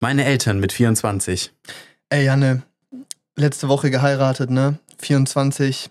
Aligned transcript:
Meine 0.00 0.24
Eltern 0.24 0.60
mit 0.60 0.72
24. 0.72 1.52
Ey, 2.10 2.24
Janne, 2.24 2.62
letzte 3.34 3.68
Woche 3.68 3.90
geheiratet, 3.90 4.50
ne? 4.50 4.78
24. 4.98 5.90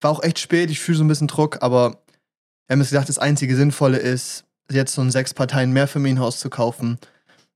War 0.00 0.10
auch 0.10 0.22
echt 0.22 0.38
spät, 0.38 0.70
ich 0.70 0.80
fühle 0.80 0.98
so 0.98 1.04
ein 1.04 1.08
bisschen 1.08 1.28
Druck, 1.28 1.58
aber 1.62 2.02
wir 2.66 2.74
haben 2.74 2.80
uns 2.80 2.90
gedacht, 2.90 3.08
das 3.08 3.18
einzige 3.18 3.54
Sinnvolle 3.56 3.98
ist, 3.98 4.44
jetzt 4.70 4.94
so 4.94 5.02
ein 5.02 5.10
sechs 5.10 5.34
Parteien 5.34 5.72
Mehrfamilienhaus 5.72 6.40
zu 6.40 6.50
kaufen. 6.50 6.98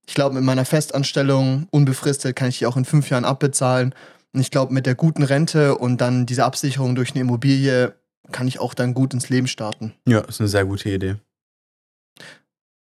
Ich 0.06 0.14
glaube, 0.14 0.34
mit 0.34 0.44
meiner 0.44 0.64
Festanstellung, 0.64 1.66
unbefristet, 1.70 2.36
kann 2.36 2.48
ich 2.48 2.58
die 2.58 2.66
auch 2.66 2.76
in 2.76 2.84
fünf 2.84 3.10
Jahren 3.10 3.24
abbezahlen. 3.24 3.94
Und 4.32 4.40
ich 4.40 4.50
glaube, 4.50 4.72
mit 4.72 4.86
der 4.86 4.94
guten 4.94 5.22
Rente 5.22 5.76
und 5.76 6.00
dann 6.00 6.26
dieser 6.26 6.44
Absicherung 6.44 6.94
durch 6.94 7.12
eine 7.12 7.20
Immobilie 7.22 7.94
kann 8.32 8.46
ich 8.46 8.60
auch 8.60 8.74
dann 8.74 8.92
gut 8.94 9.14
ins 9.14 9.30
Leben 9.30 9.46
starten. 9.46 9.94
Ja, 10.06 10.20
ist 10.20 10.40
eine 10.40 10.48
sehr 10.48 10.64
gute 10.64 10.90
Idee. 10.90 11.16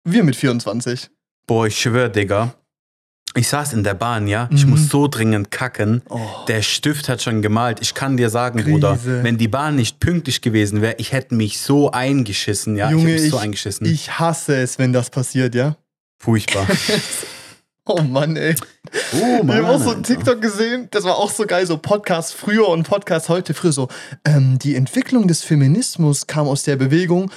Wir 0.02 0.24
mit 0.24 0.36
24. 0.36 1.10
Boah, 1.46 1.66
ich 1.66 1.78
schwör, 1.78 2.08
Digga. 2.08 2.54
Ich 3.36 3.48
saß 3.48 3.72
in 3.72 3.82
der 3.82 3.94
Bahn, 3.94 4.28
ja. 4.28 4.48
Ich 4.52 4.64
Mhm. 4.64 4.70
muss 4.70 4.88
so 4.88 5.08
dringend 5.08 5.50
kacken. 5.50 6.02
Oh. 6.08 6.20
Der 6.46 6.62
Stift 6.62 7.08
hat 7.08 7.20
schon 7.20 7.42
gemalt. 7.42 7.78
Ich 7.82 7.94
kann 7.94 8.16
dir 8.16 8.30
sagen, 8.30 8.60
Krise. 8.60 8.70
Bruder, 8.70 8.98
wenn 9.04 9.38
die 9.38 9.48
Bahn 9.48 9.74
nicht 9.76 9.98
pünktlich 9.98 10.40
gewesen 10.40 10.80
wäre, 10.82 10.94
ich 10.98 11.10
hätte 11.12 11.34
mich 11.34 11.60
so 11.60 11.90
eingeschissen, 11.90 12.76
ja. 12.76 12.90
Junge, 12.90 13.06
ich 13.08 13.12
hätte 13.14 13.22
mich 13.22 13.30
so 13.32 13.38
eingeschissen. 13.38 13.86
Ich 13.86 14.18
hasse 14.20 14.56
es, 14.56 14.78
wenn 14.78 14.92
das 14.92 15.10
passiert, 15.10 15.54
ja? 15.54 15.76
Furchtbar. 16.18 16.66
Oh 17.86 18.00
Mann, 18.00 18.34
ey. 18.36 18.54
Oh, 19.12 19.42
ich 19.42 19.50
habe 19.50 19.68
auch 19.68 19.78
so 19.78 19.88
Alter. 19.90 19.96
ein 19.98 20.02
TikTok 20.04 20.40
gesehen, 20.40 20.88
das 20.90 21.04
war 21.04 21.18
auch 21.18 21.30
so 21.30 21.44
geil, 21.44 21.66
so 21.66 21.76
Podcast 21.76 22.32
früher 22.32 22.66
und 22.68 22.84
Podcast 22.88 23.28
heute. 23.28 23.52
Früher 23.52 23.72
so, 23.72 23.88
ähm, 24.24 24.58
die 24.58 24.74
Entwicklung 24.74 25.28
des 25.28 25.42
Feminismus 25.42 26.26
kam 26.26 26.46
aus 26.48 26.62
der 26.62 26.76
Bewegung. 26.76 27.30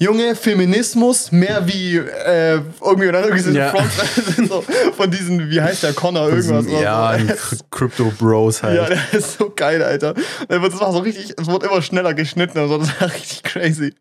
Junge, 0.00 0.34
Feminismus, 0.34 1.30
mehr 1.30 1.66
wie 1.68 1.96
äh, 1.98 2.60
irgendwie, 2.82 3.12
dann 3.12 3.24
irgendwie 3.24 3.42
so, 3.42 3.50
Ja. 3.50 3.70
Front, 3.70 3.92
so 4.48 4.60
von 4.96 5.08
diesen, 5.10 5.48
wie 5.50 5.60
heißt 5.60 5.84
der, 5.84 5.92
Connor, 5.92 6.28
irgendwas. 6.30 6.66
oder 6.66 6.80
ja, 6.82 7.18
so. 7.36 7.64
Crypto 7.70 8.12
Bros 8.18 8.62
halt. 8.64 8.76
Ja, 8.76 8.86
der 8.88 9.12
ist 9.14 9.38
so 9.38 9.50
geil, 9.54 9.82
Alter. 9.84 10.14
Das 10.48 10.80
war 10.80 10.92
so 10.92 10.98
richtig, 10.98 11.32
es 11.38 11.46
wurde 11.46 11.66
immer 11.66 11.80
schneller 11.80 12.12
geschnitten 12.12 12.58
und 12.58 12.68
so, 12.68 12.78
das 12.78 13.00
war 13.00 13.08
richtig 13.14 13.44
crazy. 13.44 13.94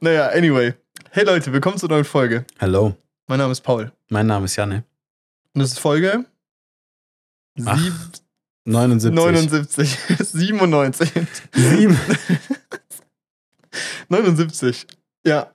Naja, 0.00 0.28
anyway. 0.28 0.72
Hey 1.10 1.24
Leute, 1.24 1.52
willkommen 1.52 1.76
zur 1.76 1.90
neuen 1.90 2.04
Folge. 2.06 2.46
Hallo, 2.58 2.96
Mein 3.26 3.38
Name 3.38 3.52
ist 3.52 3.60
Paul. 3.60 3.92
mein 4.08 4.26
Name 4.26 4.46
ist 4.46 4.56
Janne. 4.56 4.84
Und 5.54 5.60
das 5.60 5.72
ist 5.72 5.80
Folge 5.80 6.24
Ach, 7.66 7.78
sieb- 7.78 7.92
79. 8.64 9.14
79, 9.14 9.98
97, 10.32 11.10
Sieben. 11.52 11.98
79. 14.08 14.86
Ja. 15.26 15.50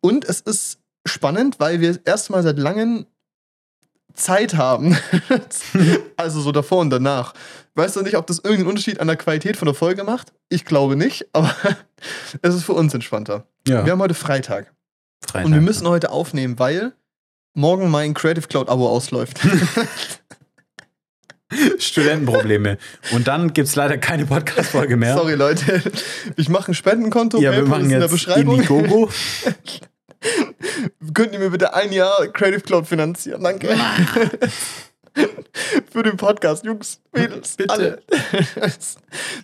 Und 0.00 0.24
es 0.24 0.40
ist 0.40 0.78
spannend, 1.06 1.60
weil 1.60 1.80
wir 1.80 1.98
erstmal 2.04 2.42
seit 2.42 2.58
langem 2.58 3.06
Zeit 4.14 4.54
haben. 4.54 4.96
also 6.16 6.40
so 6.40 6.52
davor 6.52 6.80
und 6.80 6.90
danach. 6.90 7.34
Weißt 7.74 7.96
du 7.96 8.02
nicht, 8.02 8.16
ob 8.16 8.26
das 8.26 8.38
irgendeinen 8.38 8.68
Unterschied 8.68 9.00
an 9.00 9.08
der 9.08 9.16
Qualität 9.16 9.56
von 9.56 9.66
der 9.66 9.74
Folge 9.74 10.04
macht? 10.04 10.32
Ich 10.48 10.64
glaube 10.64 10.96
nicht, 10.96 11.26
aber 11.32 11.54
es 12.42 12.54
ist 12.54 12.64
für 12.64 12.74
uns 12.74 12.94
entspannter. 12.94 13.46
Ja, 13.66 13.84
Wir 13.84 13.92
haben 13.92 14.00
heute 14.00 14.14
Freitag 14.14 14.72
Freitag. 15.26 15.46
und 15.46 15.54
wir 15.54 15.60
müssen 15.60 15.88
heute 15.88 16.10
aufnehmen, 16.10 16.58
weil 16.58 16.92
morgen 17.54 17.90
mein 17.90 18.14
Creative 18.14 18.46
Cloud 18.46 18.68
Abo 18.68 18.88
ausläuft. 18.88 19.40
Studentenprobleme. 21.78 22.78
Und 23.12 23.28
dann 23.28 23.52
gibt 23.52 23.68
es 23.68 23.76
leider 23.76 23.98
keine 23.98 24.26
Podcast-Folge 24.26 24.96
mehr. 24.96 25.14
Sorry 25.14 25.34
Leute, 25.34 25.82
ich 26.36 26.48
mache 26.48 26.72
ein 26.72 26.74
Spendenkonto. 26.74 27.40
Ja, 27.40 27.52
wir 27.52 27.64
machen 27.64 27.84
in 27.84 27.90
jetzt 27.90 28.10
Beschreibung. 28.10 28.56
Indiegogo. 28.56 29.10
Könnt 31.14 31.32
ihr 31.32 31.38
mir 31.38 31.50
bitte 31.50 31.74
ein 31.74 31.92
Jahr 31.92 32.26
Creative 32.28 32.60
Cloud 32.60 32.86
finanzieren? 32.86 33.42
Danke. 33.42 33.68
Für 35.92 36.02
den 36.02 36.16
Podcast, 36.16 36.64
Jungs, 36.64 37.00
Mädels, 37.12 37.56
Bitte. 37.56 37.72
alle. 37.72 38.02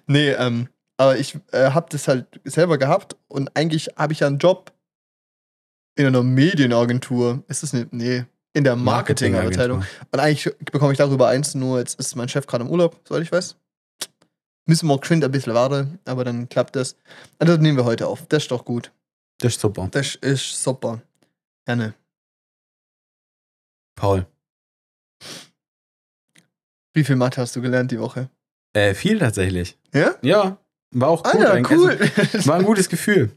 nee, 0.07 0.31
ähm, 0.31 0.69
aber 0.97 1.19
ich 1.19 1.39
äh, 1.53 1.71
habe 1.71 1.87
das 1.91 2.09
halt 2.09 2.27
selber 2.45 2.77
gehabt 2.77 3.17
und 3.29 3.57
eigentlich 3.57 3.91
habe 3.97 4.13
ich 4.13 4.21
ja 4.21 4.27
einen 4.27 4.39
Job 4.39 4.73
in 5.95 6.07
einer 6.07 6.23
Medienagentur. 6.23 7.45
Ist 7.47 7.63
das 7.63 7.73
eine, 7.73 7.87
nee, 7.93 8.25
in 8.53 8.65
der 8.65 8.77
Marketingabteilung. 8.77 9.85
Und 10.11 10.21
eigentlich 10.21 10.55
bekomme 10.73 10.93
ich 10.93 10.99
darüber 10.99 11.29
eins, 11.29 11.55
nur 11.55 11.79
jetzt 11.79 11.99
ist 11.99 12.17
mein 12.17 12.29
Chef 12.29 12.47
gerade 12.47 12.65
im 12.65 12.71
Urlaub, 12.71 13.01
soweit 13.07 13.23
ich 13.23 13.33
weiß. 13.33 13.57
Müssen 14.67 14.89
wir 14.89 14.99
geschwind 14.99 15.25
ein 15.25 15.31
bisschen 15.31 15.55
warten, 15.55 15.99
aber 16.05 16.25
dann 16.25 16.49
klappt 16.49 16.77
das. 16.77 16.97
Und 17.39 17.49
das 17.49 17.59
nehmen 17.59 17.77
wir 17.77 17.85
heute 17.85 18.07
auf. 18.07 18.27
Das 18.29 18.45
ist 18.45 18.51
doch 18.51 18.65
gut. 18.65 18.93
Das 19.39 19.55
ist 19.55 19.61
super. 19.61 19.89
Das 19.91 20.15
ist 20.17 20.63
super. 20.63 21.01
Gerne. 21.67 21.95
Paul. 23.97 24.27
Wie 26.93 27.05
viel 27.05 27.17
Mathe 27.17 27.41
hast 27.41 27.57
du 27.57 27.63
gelernt 27.63 27.91
die 27.91 28.01
Woche? 28.01 28.29
Äh, 28.73 28.95
viel 28.95 29.19
tatsächlich. 29.19 29.77
Ja? 29.93 30.15
Ja, 30.23 30.59
war 30.93 31.09
auch 31.09 31.23
gut. 31.23 31.35
Alter, 31.35 31.71
cool. 31.75 31.99
Also, 32.17 32.49
war 32.49 32.57
ein 32.57 32.65
gutes 32.65 32.89
Gefühl. 32.89 33.31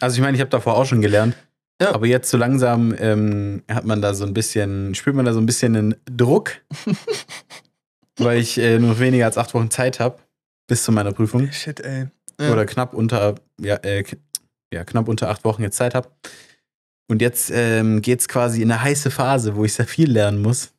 Also 0.00 0.16
ich 0.16 0.22
meine, 0.22 0.36
ich 0.36 0.40
habe 0.40 0.50
davor 0.50 0.76
auch 0.76 0.86
schon 0.86 1.00
gelernt. 1.00 1.36
Ja. 1.80 1.94
Aber 1.94 2.06
jetzt 2.06 2.30
so 2.30 2.36
langsam 2.36 2.94
ähm, 2.98 3.62
hat 3.70 3.84
man 3.84 4.02
da 4.02 4.14
so 4.14 4.24
ein 4.24 4.34
bisschen, 4.34 4.94
spürt 4.94 5.16
man 5.16 5.24
da 5.24 5.32
so 5.32 5.40
ein 5.40 5.46
bisschen 5.46 5.76
einen 5.76 5.94
Druck, 6.04 6.52
weil 8.18 8.38
ich 8.38 8.58
äh, 8.58 8.78
nur 8.78 8.98
weniger 8.98 9.24
als 9.24 9.38
acht 9.38 9.54
Wochen 9.54 9.70
Zeit 9.70 9.98
habe 9.98 10.18
bis 10.66 10.84
zu 10.84 10.92
meiner 10.92 11.12
Prüfung. 11.12 11.50
Shit, 11.50 11.80
ey. 11.80 12.08
Ja. 12.40 12.52
Oder 12.52 12.66
knapp 12.66 12.94
unter, 12.94 13.34
ja, 13.60 13.76
äh, 13.76 14.04
ja, 14.72 14.84
knapp 14.84 15.08
unter 15.08 15.30
acht 15.30 15.44
Wochen 15.44 15.62
jetzt 15.62 15.76
Zeit 15.76 15.94
habe. 15.94 16.08
Und 17.08 17.20
jetzt 17.22 17.50
ähm, 17.52 18.02
geht 18.02 18.20
es 18.20 18.28
quasi 18.28 18.62
in 18.62 18.70
eine 18.70 18.82
heiße 18.82 19.10
Phase, 19.10 19.56
wo 19.56 19.64
ich 19.64 19.74
sehr 19.74 19.86
viel 19.86 20.10
lernen 20.10 20.40
muss 20.42 20.72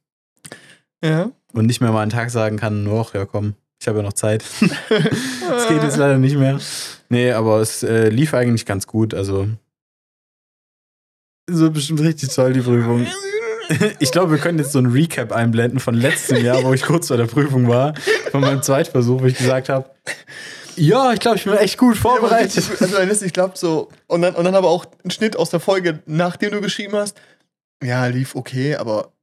ja. 1.04 1.32
und 1.54 1.66
nicht 1.66 1.82
mehr 1.82 1.92
mal 1.92 2.02
einen 2.02 2.12
Tag 2.12 2.30
sagen 2.30 2.58
kann, 2.58 2.84
noch, 2.84 3.14
ja 3.14 3.26
komm, 3.26 3.56
ich 3.80 3.88
habe 3.88 3.98
ja 3.98 4.04
noch 4.04 4.14
Zeit. 4.14 4.44
Das 5.50 5.68
geht 5.68 5.84
jetzt 5.84 5.98
leider 5.98 6.18
nicht 6.18 6.38
mehr. 6.38 6.62
Nee, 7.10 7.34
aber 7.34 7.60
es 7.60 7.84
äh, 7.84 8.08
lief 8.08 8.34
eigentlich 8.34 8.66
ganz 8.66 8.88
gut. 8.88 9.14
Also. 9.14 9.50
So 11.52 11.70
bestimmt 11.70 12.02
richtig 12.02 12.34
toll, 12.34 12.54
die 12.54 12.62
Prüfung. 12.62 13.08
Ich 14.00 14.12
glaube, 14.12 14.32
wir 14.32 14.38
können 14.38 14.60
jetzt 14.60 14.74
so 14.74 14.80
ein 14.80 14.88
Recap 14.88 15.32
einblenden 15.32 15.80
von 15.80 15.94
letztem 15.94 16.44
Jahr, 16.44 16.62
wo 16.62 16.74
ich 16.74 16.82
kurz 16.82 17.08
vor 17.08 17.16
der 17.16 17.28
Prüfung 17.28 17.70
war. 17.70 17.94
Von 18.30 18.42
meinem 18.42 18.62
Zweitversuch, 18.62 19.22
wo 19.22 19.26
ich 19.26 19.38
gesagt 19.38 19.70
habe: 19.70 19.90
Ja, 20.76 21.14
ich 21.14 21.22
glaube, 21.22 21.38
ich 21.38 21.46
bin 21.46 21.54
echt 21.54 21.78
gut 21.78 21.96
vorbereitet. 21.96 22.66
Also, 22.82 22.98
wenn 22.98 23.08
es 23.08 23.22
nicht 23.22 23.34
klappt, 23.34 23.58
so. 23.58 23.88
Und 24.08 24.24
dann, 24.24 24.36
und 24.36 24.44
dann 24.44 24.56
aber 24.56 24.68
auch 24.68 24.86
ein 25.06 25.12
Schnitt 25.12 25.38
aus 25.38 25.52
der 25.52 25.62
Folge, 25.62 26.00
nachdem 26.06 26.52
du 26.52 26.60
geschrieben 26.60 26.98
hast. 26.98 27.18
Ja, 27.82 28.06
lief 28.08 28.36
okay, 28.36 28.76
aber 28.76 29.14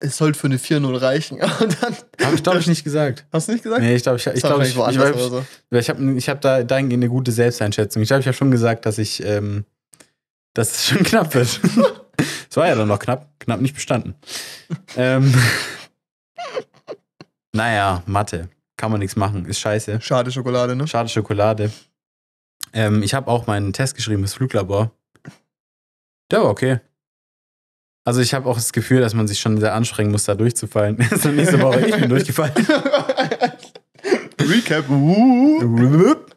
es 0.00 0.16
sollte 0.16 0.38
für 0.38 0.46
eine 0.46 0.56
4-0 0.56 1.00
reichen. 1.00 1.40
Und 1.60 1.82
dann. 1.82 1.94
Habe 2.24 2.34
ich, 2.34 2.42
glaube 2.42 2.58
ich, 2.58 2.66
nicht 2.66 2.84
gesagt. 2.84 3.26
Hast 3.32 3.48
du 3.48 3.52
nicht 3.52 3.62
gesagt? 3.62 3.82
Nee, 3.82 3.94
ich 3.94 4.02
glaube, 4.02 4.16
ich, 4.18 4.26
ich, 4.26 4.42
glaub, 4.42 4.62
ich, 4.62 4.68
ich, 4.68 4.74
ich, 4.74 4.98
oder 4.98 5.18
so. 5.18 5.44
ich 5.70 5.90
habe 5.90 6.12
ich 6.14 6.28
hab 6.28 6.40
da 6.40 6.62
dahingehend 6.62 7.04
eine 7.04 7.10
gute 7.10 7.32
Selbsteinschätzung. 7.32 8.02
Ich 8.02 8.08
glaube, 8.08 8.22
ich 8.22 8.26
habe 8.26 8.36
schon 8.36 8.50
gesagt, 8.50 8.86
dass 8.86 8.98
ich, 8.98 9.22
ähm, 9.24 9.64
dass 10.54 10.70
es 10.72 10.86
schon 10.86 11.02
knapp 11.04 11.34
wird. 11.34 11.60
Es 12.50 12.56
war 12.56 12.66
ja 12.66 12.74
dann 12.74 12.88
noch 12.88 12.98
knapp, 12.98 13.30
knapp 13.38 13.62
nicht 13.62 13.74
bestanden. 13.74 14.14
ähm, 14.96 15.32
naja, 17.52 18.02
Mathe. 18.04 18.50
Kann 18.76 18.90
man 18.90 19.00
nichts 19.00 19.16
machen. 19.16 19.46
Ist 19.46 19.60
scheiße. 19.60 20.00
Schade 20.02 20.30
Schokolade, 20.30 20.76
ne? 20.76 20.86
Schade 20.86 21.08
Schokolade. 21.08 21.70
Ähm, 22.74 23.02
ich 23.02 23.14
habe 23.14 23.28
auch 23.28 23.46
meinen 23.46 23.72
Test 23.72 23.94
geschrieben, 23.94 24.20
das 24.22 24.34
Fluglabor. 24.34 24.90
Der 26.30 26.42
war 26.42 26.50
okay. 26.50 26.80
Also 28.04 28.20
ich 28.20 28.34
habe 28.34 28.48
auch 28.48 28.56
das 28.56 28.72
Gefühl, 28.72 29.00
dass 29.00 29.14
man 29.14 29.28
sich 29.28 29.40
schon 29.40 29.58
sehr 29.58 29.74
anstrengen 29.74 30.10
muss, 30.10 30.24
da 30.24 30.34
durchzufallen. 30.34 30.98
so 31.16 31.30
nächste 31.30 31.62
Woche, 31.62 31.86
ich 31.86 31.96
bin 31.96 32.08
durchgefallen. 32.10 32.52
Recap. 34.40 34.84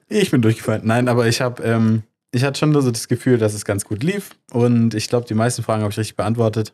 Ich 0.10 0.32
bin 0.32 0.42
durchgefallen. 0.42 0.82
Nein, 0.86 1.08
aber 1.10 1.28
ich 1.28 1.42
habe, 1.42 1.64
ähm, 1.64 2.04
ich 2.34 2.44
hatte 2.44 2.60
schon 2.60 2.74
so 2.74 2.92
das 2.92 3.08
Gefühl, 3.08 3.38
dass 3.38 3.54
es 3.54 3.64
ganz 3.64 3.86
gut 3.86 4.04
lief. 4.04 4.32
Und 4.52 4.94
ich 4.96 5.08
glaube, 5.08 5.28
die 5.28 5.34
meisten 5.36 5.64
Fragen 5.64 5.84
habe 5.84 5.92
ich 5.92 5.98
richtig 6.00 6.16
beantwortet. 6.18 6.74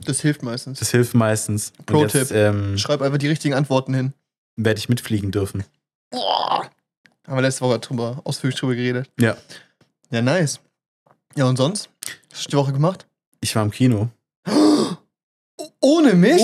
Das 0.00 0.20
hilft 0.20 0.42
meistens. 0.42 0.78
Das 0.78 0.90
hilft 0.90 1.14
meistens. 1.14 1.72
Pro-Tipp. 1.86 2.30
ähm, 2.32 2.76
Schreib 2.78 3.00
einfach 3.00 3.18
die 3.18 3.28
richtigen 3.28 3.54
Antworten 3.54 3.94
hin. 3.94 4.12
werde 4.56 4.78
ich 4.78 4.88
mitfliegen 4.88 5.30
dürfen. 5.30 5.64
Boah. 6.10 6.68
Haben 7.26 7.36
wir 7.36 7.42
letzte 7.42 7.62
Woche 7.62 7.78
drüber, 7.78 8.20
ausführlich 8.24 8.58
drüber 8.58 8.74
geredet. 8.74 9.10
Ja. 9.18 9.36
Ja, 10.10 10.20
nice. 10.20 10.60
Ja, 11.36 11.46
und 11.46 11.56
sonst? 11.56 11.88
Was 12.30 12.38
hast 12.40 12.46
du 12.46 12.50
die 12.50 12.56
Woche 12.58 12.72
gemacht? 12.72 13.06
Ich 13.40 13.56
war 13.56 13.62
im 13.62 13.70
Kino. 13.70 14.10
Ohne 15.80 16.14
mich? 16.14 16.40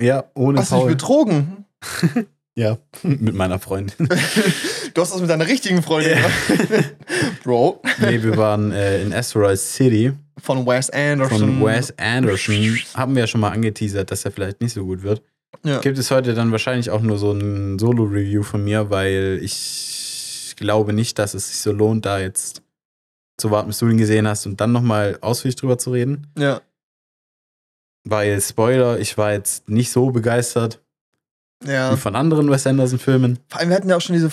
Ja, 0.00 0.24
ohne 0.34 0.60
Hast 0.60 0.70
du 0.70 0.76
mich 0.76 0.82
Paul. 0.84 0.90
betrogen? 0.90 1.64
Ja, 2.58 2.78
mit 3.02 3.34
meiner 3.34 3.58
Freundin. 3.58 4.08
Du 4.96 5.02
hast 5.02 5.12
das 5.12 5.20
mit 5.20 5.28
deiner 5.28 5.46
richtigen 5.46 5.82
Freundin 5.82 6.16
gemacht. 6.16 6.94
Bro. 7.44 7.82
nee, 8.00 8.22
wir 8.22 8.34
waren 8.38 8.72
äh, 8.72 9.02
in 9.02 9.12
Asteroid 9.12 9.58
City 9.58 10.12
Von 10.38 10.66
Wes 10.66 10.88
Anderson. 10.88 11.38
von 11.38 11.64
Wes 11.66 11.92
Anderson. 11.98 12.78
Haben 12.94 13.14
wir 13.14 13.20
ja 13.24 13.26
schon 13.26 13.42
mal 13.42 13.50
angeteasert, 13.50 14.10
dass 14.10 14.24
er 14.24 14.30
vielleicht 14.30 14.62
nicht 14.62 14.72
so 14.72 14.86
gut 14.86 15.02
wird. 15.02 15.22
Ja. 15.64 15.80
Gibt 15.80 15.98
es 15.98 16.10
heute 16.10 16.32
dann 16.32 16.50
wahrscheinlich 16.50 16.88
auch 16.88 17.02
nur 17.02 17.18
so 17.18 17.30
ein 17.32 17.78
Solo-Review 17.78 18.42
von 18.42 18.64
mir, 18.64 18.88
weil 18.88 19.38
ich 19.42 20.54
glaube 20.56 20.94
nicht, 20.94 21.18
dass 21.18 21.34
es 21.34 21.48
sich 21.48 21.58
so 21.58 21.72
lohnt, 21.72 22.06
da 22.06 22.18
jetzt 22.18 22.62
zu 23.36 23.50
warten, 23.50 23.68
bis 23.68 23.78
du 23.80 23.88
ihn 23.88 23.98
gesehen 23.98 24.26
hast 24.26 24.46
und 24.46 24.62
dann 24.62 24.72
nochmal 24.72 25.18
ausführlich 25.20 25.56
drüber 25.56 25.76
zu 25.76 25.90
reden. 25.92 26.26
ja. 26.38 26.62
Weil, 28.08 28.40
Spoiler, 28.40 28.98
ich 29.00 29.18
war 29.18 29.32
jetzt 29.32 29.68
nicht 29.68 29.90
so 29.90 30.10
begeistert 30.10 30.80
Ja. 31.66 31.92
wie 31.92 31.96
von 31.98 32.14
anderen 32.16 32.48
Wes 32.50 32.66
Anderson-Filmen. 32.66 33.40
Vor 33.48 33.60
allem, 33.60 33.68
wir 33.68 33.76
hatten 33.76 33.90
ja 33.90 33.96
auch 33.96 34.00
schon 34.00 34.14
diese 34.14 34.30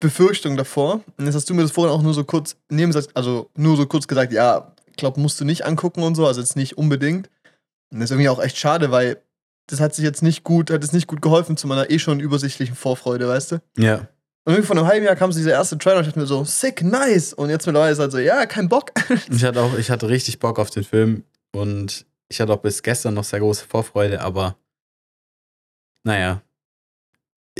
Befürchtung 0.00 0.56
davor. 0.56 1.02
Und 1.16 1.26
jetzt 1.26 1.34
hast 1.34 1.48
du 1.48 1.54
mir 1.54 1.62
das 1.62 1.72
vorhin 1.72 1.92
auch 1.92 2.02
nur 2.02 2.14
so 2.14 2.24
kurz 2.24 2.56
nebensatz, 2.68 3.08
also 3.14 3.50
nur 3.56 3.76
so 3.76 3.86
kurz 3.86 4.06
gesagt, 4.06 4.32
ja, 4.32 4.72
ich 4.86 4.96
glaube, 4.96 5.20
musst 5.20 5.40
du 5.40 5.44
nicht 5.44 5.64
angucken 5.64 6.02
und 6.02 6.14
so, 6.14 6.26
also 6.26 6.40
jetzt 6.40 6.56
nicht 6.56 6.76
unbedingt. 6.78 7.28
Und 7.90 8.00
das 8.00 8.06
ist 8.06 8.10
irgendwie 8.12 8.28
auch 8.28 8.42
echt 8.42 8.58
schade, 8.58 8.90
weil 8.90 9.22
das 9.66 9.80
hat 9.80 9.94
sich 9.94 10.04
jetzt 10.04 10.22
nicht 10.22 10.44
gut, 10.44 10.70
hat 10.70 10.84
es 10.84 10.92
nicht 10.92 11.06
gut 11.06 11.22
geholfen 11.22 11.56
zu 11.56 11.66
meiner 11.66 11.90
eh 11.90 11.98
schon 11.98 12.20
übersichtlichen 12.20 12.76
Vorfreude, 12.76 13.28
weißt 13.28 13.52
du? 13.52 13.56
Ja. 13.76 14.08
Und 14.44 14.52
irgendwie 14.52 14.66
vor 14.66 14.76
einem 14.76 14.86
halben 14.86 15.04
Jahr 15.04 15.16
kam 15.16 15.32
so 15.32 15.38
dieser 15.38 15.52
erste 15.52 15.76
Trailer 15.76 15.96
und 15.96 16.02
ich 16.02 16.08
dachte 16.08 16.20
mir 16.20 16.26
so, 16.26 16.44
sick, 16.44 16.82
nice. 16.82 17.32
Und 17.32 17.50
jetzt 17.50 17.66
mittlerweile 17.66 17.92
ist 17.92 17.98
halt 17.98 18.12
so, 18.12 18.18
ja, 18.18 18.46
kein 18.46 18.68
Bock. 18.68 18.92
Ich 19.30 19.44
hatte 19.44 19.60
auch, 19.60 19.76
ich 19.76 19.90
hatte 19.90 20.08
richtig 20.08 20.38
Bock 20.38 20.58
auf 20.58 20.70
den 20.70 20.84
Film 20.84 21.24
und 21.52 22.06
ich 22.28 22.40
hatte 22.40 22.52
auch 22.52 22.60
bis 22.60 22.82
gestern 22.82 23.14
noch 23.14 23.24
sehr 23.24 23.40
große 23.40 23.66
Vorfreude, 23.66 24.20
aber 24.20 24.56
naja. 26.04 26.42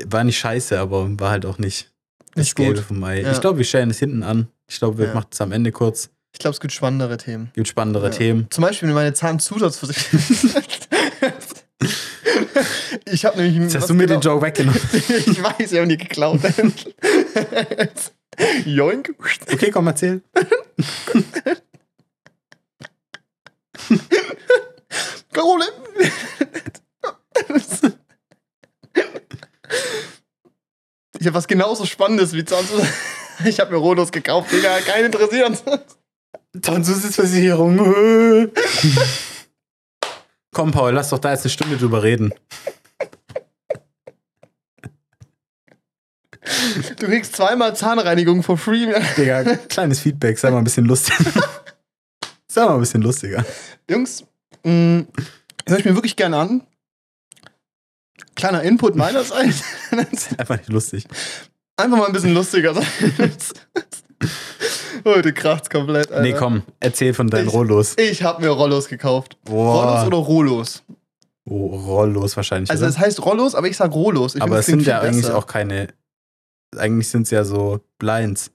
War 0.04 0.24
nicht 0.24 0.38
scheiße, 0.38 0.78
aber 0.78 1.18
war 1.18 1.30
halt 1.30 1.46
auch 1.46 1.58
nicht 1.58 1.92
das 2.36 2.54
gut. 2.54 2.78
Vom 2.78 3.02
Ei. 3.04 3.20
Ja. 3.22 3.32
Ich 3.32 3.40
glaube, 3.40 3.58
wir 3.58 3.64
stellen 3.64 3.90
es 3.90 3.98
hinten 3.98 4.22
an. 4.22 4.48
Ich 4.68 4.78
glaube, 4.78 4.98
wir 4.98 5.06
Ja. 5.08 5.14
machen 5.14 5.28
es 5.32 5.40
am 5.40 5.52
Ende 5.52 5.72
kurz. 5.72 6.10
Ich 6.32 6.38
glaube, 6.38 6.54
es 6.54 6.60
gibt 6.60 6.72
spannendere 6.72 7.16
Themen. 7.16 7.50
Gibt 7.54 7.68
spannendere 7.68 8.06
Ja. 8.06 8.10
Themen. 8.12 8.46
Zum 8.50 8.62
Beispiel 8.62 8.88
meine 8.92 9.14
Zahnzusatzversicherung. 9.14 10.20
ich 13.06 13.24
habe 13.24 13.38
nämlich. 13.42 13.62
Jetzt 13.62 13.76
hast 13.76 13.88
du 13.90 13.94
mir 13.94 14.06
genau- 14.06 14.20
den 14.20 14.28
Joke 14.30 14.44
weggenommen. 14.46 14.80
ich 14.92 15.42
weiß, 15.42 15.72
ich 15.72 15.78
habe 15.78 15.88
die 15.88 15.96
geklaut. 15.96 16.40
Joink. 18.66 19.14
Okay, 19.50 19.70
komm, 19.70 19.86
erzähl. 19.86 20.20
Carole. 25.32 25.64
Ich 31.26 31.28
habe 31.28 31.38
was 31.38 31.48
genauso 31.48 31.84
Spannendes 31.86 32.34
wie 32.34 32.44
Zahnzusatzversicherung. 32.44 33.16
Ich 33.46 33.58
habe 33.58 33.72
mir 33.72 33.78
Rodos 33.78 34.12
gekauft, 34.12 34.52
Digga. 34.52 34.78
Keinen 34.78 35.06
interessiert. 35.06 35.60
Zahnzusatzversicherung. 36.62 38.48
komm, 40.54 40.70
Paul, 40.70 40.92
lass 40.92 41.10
doch 41.10 41.18
da 41.18 41.32
jetzt 41.32 41.42
eine 41.42 41.50
Stunde 41.50 41.78
drüber 41.78 42.04
reden. 42.04 42.32
Du 46.96 47.06
kriegst 47.06 47.34
zweimal 47.34 47.74
Zahnreinigung 47.74 48.44
for 48.44 48.56
free. 48.56 48.86
Digga, 49.16 49.42
kleines 49.68 49.98
Feedback, 49.98 50.38
sei 50.38 50.52
mal 50.52 50.58
ein 50.58 50.64
bisschen 50.64 50.86
lustig. 50.86 51.16
sei 52.46 52.64
mal 52.66 52.74
ein 52.74 52.80
bisschen 52.80 53.02
lustiger. 53.02 53.44
Jungs, 53.90 54.22
mh, 54.62 55.06
höre 55.66 55.78
ich 55.78 55.84
mir 55.84 55.96
wirklich 55.96 56.14
gerne 56.14 56.36
an. 56.36 56.62
Kleiner 58.36 58.62
Input 58.62 58.94
meinerseits. 58.94 59.62
Einfach 60.38 60.58
nicht 60.58 60.68
lustig. 60.68 61.06
Einfach 61.76 61.98
mal 61.98 62.06
ein 62.06 62.12
bisschen 62.12 62.34
lustiger 62.34 62.72
sein. 62.74 62.86
Heute 65.04 65.32
kracht's 65.32 65.68
komplett. 65.70 66.10
Alter. 66.10 66.22
Nee, 66.22 66.32
komm, 66.32 66.62
erzähl 66.80 67.14
von 67.14 67.28
deinen 67.28 67.48
Ich- 67.48 67.52
Rollos. 67.52 67.94
Ich 67.98 68.22
habe 68.22 68.42
mir 68.42 68.48
Rollos 68.50 68.88
gekauft. 68.88 69.36
Boah. 69.44 69.84
Rollos 69.84 70.06
oder 70.06 70.16
Rollos? 70.18 70.82
Oh, 71.48 71.66
Rollos 71.76 72.36
wahrscheinlich. 72.36 72.70
Also 72.70 72.84
oder? 72.84 72.90
es 72.90 72.98
heißt 72.98 73.24
Rollos, 73.24 73.54
aber 73.54 73.68
ich 73.68 73.76
sag 73.76 73.92
Rollos. 73.92 74.34
Ich 74.34 74.42
Aber 74.42 74.58
es 74.58 74.66
sind 74.66 74.82
ja 74.84 75.00
viel 75.00 75.08
eigentlich 75.10 75.26
besser. 75.26 75.38
auch 75.38 75.46
keine. 75.46 75.88
Eigentlich 76.76 77.08
sind 77.08 77.22
es 77.22 77.30
ja 77.30 77.44
so 77.44 77.80
Blinds. 77.98 78.50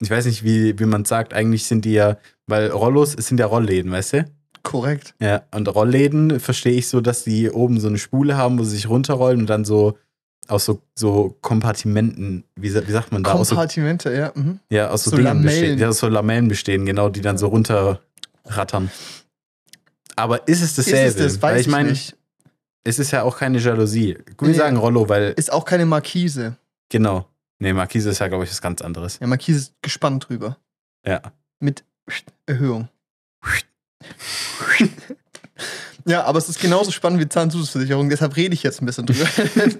Ich 0.00 0.10
weiß 0.10 0.24
nicht, 0.26 0.42
wie, 0.42 0.78
wie 0.78 0.86
man 0.86 1.04
sagt. 1.04 1.34
Eigentlich 1.34 1.64
sind 1.66 1.84
die 1.84 1.92
ja, 1.92 2.16
weil 2.46 2.70
Rollos 2.70 3.14
es 3.16 3.26
sind 3.26 3.38
ja 3.38 3.46
Rollläden, 3.46 3.92
weißt 3.92 4.12
du? 4.14 4.24
Korrekt. 4.66 5.14
Ja. 5.20 5.42
Und 5.54 5.66
Rollläden 5.74 6.40
verstehe 6.40 6.74
ich 6.74 6.88
so, 6.88 7.00
dass 7.00 7.24
die 7.24 7.50
oben 7.50 7.80
so 7.80 7.88
eine 7.88 7.98
Spule 7.98 8.36
haben, 8.36 8.58
wo 8.58 8.64
sie 8.64 8.76
sich 8.76 8.88
runterrollen 8.88 9.40
und 9.40 9.46
dann 9.46 9.64
so 9.64 9.96
aus 10.48 10.64
so, 10.66 10.82
so 10.94 11.36
Kompartimenten, 11.40 12.44
wie, 12.54 12.72
wie 12.74 12.92
sagt 12.92 13.10
man 13.12 13.22
da? 13.24 13.32
Aus 13.32 13.48
so, 13.48 13.54
Kompartimente, 13.54 14.12
ja. 14.14 14.32
Mhm. 14.34 14.60
ja, 14.70 14.90
aus 14.90 15.04
so, 15.04 15.10
so 15.10 15.16
Dingen 15.16 15.26
Lamellen. 15.28 15.46
bestehen. 15.60 15.78
Ja, 15.78 15.88
aus 15.88 15.98
so 15.98 16.08
Lamellen 16.08 16.48
bestehen, 16.48 16.84
genau, 16.86 17.08
die 17.08 17.20
dann 17.20 17.38
so 17.38 17.48
runterrattern. 17.48 18.90
Aber 20.16 20.46
ist 20.48 20.62
es 20.62 20.74
dasselbe? 20.76 21.08
Ist 21.08 21.20
es 21.20 21.32
das? 21.34 21.42
Weiß 21.42 21.52
weil 21.52 21.60
ich, 21.60 21.66
ich 21.66 21.72
meine, 21.72 21.96
es 22.84 22.98
ist 22.98 23.10
ja 23.10 23.22
auch 23.22 23.38
keine 23.38 23.58
Jalousie. 23.58 24.18
Wir 24.38 24.48
Nee. 24.48 24.54
sagen 24.54 24.76
Rollo, 24.76 25.08
weil, 25.08 25.32
Ist 25.36 25.52
auch 25.52 25.64
keine 25.64 25.86
Markise. 25.86 26.56
genau. 26.90 27.26
Nee, 27.58 27.72
Markise 27.72 28.10
ist 28.10 28.18
ja, 28.18 28.28
glaube 28.28 28.44
ich, 28.44 28.50
was 28.50 28.60
ganz 28.60 28.82
anderes. 28.82 29.18
Ja, 29.18 29.26
Markise 29.26 29.58
ist 29.58 29.74
gespannt 29.80 30.28
drüber. 30.28 30.58
Ja. 31.06 31.22
Mit 31.58 31.84
Erhöhung. 32.44 32.88
Ja, 36.08 36.22
aber 36.22 36.38
es 36.38 36.48
ist 36.48 36.60
genauso 36.60 36.92
spannend 36.92 37.18
wie 37.20 37.28
Zahnzusatzversicherung, 37.28 38.08
deshalb 38.08 38.36
rede 38.36 38.54
ich 38.54 38.62
jetzt 38.62 38.80
ein 38.80 38.86
bisschen 38.86 39.06
drüber. 39.06 39.26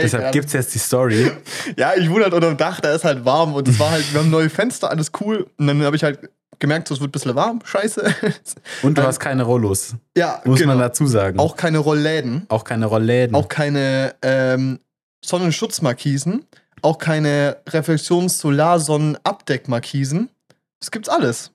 Deshalb 0.00 0.32
gibt 0.32 0.46
es 0.46 0.54
jetzt 0.54 0.74
die 0.74 0.78
Story. 0.78 1.30
Ja, 1.76 1.92
ich 1.94 2.08
wohne 2.08 2.24
halt 2.24 2.32
unter 2.32 2.48
dem 2.48 2.56
Dach, 2.56 2.80
da 2.80 2.94
ist 2.94 3.04
halt 3.04 3.26
warm 3.26 3.52
und 3.52 3.68
es 3.68 3.78
war 3.78 3.90
halt, 3.90 4.10
wir 4.14 4.20
haben 4.20 4.30
neue 4.30 4.48
Fenster, 4.48 4.90
alles 4.90 5.12
cool. 5.20 5.46
Und 5.58 5.66
dann 5.66 5.82
habe 5.82 5.94
ich 5.94 6.02
halt 6.02 6.30
gemerkt, 6.60 6.88
so, 6.88 6.94
es 6.94 7.00
wird 7.00 7.10
ein 7.10 7.12
bisschen 7.12 7.34
warm, 7.34 7.60
scheiße. 7.62 8.14
Und 8.82 8.96
du 8.96 9.02
Ähm, 9.02 9.06
hast 9.06 9.20
keine 9.20 9.42
Rollos, 9.42 9.92
ja, 10.16 10.40
muss 10.46 10.60
genau. 10.60 10.72
man 10.72 10.78
dazu 10.78 11.06
sagen. 11.06 11.38
Auch 11.38 11.56
keine 11.56 11.76
Rollläden, 11.76 12.46
auch 12.48 12.64
keine 12.64 12.86
Rollläden. 12.86 13.36
auch 13.36 13.48
keine 13.48 14.14
ähm, 14.22 14.80
Sonnenschutzmarkisen, 15.22 16.46
auch 16.80 16.96
keine 16.96 17.58
Reflexions-Solar-Sonnen-Abdeckmarkisen. 17.68 20.30
Das 20.80 20.90
gibt's 20.90 21.10
alles. 21.10 21.50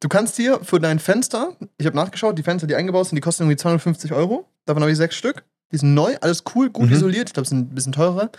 Du 0.00 0.08
kannst 0.08 0.36
dir 0.38 0.60
für 0.62 0.78
dein 0.78 0.98
Fenster, 0.98 1.56
ich 1.78 1.86
habe 1.86 1.96
nachgeschaut, 1.96 2.38
die 2.38 2.42
Fenster, 2.42 2.66
die 2.66 2.74
eingebaut 2.76 3.06
sind, 3.08 3.16
die 3.16 3.20
kosten 3.22 3.44
irgendwie 3.44 3.56
250 3.56 4.12
Euro. 4.12 4.46
Davon 4.66 4.82
habe 4.82 4.90
ich 4.92 4.96
sechs 4.98 5.16
Stück. 5.16 5.44
Die 5.72 5.78
sind 5.78 5.94
neu, 5.94 6.16
alles 6.20 6.44
cool, 6.54 6.70
gut 6.70 6.86
Mhm. 6.86 6.92
isoliert. 6.92 7.28
Ich 7.28 7.34
glaube, 7.34 7.48
sind 7.48 7.72
ein 7.72 7.74
bisschen 7.74 7.92
teurer. 7.92 8.30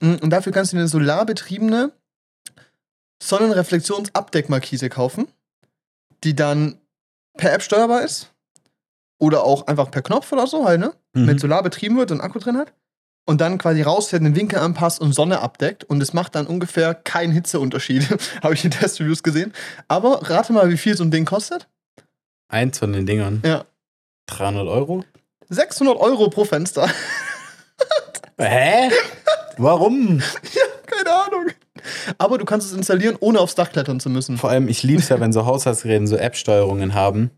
Mm, 0.00 0.14
Und 0.20 0.30
dafür 0.30 0.52
kannst 0.52 0.72
du 0.72 0.76
dir 0.76 0.80
eine 0.80 0.88
solarbetriebene 0.88 1.92
Sonnenreflexionsabdeckmarkise 3.22 4.88
kaufen, 4.88 5.28
die 6.24 6.34
dann 6.34 6.78
per 7.36 7.52
App 7.52 7.62
steuerbar 7.62 8.02
ist. 8.02 8.30
Oder 9.18 9.44
auch 9.44 9.66
einfach 9.68 9.90
per 9.90 10.02
Knopf 10.02 10.32
oder 10.32 10.46
so 10.48 10.64
halt, 10.64 10.80
ne? 10.80 10.92
Mhm. 11.14 11.26
Mit 11.26 11.40
Solar 11.40 11.62
betrieben 11.62 11.96
wird 11.96 12.10
und 12.10 12.20
Akku 12.20 12.38
drin 12.40 12.56
hat. 12.56 12.72
Und 13.24 13.40
dann 13.40 13.58
quasi 13.58 13.82
rausfährt, 13.82 14.22
den 14.22 14.34
Winkel 14.34 14.58
anpasst 14.58 15.00
und 15.00 15.12
Sonne 15.12 15.40
abdeckt. 15.40 15.84
Und 15.84 16.02
es 16.02 16.12
macht 16.12 16.34
dann 16.34 16.46
ungefähr 16.46 16.92
keinen 16.94 17.32
Hitzeunterschied. 17.32 18.08
Habe 18.42 18.54
ich 18.54 18.64
in 18.64 18.72
Testreviews 18.72 19.22
gesehen. 19.22 19.52
Aber 19.86 20.28
rate 20.28 20.52
mal, 20.52 20.68
wie 20.70 20.76
viel 20.76 20.96
so 20.96 21.04
ein 21.04 21.10
Ding 21.12 21.24
kostet. 21.24 21.68
Eins 22.48 22.78
von 22.78 22.92
den 22.92 23.06
Dingern. 23.06 23.40
Ja. 23.44 23.64
300 24.26 24.66
Euro? 24.66 25.04
600 25.48 25.96
Euro 25.98 26.30
pro 26.30 26.44
Fenster. 26.44 26.88
Hä? 28.38 28.90
Warum? 29.56 30.20
Keine 30.86 31.12
Ahnung. 31.12 31.46
Aber 32.18 32.38
du 32.38 32.44
kannst 32.44 32.66
es 32.70 32.76
installieren, 32.76 33.16
ohne 33.20 33.40
aufs 33.40 33.54
Dach 33.54 33.70
klettern 33.70 34.00
zu 34.00 34.10
müssen. 34.10 34.38
Vor 34.38 34.50
allem, 34.50 34.68
ich 34.68 34.82
liebe 34.82 35.00
es 35.00 35.08
ja, 35.08 35.20
wenn 35.20 35.32
so 35.32 35.46
Haushaltsgeräte 35.46 36.06
so 36.06 36.16
App-Steuerungen 36.16 36.94
haben, 36.94 37.30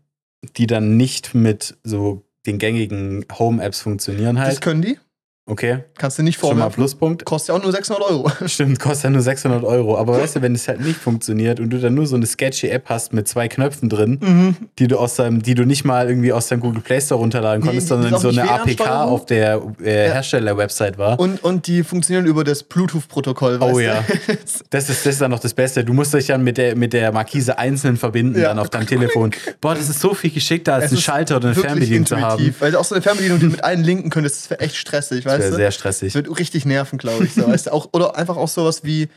die 0.57 0.67
dann 0.67 0.97
nicht 0.97 1.33
mit 1.35 1.77
so 1.83 2.23
den 2.45 2.57
gängigen 2.59 3.25
Home-Apps 3.37 3.81
funktionieren 3.81 4.35
Das 4.35 4.45
halt. 4.45 4.61
können 4.61 4.81
die. 4.81 4.99
Okay, 5.47 5.83
Kannst 5.99 6.17
du 6.17 6.23
nicht 6.23 6.39
schon 6.39 6.49
mal 6.49 6.55
vorwerfen. 6.55 6.73
Pluspunkt. 6.75 7.23
Kostet 7.23 7.49
ja 7.49 7.55
auch 7.59 7.61
nur 7.61 7.71
600 7.71 8.03
Euro. 8.03 8.31
Stimmt, 8.47 8.79
kostet 8.79 9.03
ja 9.03 9.09
nur 9.11 9.21
600 9.21 9.63
Euro. 9.63 9.95
Aber 9.95 10.17
weißt 10.19 10.37
du, 10.37 10.41
wenn 10.41 10.55
es 10.55 10.67
halt 10.67 10.81
nicht 10.81 10.97
funktioniert 10.99 11.59
und 11.59 11.69
du 11.69 11.79
dann 11.79 11.93
nur 11.93 12.07
so 12.07 12.15
eine 12.15 12.25
sketchy 12.25 12.67
App 12.69 12.85
hast 12.89 13.13
mit 13.13 13.27
zwei 13.27 13.47
Knöpfen 13.47 13.87
drin, 13.87 14.17
Mhm. 14.21 14.55
die 14.79 14.87
du 14.87 14.97
aus 14.97 15.15
deinem, 15.17 15.43
die 15.43 15.53
du 15.53 15.63
nicht 15.65 15.85
mal 15.85 16.09
irgendwie 16.09 16.33
aus 16.33 16.47
deinem 16.47 16.61
Google 16.61 16.81
Play 16.81 16.99
Store 16.99 17.19
runterladen 17.19 17.59
Nee, 17.61 17.67
konntest, 17.67 17.85
ist 17.85 17.89
sondern 17.89 18.19
so 18.19 18.29
eine 18.29 18.49
APK 18.49 18.87
auf 19.03 19.27
der 19.27 19.61
äh, 19.83 20.07
Ja. 20.07 20.13
Hersteller-Website 20.13 20.97
war. 20.97 21.19
Und, 21.19 21.43
und 21.43 21.67
die 21.67 21.83
funktionieren 21.83 22.25
über 22.25 22.43
das 22.43 22.63
Bluetooth-Protokoll. 22.63 23.59
Oh 23.61 23.75
weißt 23.75 23.81
ja. 23.81 24.03
Das 24.71 24.89
ist, 24.89 25.05
das 25.05 25.13
ist 25.13 25.21
dann 25.21 25.29
noch 25.29 25.39
das 25.39 25.53
Beste. 25.53 25.83
Du 25.85 25.93
musst 25.93 26.11
dich 26.15 26.25
dann 26.25 26.43
mit 26.43 26.57
der, 26.57 26.75
mit 26.75 26.91
der 26.91 27.11
Markise 27.11 27.59
einzeln 27.59 27.97
verbinden, 27.97 28.39
Ja. 28.41 28.47
dann 28.49 28.57
auf 28.57 28.71
deinem 28.71 28.87
Telefon. 28.87 29.29
Boah, 29.61 29.75
das 29.75 29.89
ist 29.89 29.99
so 29.99 30.15
viel 30.15 30.31
geschickter, 30.31 30.73
als 30.73 30.85
Es 30.85 30.89
einen 30.91 30.97
ist 30.97 31.03
Schalter 31.03 31.35
oder 31.37 31.49
eine 31.49 31.55
Fernbedienung 31.55 32.07
zu 32.07 32.19
haben. 32.19 32.39
intuitiv. 32.39 32.61
Weil 32.61 32.75
auch 32.75 32.83
so 32.83 32.95
eine 32.95 33.03
Fernbedienung, 33.03 33.37
die 33.39 33.45
du 33.45 33.51
mit 33.51 33.63
allen 33.63 33.83
linken 33.83 34.09
könntest, 34.09 34.37
das 34.45 34.49
wäre 34.49 34.61
echt 34.61 34.75
stressig, 34.77 35.23
Das 35.23 35.34
weißt 35.35 35.41
wäre 35.41 35.51
du? 35.51 35.57
sehr 35.57 35.71
stressig. 35.71 36.13
Das 36.13 36.23
wird 36.23 36.39
richtig 36.39 36.65
nerven, 36.65 36.97
glaube 36.97 37.25
ich. 37.25 37.33
So, 37.33 37.47
weißt 37.47 37.67
du? 37.67 37.73
auch, 37.73 37.89
oder 37.93 38.15
einfach 38.15 38.37
auch 38.37 38.47
sowas 38.47 38.83
wie, 38.83 39.09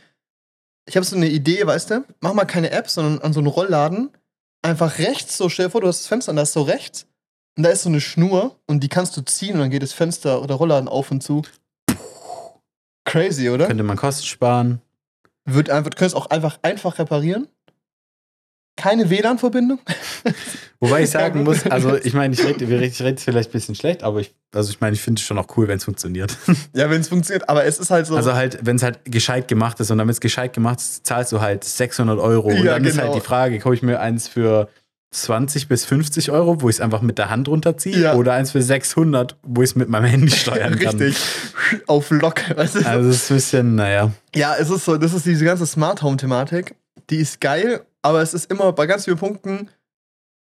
ich 0.87 0.95
habe 0.95 1.05
so 1.05 1.15
eine 1.15 1.27
Idee, 1.27 1.65
weißt 1.65 1.91
du? 1.91 2.05
Mach 2.21 2.33
mal 2.33 2.45
keine 2.45 2.71
App, 2.71 2.89
sondern 2.89 3.19
an 3.19 3.33
so 3.33 3.39
einen 3.39 3.47
Rollladen 3.47 4.11
einfach 4.61 4.99
rechts, 4.99 5.37
so 5.37 5.49
stell 5.49 5.67
dir 5.67 5.71
vor, 5.71 5.81
du 5.81 5.87
hast 5.87 6.01
das 6.01 6.07
Fenster 6.07 6.31
und 6.31 6.35
da 6.35 6.43
ist 6.43 6.53
so 6.53 6.61
rechts 6.61 7.07
und 7.57 7.63
da 7.63 7.69
ist 7.69 7.83
so 7.83 7.89
eine 7.89 8.01
Schnur 8.01 8.59
und 8.67 8.83
die 8.83 8.89
kannst 8.89 9.15
du 9.17 9.21
ziehen 9.21 9.55
und 9.55 9.59
dann 9.59 9.69
geht 9.69 9.83
das 9.83 9.93
Fenster 9.93 10.41
oder 10.41 10.55
Rollladen 10.55 10.89
auf 10.89 11.11
und 11.11 11.21
zu. 11.21 11.43
Crazy, 13.05 13.49
oder? 13.49 13.67
Könnte 13.67 13.83
man 13.83 13.97
Kosten 13.97 14.25
sparen. 14.25 14.81
Wird 15.45 15.69
einfach, 15.69 15.89
du 15.89 15.97
könntest 15.97 16.15
auch 16.15 16.27
einfach 16.27 16.59
einfach 16.61 16.99
reparieren. 16.99 17.47
Keine 18.79 19.09
WLAN-Verbindung. 19.09 19.79
Wobei 20.79 21.03
ich 21.03 21.09
sagen 21.09 21.43
muss, 21.43 21.65
also 21.65 21.95
ich 21.97 22.13
meine, 22.13 22.33
ich 22.33 22.43
rede 22.43 22.63
ich 22.63 23.01
rede 23.01 23.19
vielleicht 23.21 23.49
ein 23.49 23.51
bisschen 23.51 23.75
schlecht, 23.75 24.01
aber 24.03 24.21
ich, 24.21 24.33
also 24.55 24.69
ich 24.71 24.79
meine, 24.79 24.93
ich 24.95 25.01
finde 25.01 25.19
es 25.19 25.25
schon 25.25 25.37
auch 25.37 25.47
cool, 25.57 25.67
wenn 25.67 25.77
es 25.77 25.83
funktioniert. 25.83 26.35
Ja, 26.73 26.89
wenn 26.89 27.01
es 27.01 27.09
funktioniert, 27.09 27.49
aber 27.49 27.65
es 27.65 27.79
ist 27.79 27.89
halt 27.91 28.05
so. 28.07 28.15
Also 28.15 28.33
halt, 28.33 28.59
wenn 28.61 28.77
es 28.77 28.83
halt 28.83 28.99
gescheit 29.05 29.47
gemacht 29.49 29.79
ist 29.81 29.91
und 29.91 29.97
damit 29.97 30.13
es 30.13 30.21
gescheit 30.21 30.53
gemacht 30.53 30.79
ist, 30.79 31.05
zahlst 31.05 31.31
du 31.33 31.41
halt 31.41 31.63
600 31.65 32.17
Euro. 32.19 32.47
Und 32.49 32.63
Ja, 32.63 32.73
dann 32.73 32.85
ist 32.85 32.93
genau. 32.95 33.07
halt 33.11 33.15
die 33.15 33.25
Frage, 33.25 33.59
kaufe 33.59 33.75
ich 33.75 33.81
mir 33.83 33.99
eins 33.99 34.27
für 34.29 34.69
20 35.11 35.67
bis 35.67 35.85
50 35.85 36.31
Euro, 36.31 36.61
wo 36.61 36.69
ich 36.69 36.75
es 36.77 36.81
einfach 36.81 37.01
mit 37.01 37.17
der 37.17 37.29
Hand 37.29 37.47
runterziehe, 37.49 37.97
Ja. 37.99 38.13
oder 38.15 38.33
eins 38.33 38.51
für 38.51 38.61
600, 38.61 39.35
wo 39.43 39.63
ich 39.63 39.71
es 39.71 39.75
mit 39.75 39.89
meinem 39.89 40.05
Handy 40.05 40.29
steuern 40.31 40.77
kann. 40.79 40.97
Richtig. 40.97 41.17
Auf 41.87 42.09
Lock. 42.11 42.41
Weißt 42.55 42.75
du? 42.75 42.85
Also, 42.87 43.09
es 43.09 43.15
ist 43.23 43.31
ein 43.31 43.35
bisschen, 43.35 43.75
naja. 43.75 44.11
Ja, 44.35 44.55
es 44.57 44.69
ist 44.69 44.85
so, 44.85 44.97
das 44.97 45.13
ist 45.13 45.25
diese 45.25 45.43
ganze 45.43 45.65
Smart 45.65 46.01
Home 46.03 46.15
Thematik. 46.17 46.75
Die 47.09 47.17
ist 47.17 47.41
geil, 47.41 47.81
aber 48.01 48.21
es 48.21 48.33
ist 48.33 48.51
immer 48.51 48.71
bei 48.73 48.85
ganz 48.85 49.05
vielen 49.05 49.17
Punkten 49.17 49.69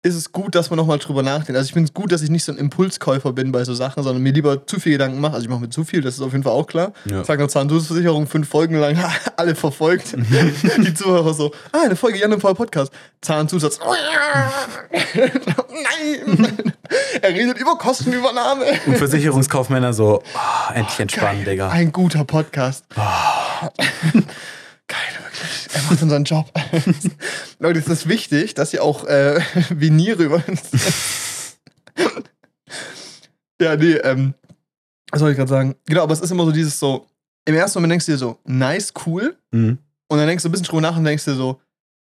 ist 0.06 0.16
es 0.16 0.34
gut, 0.34 0.54
dass 0.54 0.70
man 0.70 0.76
nochmal 0.76 1.00
drüber 1.00 1.24
nachdenkt. 1.24 1.56
Also 1.56 1.68
ich 1.68 1.72
finde 1.72 1.88
es 1.88 1.94
gut, 1.94 2.12
dass 2.12 2.22
ich 2.22 2.30
nicht 2.30 2.44
so 2.44 2.52
ein 2.52 2.58
Impulskäufer 2.58 3.32
bin 3.32 3.54
bei 3.54 3.64
so 3.64 3.74
Sachen, 3.74 4.04
sondern 4.04 4.22
mir 4.22 4.34
lieber 4.34 4.68
zu 4.68 4.82
viel 4.82 4.92
Gedanken 4.92 5.22
mache. 5.22 5.36
Also 5.36 5.46
ich 5.46 5.50
mache 5.50 5.62
mir 5.62 5.70
zu 5.70 5.86
viel, 5.86 6.02
das 6.02 6.16
ist 6.16 6.22
auf 6.22 6.34
jeden 6.34 6.44
Fall 6.44 6.52
auch 6.52 6.68
klar. 6.68 6.92
Ja. 7.06 7.24
Sage 7.24 7.42
noch 7.42 7.50
Zahnzusatzversicherung, 7.50 8.28
fünf 8.28 8.50
Folgen 8.50 8.76
lang, 8.76 8.98
alle 9.38 9.56
verfolgt. 9.56 10.14
Die 10.78 10.94
Zuhörer 10.94 11.34
so, 11.34 11.54
ah, 11.72 11.84
eine 11.86 11.96
Folge 11.96 12.20
Jan 12.20 12.34
und 12.34 12.42
Paul 12.42 12.54
Podcast. 12.54 12.92
Zahnzusatz. 13.22 13.80
Nein! 14.92 16.74
er 17.22 17.30
redet 17.30 17.58
über 17.58 17.78
Kostenübernahme. 17.78 18.66
Und 18.86 18.98
Versicherungskaufmänner 18.98 19.94
so, 19.94 20.22
oh, 20.22 20.74
endlich 20.74 21.00
entspannen, 21.00 21.46
Digga. 21.46 21.70
Ein 21.70 21.94
guter 21.94 22.26
Podcast. 22.26 22.84
Er 22.94 23.72
macht 25.90 26.02
unseren 26.02 26.24
Job. 26.24 26.52
Leute, 27.60 27.80
es 27.80 27.88
ist 27.88 28.08
wichtig, 28.08 28.54
dass 28.54 28.74
ihr 28.74 28.84
auch 28.84 29.06
äh, 29.06 29.40
Viniere 29.70 30.24
über 30.24 30.44
uns. 30.48 31.58
ja, 33.62 33.76
nee, 33.76 33.94
ähm. 33.94 34.34
Was 35.12 35.20
soll 35.20 35.32
ich 35.32 35.38
gerade 35.38 35.50
sagen? 35.50 35.76
Genau, 35.86 36.04
aber 36.04 36.14
es 36.14 36.22
ist 36.22 36.32
immer 36.32 36.46
so 36.46 36.52
dieses 36.52 36.80
so. 36.80 37.06
Im 37.46 37.56
ersten 37.56 37.78
Moment 37.78 37.92
denkst 37.92 38.06
du 38.06 38.14
dir 38.14 38.18
so, 38.18 38.40
nice, 38.46 38.94
cool. 39.06 39.36
Mhm. 39.52 39.78
Und 40.08 40.18
dann 40.18 40.28
denkst 40.28 40.44
du 40.44 40.50
ein 40.50 40.52
bisschen 40.52 40.66
drüber 40.66 40.82
nach 40.82 40.98
und 40.98 41.04
denkst 41.04 41.26
dir 41.26 41.36
so, 41.36 41.62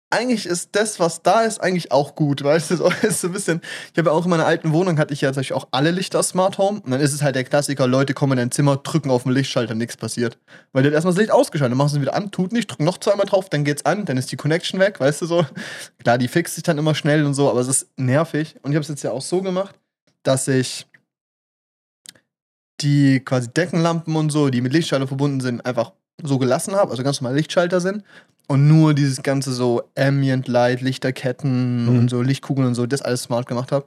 eigentlich 0.09 0.45
ist 0.45 0.69
das, 0.71 0.99
was 0.99 1.21
da 1.21 1.41
ist, 1.41 1.59
eigentlich 1.59 1.91
auch 1.91 2.15
gut. 2.15 2.43
Weißt 2.43 2.71
du, 2.71 2.75
ist 3.01 3.21
so 3.21 3.27
ein 3.27 3.33
bisschen. 3.33 3.61
Ich 3.91 3.97
habe 3.97 4.09
ja 4.09 4.15
auch 4.15 4.23
in 4.23 4.29
meiner 4.29 4.45
alten 4.45 4.71
Wohnung 4.71 4.97
hatte 4.97 5.13
ich 5.13 5.21
ja 5.21 5.29
tatsächlich 5.29 5.53
auch 5.53 5.67
alle 5.71 5.91
Lichter 5.91 6.23
Smart 6.23 6.57
Home. 6.57 6.79
Und 6.79 6.91
dann 6.91 7.01
ist 7.01 7.13
es 7.13 7.21
halt 7.21 7.35
der 7.35 7.43
Klassiker: 7.43 7.87
Leute 7.87 8.13
kommen 8.13 8.33
in 8.33 8.37
dein 8.37 8.51
Zimmer, 8.51 8.77
drücken 8.77 9.11
auf 9.11 9.23
den 9.23 9.33
Lichtschalter, 9.33 9.75
nichts 9.75 9.97
passiert. 9.97 10.37
Weil 10.71 10.83
die 10.83 10.87
hat 10.87 10.93
erstmal 10.93 11.13
das 11.13 11.19
Licht 11.19 11.31
ausgeschaltet, 11.31 11.71
dann 11.71 11.77
machen 11.77 11.89
sie 11.89 11.97
es 11.97 12.01
wieder 12.01 12.15
an, 12.15 12.31
tut 12.31 12.53
nicht, 12.53 12.67
drücken 12.67 12.85
noch 12.85 12.97
zweimal 12.99 13.25
drauf, 13.25 13.49
dann 13.49 13.63
geht's 13.63 13.85
an, 13.85 14.05
dann 14.05 14.17
ist 14.17 14.31
die 14.31 14.37
Connection 14.37 14.79
weg, 14.79 14.99
weißt 14.99 15.21
du 15.21 15.25
so. 15.25 15.45
Klar, 15.99 16.17
die 16.17 16.27
fixt 16.27 16.55
sich 16.55 16.63
dann 16.63 16.77
immer 16.77 16.95
schnell 16.95 17.25
und 17.25 17.33
so, 17.33 17.49
aber 17.49 17.59
es 17.59 17.67
ist 17.67 17.87
nervig. 17.97 18.55
Und 18.61 18.71
ich 18.71 18.75
habe 18.75 18.83
es 18.83 18.89
jetzt 18.89 19.03
ja 19.03 19.11
auch 19.11 19.21
so 19.21 19.41
gemacht, 19.41 19.75
dass 20.23 20.47
ich 20.47 20.87
die 22.81 23.19
quasi 23.21 23.49
Deckenlampen 23.49 24.15
und 24.15 24.29
so, 24.29 24.49
die 24.49 24.61
mit 24.61 24.71
Lichtschalter 24.71 25.07
verbunden 25.07 25.41
sind, 25.41 25.65
einfach 25.65 25.93
so 26.23 26.37
gelassen 26.37 26.75
habe, 26.75 26.91
also 26.91 27.03
ganz 27.03 27.21
normal 27.21 27.35
Lichtschalter 27.35 27.81
sind. 27.81 28.03
Und 28.47 28.67
nur 28.67 28.93
dieses 28.93 29.21
ganze 29.23 29.51
so 29.51 29.83
Ambient 29.97 30.47
Light, 30.47 30.81
Lichterketten 30.81 31.83
Mhm. 31.85 31.99
und 31.99 32.09
so 32.09 32.21
Lichtkugeln 32.21 32.67
und 32.69 32.75
so, 32.75 32.85
das 32.85 33.01
alles 33.01 33.23
smart 33.23 33.45
gemacht 33.47 33.71
habe. 33.71 33.85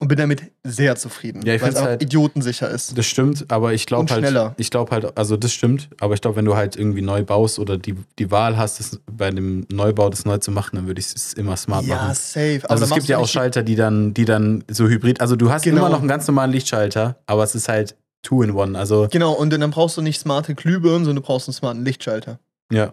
Und 0.00 0.06
bin 0.06 0.16
damit 0.18 0.42
sehr 0.62 0.94
zufrieden. 0.94 1.42
Ja, 1.44 1.54
ich 1.54 1.62
weil 1.62 1.70
es 1.72 1.80
halt- 1.82 2.00
idiotensicher 2.00 2.68
ist. 2.70 2.96
Das 2.96 3.04
stimmt, 3.06 3.46
aber 3.48 3.72
ich 3.72 3.84
glaube 3.84 4.08
halt, 4.12 4.20
schneller. 4.20 4.54
ich 4.56 4.70
glaube 4.70 4.92
halt, 4.92 5.18
also 5.18 5.36
das 5.36 5.52
stimmt, 5.52 5.88
aber 6.00 6.14
ich 6.14 6.20
glaube, 6.20 6.36
wenn 6.36 6.44
du 6.44 6.54
halt 6.54 6.76
irgendwie 6.76 7.02
neu 7.02 7.24
baust 7.24 7.58
oder 7.58 7.78
die, 7.78 7.96
die 8.16 8.30
Wahl 8.30 8.56
hast, 8.56 8.78
das 8.78 9.00
bei 9.10 9.30
dem 9.32 9.66
Neubau 9.72 10.08
das 10.08 10.24
neu 10.24 10.38
zu 10.38 10.52
machen, 10.52 10.76
dann 10.76 10.86
würde 10.86 11.00
ich 11.00 11.06
es 11.12 11.32
immer 11.32 11.56
smart 11.56 11.84
Ja, 11.84 11.96
machen. 11.96 12.14
safe. 12.14 12.60
Also 12.68 12.84
da 12.84 12.88
es 12.90 12.94
gibt 12.94 13.08
ja 13.08 13.18
auch 13.18 13.26
Schalter, 13.26 13.64
die 13.64 13.74
dann, 13.74 14.14
die 14.14 14.24
dann 14.24 14.62
so 14.70 14.86
hybrid, 14.86 15.20
also 15.20 15.34
du 15.34 15.50
hast 15.50 15.62
Genau. 15.62 15.78
immer 15.78 15.88
noch 15.88 15.98
einen 15.98 16.08
ganz 16.08 16.28
normalen 16.28 16.52
Lichtschalter, 16.52 17.16
aber 17.26 17.42
es 17.42 17.56
ist 17.56 17.68
halt 17.68 17.96
two 18.22 18.44
in 18.44 18.52
one. 18.52 18.78
Also 18.78 19.08
Genau, 19.10 19.32
und 19.32 19.50
dann 19.52 19.68
brauchst 19.72 19.96
du 19.96 20.02
nicht 20.02 20.20
smarte 20.20 20.54
Glühbirnen, 20.54 21.04
sondern 21.06 21.22
du 21.22 21.26
brauchst 21.26 21.48
einen 21.48 21.54
smarten 21.54 21.84
Lichtschalter. 21.84 22.38
ja, 22.70 22.92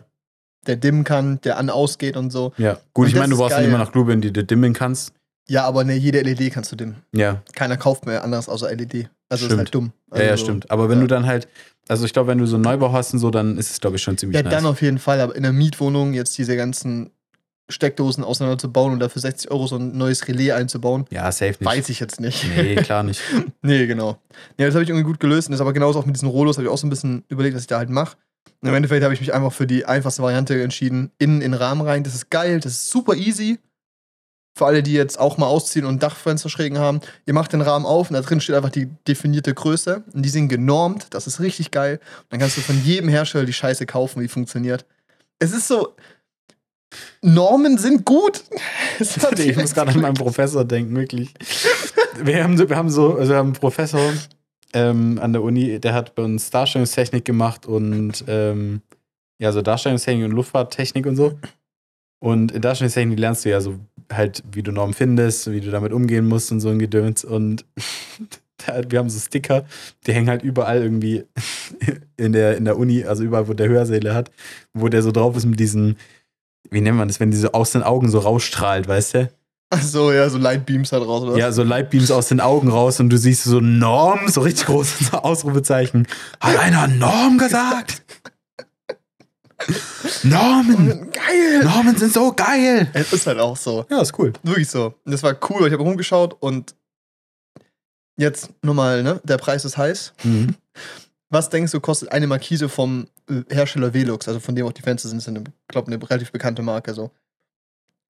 Der 0.68 0.76
dimmen 0.76 1.04
kann, 1.04 1.40
der 1.42 1.58
an 1.58 1.70
ausgeht 1.70 2.18
und 2.18 2.32
so. 2.32 2.54
ja. 2.58 2.78
Gut, 2.94 3.06
Und 3.06 3.10
ich 3.10 3.16
meine, 3.16 3.30
du 3.30 3.36
ist 3.36 3.40
brauchst 3.40 3.60
immer 3.60 3.78
noch 3.78 3.92
Glühbirnen, 3.92 4.22
die 4.22 4.32
du 4.34 4.44
dimmen 4.44 4.74
kannst. 4.74 5.14
Ja, 5.48 5.64
aber 5.66 5.84
ne, 5.84 5.94
jede 5.96 6.22
LED 6.22 6.52
kannst 6.52 6.72
du 6.72 6.76
dimmen. 6.76 6.96
Ja, 7.14 7.44
Keiner 7.54 7.78
kauft 7.78 8.06
mehr 8.08 8.24
anderes 8.24 8.50
außer 8.50 8.74
LED. 8.76 9.10
Also 9.30 9.46
ist 9.46 9.52
Stimmt. 9.52 9.58
halt 9.60 9.76
dumm. 9.76 9.92
ja, 10.14 10.24
ja, 10.24 10.32
Also, 10.32 10.44
stimmt. 10.46 10.72
Aber 10.72 10.90
wenn 10.90 10.98
ja. 10.98 11.02
du 11.04 11.08
dann 11.08 11.26
halt, 11.28 11.48
also 11.88 12.06
ich 12.06 12.14
glaube, 12.14 12.30
wenn 12.30 12.40
du 12.40 12.48
so 12.48 12.56
einen 12.56 12.64
Neubau 12.64 12.92
hast 12.92 13.14
und 13.14 13.20
so, 13.20 13.30
dann 13.30 13.58
ist 13.58 13.70
es, 13.72 13.80
glaube 13.80 13.96
ich, 13.98 14.02
schon 14.02 14.18
ziemlich 14.18 14.36
Ja, 14.38 14.44
nice. 14.44 14.52
dann 14.54 14.66
auf 14.66 14.82
jeden 14.82 14.98
Fall, 14.98 15.20
aber 15.22 15.36
in 15.36 15.44
der 15.44 15.54
Mietwohnung 15.54 16.14
jetzt 16.14 16.36
diese 16.38 16.56
ganzen 16.58 17.12
Steckdosen 17.70 18.24
auseinanderzubauen 18.24 18.94
und 18.94 19.00
dafür 19.00 19.22
60 19.22 19.50
Euro 19.50 19.66
so 19.66 19.78
ein 19.78 19.98
neues 19.98 20.28
Relais 20.28 20.52
einzubauen, 20.52 21.06
ja, 21.10 21.32
safe 21.32 21.52
nicht. 21.60 21.66
weiß 21.66 21.90
ich 21.90 22.00
jetzt 22.00 22.20
nicht. 22.20 22.46
Nee, 22.56 22.76
klar 22.76 23.02
nicht. 23.04 23.22
nee, 23.64 23.88
genau. 23.88 24.18
Ja, 24.60 24.68
das 24.68 24.76
habe 24.76 24.84
ich 24.84 24.90
irgendwie 24.90 25.06
gut 25.06 25.20
gelöst. 25.20 25.48
Und 25.48 25.54
das 25.54 25.62
aber 25.62 25.74
genauso 25.74 25.98
auch 26.00 26.06
mit 26.06 26.16
diesen 26.16 26.30
Rollos 26.30 26.58
habe 26.58 26.68
ich 26.68 26.72
auch 26.72 26.78
so 26.78 26.86
ein 26.86 26.92
bisschen 26.92 27.24
überlegt, 27.28 27.56
was 27.56 27.64
ich 27.64 27.68
da 27.68 27.80
halt 27.80 27.90
mache. 27.90 28.18
Und 28.62 28.70
im 28.70 28.76
Endeffekt 28.76 29.04
habe 29.04 29.14
ich 29.14 29.20
mich 29.20 29.34
einfach 29.34 29.54
für 29.54 29.68
die 29.68 29.86
einfachste 29.86 30.24
Variante 30.24 30.62
entschieden. 30.62 31.12
Innen 31.18 31.42
in 31.42 31.52
den 31.52 31.62
Rahmen 31.62 31.82
rein. 31.82 32.04
Das 32.04 32.16
ist 32.16 32.30
geil, 32.30 32.60
das 32.60 32.74
ist 32.74 32.90
super 32.90 33.14
easy. 33.14 33.60
Für 34.58 34.68
alle, 34.68 34.84
die 34.84 34.94
jetzt 34.94 35.20
auch 35.20 35.38
mal 35.38 35.48
ausziehen 35.48 35.86
und 35.86 36.02
Dachfensterschrägen 36.02 36.80
haben. 36.80 37.02
Ihr 37.26 37.34
macht 37.34 37.54
den 37.54 37.62
Rahmen 37.62 37.86
auf 37.86 38.10
und 38.10 38.14
da 38.14 38.22
drin 38.22 38.40
steht 38.40 38.56
einfach 38.56 38.70
die 38.70 38.88
definierte 39.08 39.54
Größe. 39.54 40.04
Und 40.14 40.24
die 40.24 40.30
sind 40.30 40.48
genormt. 40.48 41.08
Das 41.10 41.28
ist 41.28 41.42
richtig 41.42 41.72
geil. 41.72 42.00
Und 42.24 42.26
dann 42.32 42.40
kannst 42.40 42.58
du 42.58 42.62
von 42.62 42.82
jedem 42.84 43.10
Hersteller 43.10 43.46
die 43.46 43.54
Scheiße 43.54 43.86
kaufen, 43.86 44.22
wie 44.22 44.30
funktioniert. 44.30 44.86
Es 45.40 45.52
ist 45.52 45.68
so. 45.68 45.96
Normen 47.22 47.78
sind 47.78 48.06
gut. 48.06 48.44
Ich 49.38 49.58
muss 49.58 49.74
gerade 49.74 49.92
an 49.92 50.00
meinen 50.00 50.14
Professor 50.14 50.64
denken, 50.64 50.96
wirklich. 50.96 51.34
Wir 52.24 52.42
haben 52.42 52.58
so, 52.58 52.70
wir 52.70 52.78
haben 52.78 52.90
so 52.90 53.18
also 53.18 53.34
wir 53.34 53.38
haben 53.38 53.48
einen 53.48 53.56
Professor 53.60 54.14
ähm, 54.76 55.18
an 55.22 55.34
der 55.34 55.42
Uni, 55.42 55.80
der 55.80 55.94
hat 55.94 56.14
bei 56.14 56.24
uns 56.24 56.52
Darstellungstechnik 56.52 57.26
gemacht 57.26 57.66
und 57.66 58.24
ähm, 58.28 58.82
ja, 59.40 59.52
so 59.52 59.62
Darstellungstechnik 59.62 60.26
und 60.26 60.32
Luftfahrttechnik 60.32 61.06
und 61.06 61.16
so. 61.16 61.40
Und 62.20 62.52
in 62.52 62.62
Darstellungstechnik 62.62 63.18
lernst 63.18 63.46
du 63.46 63.50
ja 63.50 63.62
so 63.62 63.80
halt, 64.12 64.44
wie 64.52 64.64
du 64.64 64.72
Normen 64.72 64.94
findest, 64.94 65.52
wie 65.52 65.62
du 65.62 65.72
damit 65.72 65.94
umgehen 65.94 66.28
musst 66.28 66.52
und 66.52 66.60
so 66.60 66.70
ein 66.70 66.80
Gedöns. 66.80 67.24
Und 67.24 67.66
wir 68.90 69.00
haben 69.00 69.10
so 69.10 69.20
Sticker, 69.20 69.66
die 70.06 70.14
hängen 70.14 70.30
halt 70.30 70.44
überall 70.44 70.82
irgendwie 70.82 71.24
in 72.18 72.34
der, 72.34 72.58
in 72.58 72.66
der 72.66 72.78
Uni, 72.78 73.04
also 73.06 73.24
überall, 73.24 73.48
wo 73.48 73.54
der 73.54 73.70
Hörsäle 73.70 74.14
hat, 74.14 74.32
wo 74.74 74.90
der 74.90 75.02
so 75.02 75.12
drauf 75.12 75.36
ist 75.38 75.46
mit 75.46 75.60
diesen, 75.60 75.98
wie 76.70 76.82
nennt 76.82 76.98
man 76.98 77.08
das, 77.08 77.20
wenn 77.20 77.32
die 77.32 77.38
so 77.38 77.52
aus 77.52 77.72
den 77.72 77.84
Augen 77.84 78.10
so 78.10 78.20
rausstrahlt, 78.20 78.88
weißt 78.88 79.14
du? 79.14 79.30
Ach 79.72 79.82
so, 79.82 80.12
ja, 80.12 80.30
so 80.30 80.38
Lightbeams 80.38 80.90
da 80.92 81.00
draus, 81.00 81.24
oder? 81.24 81.38
Ja, 81.38 81.52
so 81.52 81.64
Lightbeams 81.64 82.12
aus 82.12 82.28
den 82.28 82.40
Augen 82.40 82.70
raus 82.70 83.00
und 83.00 83.10
du 83.10 83.18
siehst 83.18 83.44
so 83.44 83.60
Norm, 83.60 84.28
so 84.28 84.42
richtig 84.42 84.68
große 84.68 85.12
Ausrufezeichen. 85.24 86.08
Hat 86.40 86.58
einer 86.58 86.88
Norm 86.88 87.38
gesagt? 87.38 88.04
Normen! 90.24 91.10
Geil! 91.12 91.64
Normen 91.64 91.98
sind 91.98 92.14
so 92.14 92.34
geil! 92.34 92.90
Es 92.94 93.12
ist 93.14 93.26
halt 93.26 93.40
auch 93.40 93.58
so. 93.58 93.86
Ja, 93.90 94.02
ist 94.02 94.18
cool. 94.20 94.34
Wirklich 94.44 94.70
so. 94.70 94.94
Das 95.06 95.24
war 95.24 95.36
cool, 95.50 95.62
weil 95.62 95.68
ich 95.68 95.74
habe 95.74 95.84
rumgeschaut 95.84 96.36
und 96.40 96.76
jetzt 98.18 98.50
nochmal, 98.62 99.02
ne? 99.02 99.20
Der 99.24 99.38
Preis 99.38 99.66
ist 99.66 99.78
heiß. 99.78 100.14
Mhm. 100.24 100.56
Was 101.30 101.50
denkst 101.50 101.72
du, 101.72 101.80
kostet 101.80 102.12
eine 102.12 102.28
Markise 102.28 102.70
vom 102.70 103.08
äh, 103.30 103.42
Hersteller 103.50 103.94
Velux, 103.94 104.28
also 104.28 104.40
von 104.40 104.56
dem 104.56 104.68
auch 104.68 104.72
die 104.72 104.84
Fenster 104.84 105.10
sind, 105.10 105.22
sind, 105.22 105.50
glaube 105.68 105.92
eine 105.92 106.10
relativ 106.10 106.32
bekannte 106.32 106.62
Marke 106.62 106.94
so. 106.94 107.12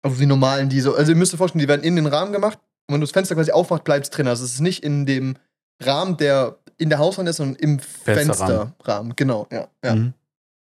Also 0.03 0.17
die 0.17 0.25
normalen, 0.25 0.69
die 0.69 0.81
so, 0.81 0.95
also 0.95 1.11
ihr 1.11 1.15
müsst 1.15 1.33
euch 1.33 1.37
vorstellen, 1.37 1.61
die 1.61 1.67
werden 1.67 1.83
in 1.83 1.95
den 1.95 2.05
Rahmen 2.05 2.31
gemacht 2.33 2.59
und 2.87 2.93
wenn 2.93 3.01
du 3.01 3.05
das 3.05 3.11
Fenster 3.11 3.35
quasi 3.35 3.51
aufmachst, 3.51 3.85
bleibt 3.85 4.05
es 4.05 4.09
drin. 4.11 4.27
Also 4.27 4.43
es 4.43 4.53
ist 4.53 4.59
nicht 4.59 4.83
in 4.83 5.05
dem 5.05 5.37
Rahmen, 5.81 6.17
der 6.17 6.57
in 6.77 6.89
der 6.89 6.99
Hauswand 6.99 7.29
ist, 7.29 7.37
sondern 7.37 7.55
im 7.55 7.79
Fensterrahmen. 7.79 8.73
Fensterrahmen. 8.73 9.15
Genau, 9.15 9.47
ja. 9.51 9.67
ja. 9.83 9.95
Mhm. 9.95 10.13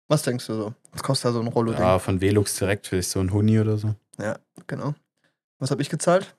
Was 0.08 0.22
denkst 0.22 0.46
du 0.46 0.54
so? 0.54 0.74
Was 0.92 1.02
kostet 1.02 1.30
da 1.30 1.32
so 1.32 1.40
ein 1.40 1.46
Rollo? 1.48 1.72
Ja, 1.72 1.98
von 1.98 2.20
Velux 2.20 2.56
direkt 2.56 2.86
vielleicht 2.86 3.08
so 3.08 3.20
ein 3.20 3.32
Huni 3.32 3.58
oder 3.58 3.78
so. 3.78 3.94
Ja, 4.20 4.36
genau. 4.66 4.94
Was 5.58 5.70
habe 5.70 5.80
ich 5.80 5.88
gezahlt? 5.88 6.34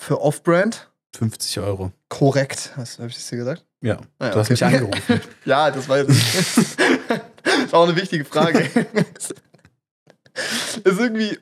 Für 0.00 0.20
Off-Brand? 0.22 0.90
50 1.16 1.58
Euro. 1.60 1.92
Korrekt. 2.08 2.72
Hast 2.76 2.98
habe 2.98 3.08
ich 3.08 3.16
das 3.16 3.26
dir 3.26 3.36
gesagt? 3.36 3.66
Ja. 3.82 3.98
Ah, 4.18 4.26
ja, 4.26 4.30
Du 4.30 4.38
hast 4.38 4.50
okay. 4.50 4.52
mich 4.52 4.64
angerufen. 4.64 5.20
ja, 5.44 5.70
das 5.70 5.88
war 5.88 5.98
jetzt. 6.08 6.10
das 7.42 7.58
ist 7.64 7.74
auch 7.74 7.86
eine 7.86 7.96
wichtige 7.96 8.24
Frage. 8.24 8.68
Ist 10.84 11.00
irgendwie. 11.00 11.38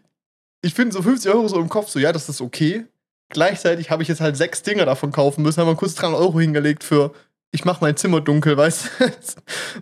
Ich 0.63 0.75
finde 0.75 0.93
so 0.93 1.03
50 1.03 1.31
Euro 1.33 1.47
so 1.49 1.61
im 1.61 1.69
Kopf, 1.69 1.91
so 1.91 1.99
ja, 1.99 2.13
das 2.13 2.29
ist 2.29 2.41
okay. 2.41 2.87
Gleichzeitig 3.29 3.91
habe 3.91 4.03
ich 4.03 4.09
jetzt 4.09 4.21
halt 4.21 4.37
sechs 4.37 4.63
Dinger 4.63 4.85
davon 4.85 5.13
kaufen 5.13 5.43
müssen, 5.43 5.61
haben 5.61 5.69
wir 5.69 5.77
kurz 5.77 5.95
300 5.95 6.21
Euro 6.21 6.41
hingelegt 6.41 6.85
für, 6.85 7.13
ich 7.53 7.65
mache 7.65 7.79
mein 7.81 7.97
Zimmer 7.97 8.21
dunkel, 8.21 8.57
weißt 8.57 8.91
du? 8.99 9.05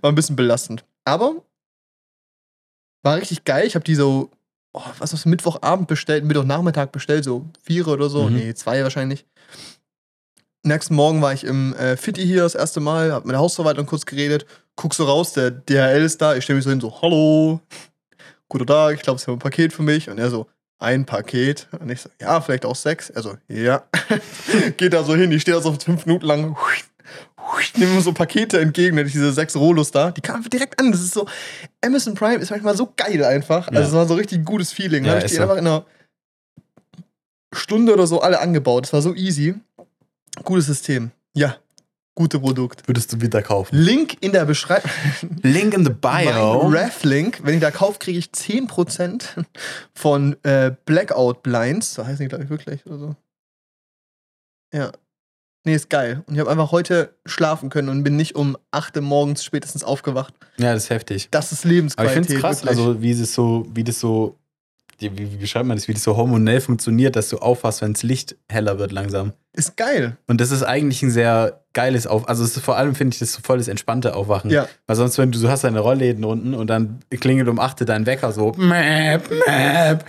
War 0.01 0.13
ein 0.13 0.15
bisschen 0.15 0.37
belastend. 0.37 0.85
Aber 1.05 1.43
war 3.03 3.17
richtig 3.17 3.45
geil. 3.45 3.67
Ich 3.67 3.75
habe 3.75 3.85
die 3.85 3.95
so, 3.95 4.31
oh, 4.73 4.83
was 4.99 5.13
hast 5.13 5.25
du, 5.25 5.29
Mittwochabend 5.29 5.87
bestellt, 5.89 6.25
Mittwochnachmittag 6.25 6.87
bestellt, 6.87 7.25
so 7.25 7.47
vier 7.63 7.87
oder 7.87 8.09
so. 8.09 8.25
Mhm. 8.25 8.37
Nee, 8.37 8.55
zwei 8.55 8.83
wahrscheinlich. 8.83 9.27
Nächsten 10.63 10.95
Morgen 10.95 11.21
war 11.21 11.35
ich 11.35 11.45
im 11.45 11.75
äh, 11.75 11.99
Fitti 11.99 12.25
hier 12.25 12.43
das 12.43 12.55
erste 12.55 12.81
Mal, 12.81 13.13
hab 13.13 13.27
mit 13.27 13.33
der 13.33 13.41
Hausverwaltung 13.41 13.85
kurz 13.85 14.07
geredet. 14.07 14.47
Guck 14.77 14.95
so 14.95 15.05
raus, 15.05 15.35
der 15.35 15.51
DHL 15.51 16.03
ist 16.03 16.23
da. 16.23 16.35
Ich 16.35 16.45
stelle 16.45 16.57
mich 16.57 16.65
so 16.65 16.71
hin, 16.71 16.81
so, 16.81 17.03
hallo, 17.03 17.61
guten 18.55 18.69
Tag, 18.69 18.95
ich 18.95 19.03
glaube, 19.03 19.19
Sie 19.19 19.27
haben 19.27 19.35
ein 19.35 19.41
Paket 19.41 19.73
für 19.73 19.83
mich. 19.83 20.09
Und 20.09 20.19
er 20.19 20.31
so, 20.31 20.47
ein 20.79 21.05
Paket. 21.05 21.67
Und 21.81 21.91
ich 21.91 22.01
so, 22.01 22.11
ja, 22.21 22.41
vielleicht 22.41 22.65
auch 22.65 22.77
sechs. 22.77 23.11
Er 23.11 23.23
so, 23.23 23.37
ja. 23.49 23.83
Geht 24.77 24.93
da 24.93 25.03
so 25.03 25.15
hin, 25.17 25.33
ich 25.33 25.43
stehe 25.43 25.57
da 25.57 25.63
so 25.63 25.73
fünf 25.73 26.07
Minuten 26.07 26.27
lang. 26.27 26.57
Nehme 27.77 27.95
mir 27.95 28.01
so 28.01 28.13
Pakete 28.13 28.61
entgegen, 28.61 28.97
hatte 28.97 29.09
ich 29.09 29.13
diese 29.13 29.33
sechs 29.33 29.57
Rolos 29.57 29.91
da. 29.91 30.13
Die 30.13 30.21
kamen 30.21 30.49
direkt 30.49 30.79
an. 30.79 30.93
Das 30.93 31.01
ist 31.01 31.15
so, 31.15 31.27
Amazon 31.85 32.15
Prime 32.15 32.37
ist 32.37 32.51
manchmal 32.51 32.77
so 32.77 32.93
geil 32.97 33.25
einfach. 33.25 33.71
Ja. 33.71 33.79
Also 33.79 33.89
es 33.89 33.95
war 33.95 34.07
so 34.07 34.15
richtig 34.15 34.45
gutes 34.45 34.73
Feeling. 34.73 35.05
Ja, 35.05 35.11
Dann 35.11 35.17
habe 35.17 35.27
ich 35.27 35.33
die 35.33 35.37
so. 35.37 35.43
einfach 35.43 35.57
in 35.57 35.67
einer 35.67 35.85
Stunde 37.53 37.93
oder 37.93 38.07
so 38.07 38.21
alle 38.21 38.41
angebaut. 38.41 38.85
Das 38.85 38.93
war 38.93 39.03
so 39.03 39.15
easy. 39.15 39.55
Gutes 40.45 40.67
System. 40.67 41.11
Ja, 41.35 41.57
gute 42.15 42.39
Produkt. 42.41 42.87
Würdest 42.87 43.13
du 43.13 43.21
wieder 43.21 43.43
kaufen? 43.43 43.77
Link 43.77 44.17
in 44.21 44.33
der 44.33 44.45
Beschreibung. 44.45 44.91
Link 45.43 45.75
in 45.75 45.85
the 45.85 45.93
bio. 45.93 46.67
Ref-Link. 46.69 47.41
Wenn 47.43 47.55
ich 47.55 47.61
da 47.61 47.71
kaufe, 47.71 47.99
kriege 47.99 48.19
ich 48.19 48.27
10% 48.27 49.45
von 49.95 50.37
äh, 50.45 50.73
Blackout 50.85 51.43
Blinds. 51.43 51.95
So 51.95 52.07
heißt 52.07 52.21
die, 52.21 52.29
glaube 52.29 52.45
ich, 52.45 52.51
wirklich. 52.51 52.87
Oder 52.87 52.99
so. 52.99 53.17
Ja. 54.73 54.93
Nee, 55.67 55.75
ist 55.75 55.89
geil. 55.89 56.23
Und 56.27 56.35
ich 56.35 56.41
habe 56.41 56.51
einfach 56.51 56.73
heute 56.73 57.15
schlafen 57.25 57.71
können 57.71 57.89
und 57.89 58.03
bin 58.05 58.17
nicht 58.17 58.35
um 58.35 58.57
8 58.71 58.97
Uhr 58.97 59.03
morgens 59.03 59.43
spätestens 59.43 59.83
aufgewacht. 59.83 60.35
Ja, 60.59 60.75
das 60.75 60.85
ist 60.85 60.91
heftig. 60.91 61.29
Das 61.31 61.53
ist 61.53 61.65
Aber 61.65 61.71
ich 61.71 61.77
Lebensqualität. 61.77 62.15
finde 62.15 62.35
es 62.35 62.41
krass, 62.41 62.65
wirklich. 62.65 62.79
also 62.79 63.03
wie 63.03 63.11
es 63.13 63.35
so, 63.35 63.67
wie 63.73 63.83
das 63.83 63.99
so, 63.99 64.37
wie, 65.13 65.33
wie 65.33 65.37
beschreibt 65.37 65.67
man 65.67 65.77
das, 65.77 65.89
wie 65.89 65.95
das 65.95 66.03
so 66.03 66.17
hormonell 66.17 66.61
funktioniert, 66.61 67.17
dass 67.17 67.29
du 67.29 67.39
aufwachst, 67.39 67.83
wenn 67.83 67.93
das 67.93 68.03
Licht 68.03 68.37
heller 68.49 68.79
wird 68.79 68.93
langsam. 68.93 69.33
ist 69.53 69.77
geil. 69.77 70.17
Und 70.27 70.41
das 70.41 70.51
ist 70.51 70.63
eigentlich 70.63 71.03
ein 71.03 71.11
sehr 71.11 71.61
geiles 71.73 72.07
Auf, 72.07 72.29
also 72.29 72.47
vor 72.61 72.77
allem 72.77 72.95
finde 72.95 73.15
ich 73.15 73.19
das 73.19 73.33
so 73.33 73.41
voll 73.43 73.59
das 73.59 73.69
entspannte 73.69 74.15
Aufwachen. 74.15 74.51
Ja. 74.51 74.69
Weil 74.87 74.97
sonst, 74.97 75.19
wenn 75.19 75.33
du, 75.33 75.39
du 75.39 75.49
hast 75.49 75.65
deine 75.65 75.81
Rollläden 75.81 76.25
unten 76.25 76.55
und 76.55 76.69
dann 76.69 77.01
klingelt 77.11 77.49
um 77.49 77.59
8 77.59 77.81
Uhr 77.81 77.87
dein 77.87 78.07
Wecker 78.07 78.33
so, 78.33 78.53
mäp, 78.57 79.29
mäp. 79.31 80.05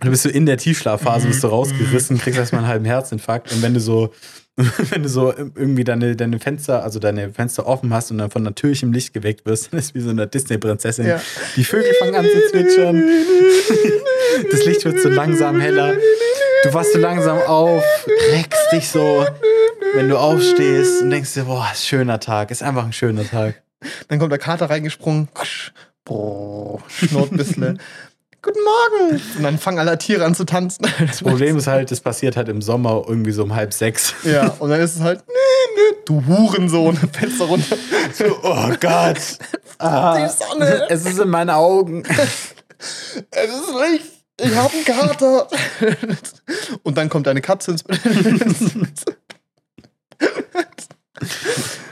Du 0.00 0.10
bist 0.10 0.22
so 0.22 0.28
in 0.28 0.46
der 0.46 0.56
Tiefschlafphase, 0.56 1.28
bist 1.28 1.42
du 1.42 1.48
rausgerissen, 1.48 2.18
kriegst 2.18 2.38
erstmal 2.38 2.62
einen 2.62 2.70
halben 2.70 2.84
Herzinfarkt. 2.84 3.52
Und 3.52 3.62
wenn 3.62 3.74
du 3.74 3.80
so, 3.80 4.12
wenn 4.56 5.02
du 5.02 5.08
so 5.08 5.32
irgendwie 5.32 5.84
deine, 5.84 6.16
deine 6.16 6.38
Fenster, 6.38 6.82
also 6.82 6.98
deine 6.98 7.32
Fenster 7.32 7.66
offen 7.66 7.92
hast 7.92 8.10
und 8.10 8.18
dann 8.18 8.30
von 8.30 8.42
natürlichem 8.42 8.92
Licht 8.92 9.12
geweckt 9.12 9.46
wirst, 9.46 9.72
dann 9.72 9.80
ist 9.80 9.94
wie 9.94 10.00
so 10.00 10.10
eine 10.10 10.26
Disney-Prinzessin. 10.26 11.06
Ja. 11.06 11.20
Die 11.56 11.64
Vögel 11.64 11.92
fangen 11.98 12.14
an 12.14 12.24
zu 12.24 12.50
zwitschern. 12.50 13.02
Das 14.50 14.64
Licht 14.64 14.84
wird 14.86 14.98
so 14.98 15.10
langsam 15.10 15.60
heller. 15.60 15.94
Du 16.64 16.72
wachst 16.72 16.94
so 16.94 16.98
langsam 16.98 17.38
auf, 17.38 17.84
reckst 18.30 18.72
dich 18.72 18.88
so, 18.88 19.26
wenn 19.94 20.08
du 20.08 20.16
aufstehst 20.16 21.02
und 21.02 21.10
denkst 21.10 21.34
dir, 21.34 21.44
boah, 21.44 21.68
ist 21.72 21.86
schöner 21.86 22.18
Tag, 22.18 22.50
ist 22.50 22.62
einfach 22.62 22.84
ein 22.84 22.94
schöner 22.94 23.28
Tag. 23.28 23.62
Dann 24.08 24.18
kommt 24.18 24.32
der 24.32 24.38
Kater 24.38 24.70
reingesprungen. 24.70 25.28
Brrr, 26.04 26.80
Schnurrt 26.88 27.32
ein 27.32 27.36
bisschen. 27.36 27.78
Guten 28.44 28.58
Morgen! 28.64 29.22
Und 29.36 29.42
dann 29.44 29.56
fangen 29.58 29.78
alle 29.78 29.96
Tiere 29.98 30.24
an 30.24 30.34
zu 30.34 30.44
tanzen. 30.44 30.84
Das 30.98 31.20
Problem 31.22 31.56
ist 31.56 31.68
halt, 31.68 31.90
das 31.92 32.00
passiert 32.00 32.36
halt 32.36 32.48
im 32.48 32.60
Sommer 32.60 33.04
irgendwie 33.06 33.30
so 33.30 33.44
um 33.44 33.54
halb 33.54 33.72
sechs. 33.72 34.14
Ja, 34.24 34.48
und 34.58 34.70
dann 34.70 34.80
ist 34.80 34.96
es 34.96 35.00
halt, 35.00 35.22
nee, 35.28 35.34
nee, 35.76 35.96
du 36.04 36.24
Hurensohn, 36.26 36.96
Fenster 37.12 37.44
runter. 37.44 37.76
So, 38.12 38.24
oh 38.42 38.68
Gott. 38.80 39.18
Ah, 39.78 40.16
Die 40.16 40.28
Sonne. 40.32 40.86
Es 40.90 41.04
ist 41.04 41.18
in 41.18 41.28
meinen 41.28 41.50
Augen. 41.50 42.04
Es 42.04 43.50
ist 43.50 43.74
Licht. 43.90 44.12
Ich 44.40 44.54
hab 44.54 44.72
einen 44.72 44.84
Kater. 44.84 45.48
Und 46.84 46.96
dann 46.96 47.08
kommt 47.08 47.26
eine 47.26 47.40
Katze 47.40 47.72
ins 47.72 47.82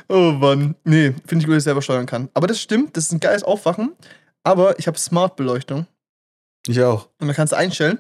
Oh 0.09 0.31
Mann. 0.31 0.77
Nee, 0.85 1.15
finde 1.27 1.43
ich 1.43 1.47
gut, 1.47 1.55
dass 1.57 1.63
ich 1.63 1.65
selber 1.65 1.83
steuern 1.83 2.07
kann. 2.07 2.29
Aber 2.33 2.47
das 2.47 2.61
stimmt, 2.61 2.97
das 2.97 3.07
ist 3.07 3.13
ein 3.13 3.19
geiles 3.19 3.43
Aufwachen. 3.43 3.91
Aber 4.45 4.79
ich 4.79 4.87
habe 4.87 4.97
Smart-Beleuchtung. 4.97 5.87
Ich 6.67 6.81
auch. 6.83 7.09
Und 7.21 7.29
da 7.29 7.35
kannst 7.35 7.53
du 7.53 7.57
einstellen. 7.57 7.99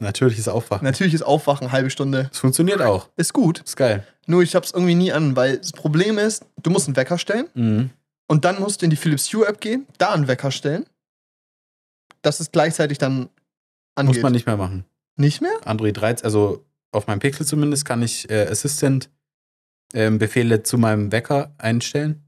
Natürliches 0.00 0.46
Aufwachen. 0.48 0.84
Natürlich 0.84 1.14
ist 1.14 1.22
Aufwachen 1.22 1.72
halbe 1.72 1.90
Stunde. 1.90 2.28
Es 2.32 2.38
funktioniert 2.38 2.80
auch. 2.80 3.08
Ist 3.16 3.32
gut. 3.32 3.60
Ist 3.60 3.76
geil. 3.76 4.06
Nur 4.26 4.42
ich 4.42 4.54
hab's 4.54 4.70
irgendwie 4.72 4.94
nie 4.94 5.12
an, 5.12 5.34
weil 5.34 5.58
das 5.58 5.72
Problem 5.72 6.18
ist, 6.18 6.44
du 6.62 6.70
musst 6.70 6.86
einen 6.86 6.96
Wecker 6.96 7.18
stellen 7.18 7.48
Mhm. 7.54 7.90
und 8.28 8.44
dann 8.44 8.60
musst 8.60 8.80
du 8.80 8.84
in 8.86 8.90
die 8.90 8.96
Philips 8.96 9.32
Hue 9.32 9.46
App 9.46 9.60
gehen, 9.60 9.86
da 9.98 10.12
einen 10.12 10.28
Wecker 10.28 10.50
stellen. 10.50 10.86
Dass 12.22 12.40
es 12.40 12.52
gleichzeitig 12.52 12.98
dann 12.98 13.28
angeht. 13.96 14.16
Muss 14.16 14.22
man 14.22 14.32
nicht 14.32 14.46
mehr 14.46 14.56
machen. 14.56 14.84
Nicht 15.16 15.40
mehr? 15.40 15.52
Android 15.64 15.96
13, 15.96 16.24
also 16.24 16.64
auf 16.92 17.06
meinem 17.06 17.18
Pixel 17.20 17.44
zumindest, 17.46 17.84
kann 17.84 18.02
ich 18.02 18.30
äh, 18.30 18.46
Assistant 18.48 19.10
ähm, 19.94 20.18
Befehle 20.18 20.62
zu 20.62 20.78
meinem 20.78 21.10
Wecker 21.10 21.52
einstellen. 21.58 22.22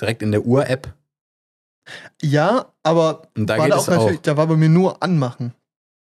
Direkt 0.00 0.22
in 0.22 0.32
der 0.32 0.44
Uhr-App. 0.44 0.94
Ja, 2.22 2.72
aber 2.82 3.22
da 3.34 3.58
war 3.58 3.68
da 3.68 3.76
auch 3.76 3.86
natürlich, 3.88 4.18
auch. 4.18 4.22
da 4.22 4.36
war 4.36 4.46
bei 4.46 4.56
mir 4.56 4.68
nur 4.68 5.02
anmachen. 5.02 5.52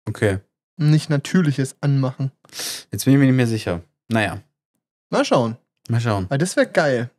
Okay. 0.08 0.39
Nicht 0.78 1.10
natürliches 1.10 1.76
Anmachen. 1.82 2.32
Jetzt 2.91 3.06
bin 3.06 3.13
ich 3.13 3.20
mir 3.20 3.26
nicht 3.26 3.36
mehr 3.36 3.48
sicher. 3.48 3.82
Naja, 4.10 4.41
Mal 5.10 5.26
schauen. 5.26 5.58
mal 5.89 6.00
schauen. 6.00 6.26
Weil 6.30 6.38
das 6.38 6.56
wäre 6.56 6.67
geil. 6.67 7.10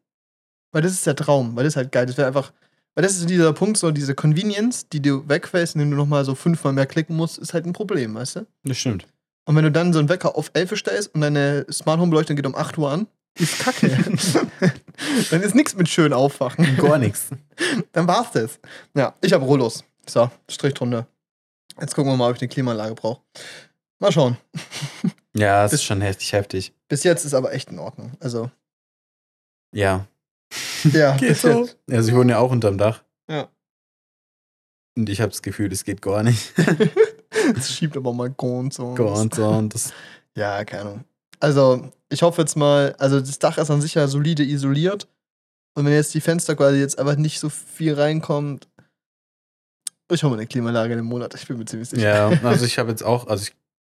Weil 0.72 0.82
das 0.82 0.92
ist 0.92 1.06
der 1.06 1.14
Traum. 1.16 1.54
Weil 1.56 1.64
das 1.64 1.74
ist 1.74 1.76
halt 1.76 1.92
geil. 1.92 2.06
Das 2.06 2.16
wäre 2.16 2.26
einfach. 2.26 2.52
Weil 2.94 3.02
das 3.02 3.16
ist 3.16 3.28
dieser 3.28 3.52
Punkt, 3.52 3.76
so 3.78 3.90
diese 3.90 4.14
Convenience, 4.14 4.88
die 4.88 5.00
du 5.00 5.26
wegfällst, 5.28 5.74
indem 5.74 5.90
du 5.92 5.96
nochmal 5.96 6.24
so 6.24 6.34
fünfmal 6.34 6.72
mehr 6.72 6.86
klicken 6.86 7.16
musst, 7.16 7.38
ist 7.38 7.54
halt 7.54 7.64
ein 7.66 7.72
Problem, 7.72 8.14
weißt 8.14 8.36
du? 8.36 8.46
Das 8.64 8.76
stimmt. 8.78 9.06
Und 9.44 9.56
wenn 9.56 9.64
du 9.64 9.72
dann 9.72 9.92
so 9.92 9.98
einen 9.98 10.08
Wecker 10.08 10.36
auf 10.36 10.50
11 10.54 10.70
Uhr 10.72 10.76
stellst 10.76 11.14
und 11.14 11.20
deine 11.22 11.66
Smart 11.70 11.98
Home 12.00 12.10
Beleuchtung 12.10 12.36
geht 12.36 12.46
um 12.46 12.54
8 12.54 12.76
Uhr 12.78 12.90
an, 12.90 13.06
ist 13.38 13.58
kacke. 13.58 13.88
dann 15.30 15.42
ist 15.42 15.54
nichts 15.54 15.74
mit 15.74 15.88
schön 15.88 16.12
aufwachen. 16.12 16.76
Gar 16.76 16.98
nichts. 16.98 17.28
Dann 17.92 18.06
war's 18.06 18.30
das. 18.32 18.58
Ja, 18.94 19.14
ich 19.20 19.32
habe 19.32 19.44
Rollos. 19.44 19.84
So, 20.06 20.30
Strich 20.50 20.74
drunter. 20.74 21.06
Jetzt 21.80 21.94
gucken 21.94 22.12
wir 22.12 22.16
mal, 22.16 22.28
ob 22.30 22.36
ich 22.36 22.42
eine 22.42 22.48
Klimaanlage 22.48 22.94
brauche. 22.94 23.22
Mal 23.98 24.12
schauen. 24.12 24.36
Ja, 25.34 25.64
es 25.64 25.72
ist 25.72 25.84
schon 25.84 26.02
heftig, 26.02 26.30
heftig. 26.34 26.74
Bis 26.88 27.04
jetzt 27.04 27.24
ist 27.24 27.32
aber 27.32 27.54
echt 27.54 27.70
in 27.70 27.78
Ordnung. 27.78 28.12
Also, 28.20 28.50
Ja. 29.74 30.06
ja, 30.92 31.16
Geht 31.16 31.30
bis 31.30 31.40
so. 31.40 31.62
jetzt. 31.62 31.78
Also 31.90 32.10
ich 32.10 32.14
wohne 32.14 32.32
ja 32.32 32.38
auch 32.38 32.50
unterm 32.50 32.76
Dach. 32.76 33.02
Ja. 33.30 33.48
Und 34.94 35.08
ich 35.08 35.22
habe 35.22 35.30
das 35.30 35.40
Gefühl, 35.40 35.72
es 35.72 35.84
geht 35.84 36.02
gar 36.02 36.22
nicht. 36.22 36.52
Es 37.56 37.72
schiebt 37.72 37.96
aber 37.96 38.12
mal 38.12 38.28
Grund 38.28 38.74
so. 38.74 38.92
Gar 38.92 39.12
und 39.16 39.34
so. 39.34 39.48
Und 39.48 39.74
das, 39.74 39.94
Ja, 40.36 40.62
keine 40.66 40.82
Ahnung. 40.82 41.04
Also, 41.42 41.90
ich 42.08 42.22
hoffe 42.22 42.40
jetzt 42.42 42.56
mal, 42.56 42.94
also 42.98 43.18
das 43.18 43.40
Dach 43.40 43.58
ist 43.58 43.68
an 43.68 43.80
sich 43.80 43.94
ja 43.94 44.06
solide 44.06 44.44
isoliert. 44.44 45.08
Und 45.74 45.84
wenn 45.84 45.92
jetzt 45.92 46.14
die 46.14 46.20
Fenster 46.20 46.54
quasi 46.54 46.78
jetzt 46.78 47.00
einfach 47.00 47.16
nicht 47.16 47.40
so 47.40 47.48
viel 47.48 47.94
reinkommt, 47.94 48.68
ich 50.08 50.22
hole 50.22 50.30
mir 50.30 50.38
eine 50.38 50.46
Klimaanlage 50.46 50.92
in 50.92 51.00
einem 51.00 51.08
Monat, 51.08 51.34
ich 51.34 51.48
bin 51.48 51.58
mir 51.58 51.64
ziemlich 51.64 51.88
sicher. 51.88 52.02
ja, 52.02 52.28
also 52.44 52.64
ich 52.64 52.78
habe 52.78 52.90
jetzt 52.90 53.02
auch, 53.02 53.26
also 53.26 53.42
ich, 53.42 53.56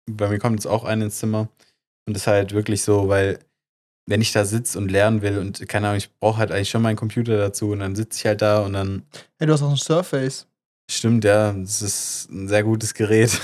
bei 0.09 0.29
mir 0.29 0.39
kommt 0.39 0.55
jetzt 0.55 0.67
auch 0.67 0.85
eine 0.85 1.07
ins 1.07 1.19
Zimmer. 1.19 1.49
Und 2.07 2.15
das 2.15 2.23
ist 2.23 2.27
halt 2.29 2.53
wirklich 2.53 2.83
so, 2.83 3.09
weil 3.09 3.41
wenn 4.07 4.21
ich 4.21 4.31
da 4.31 4.45
sitze 4.45 4.79
und 4.79 4.89
lernen 4.93 5.23
will 5.23 5.39
und 5.39 5.67
keine 5.69 5.89
Ahnung, 5.89 5.99
ich 5.99 6.15
brauche 6.21 6.39
halt 6.39 6.53
eigentlich 6.53 6.71
schon 6.71 6.83
meinen 6.83 6.97
Computer 6.97 7.39
dazu 7.39 7.71
und 7.71 7.81
dann 7.81 7.97
sitze 7.97 8.19
ich 8.21 8.27
halt 8.27 8.41
da 8.41 8.61
und 8.61 8.75
dann 8.75 9.03
Hey, 9.39 9.49
du 9.49 9.53
hast 9.53 9.63
auch 9.63 9.71
ein 9.71 9.77
Surface. 9.77 10.47
stimmt, 10.89 11.25
ja, 11.25 11.53
das 11.53 11.83
ist 11.83 12.31
ein 12.31 12.47
sehr 12.47 12.63
gutes 12.63 12.95
Gerät. 12.95 13.37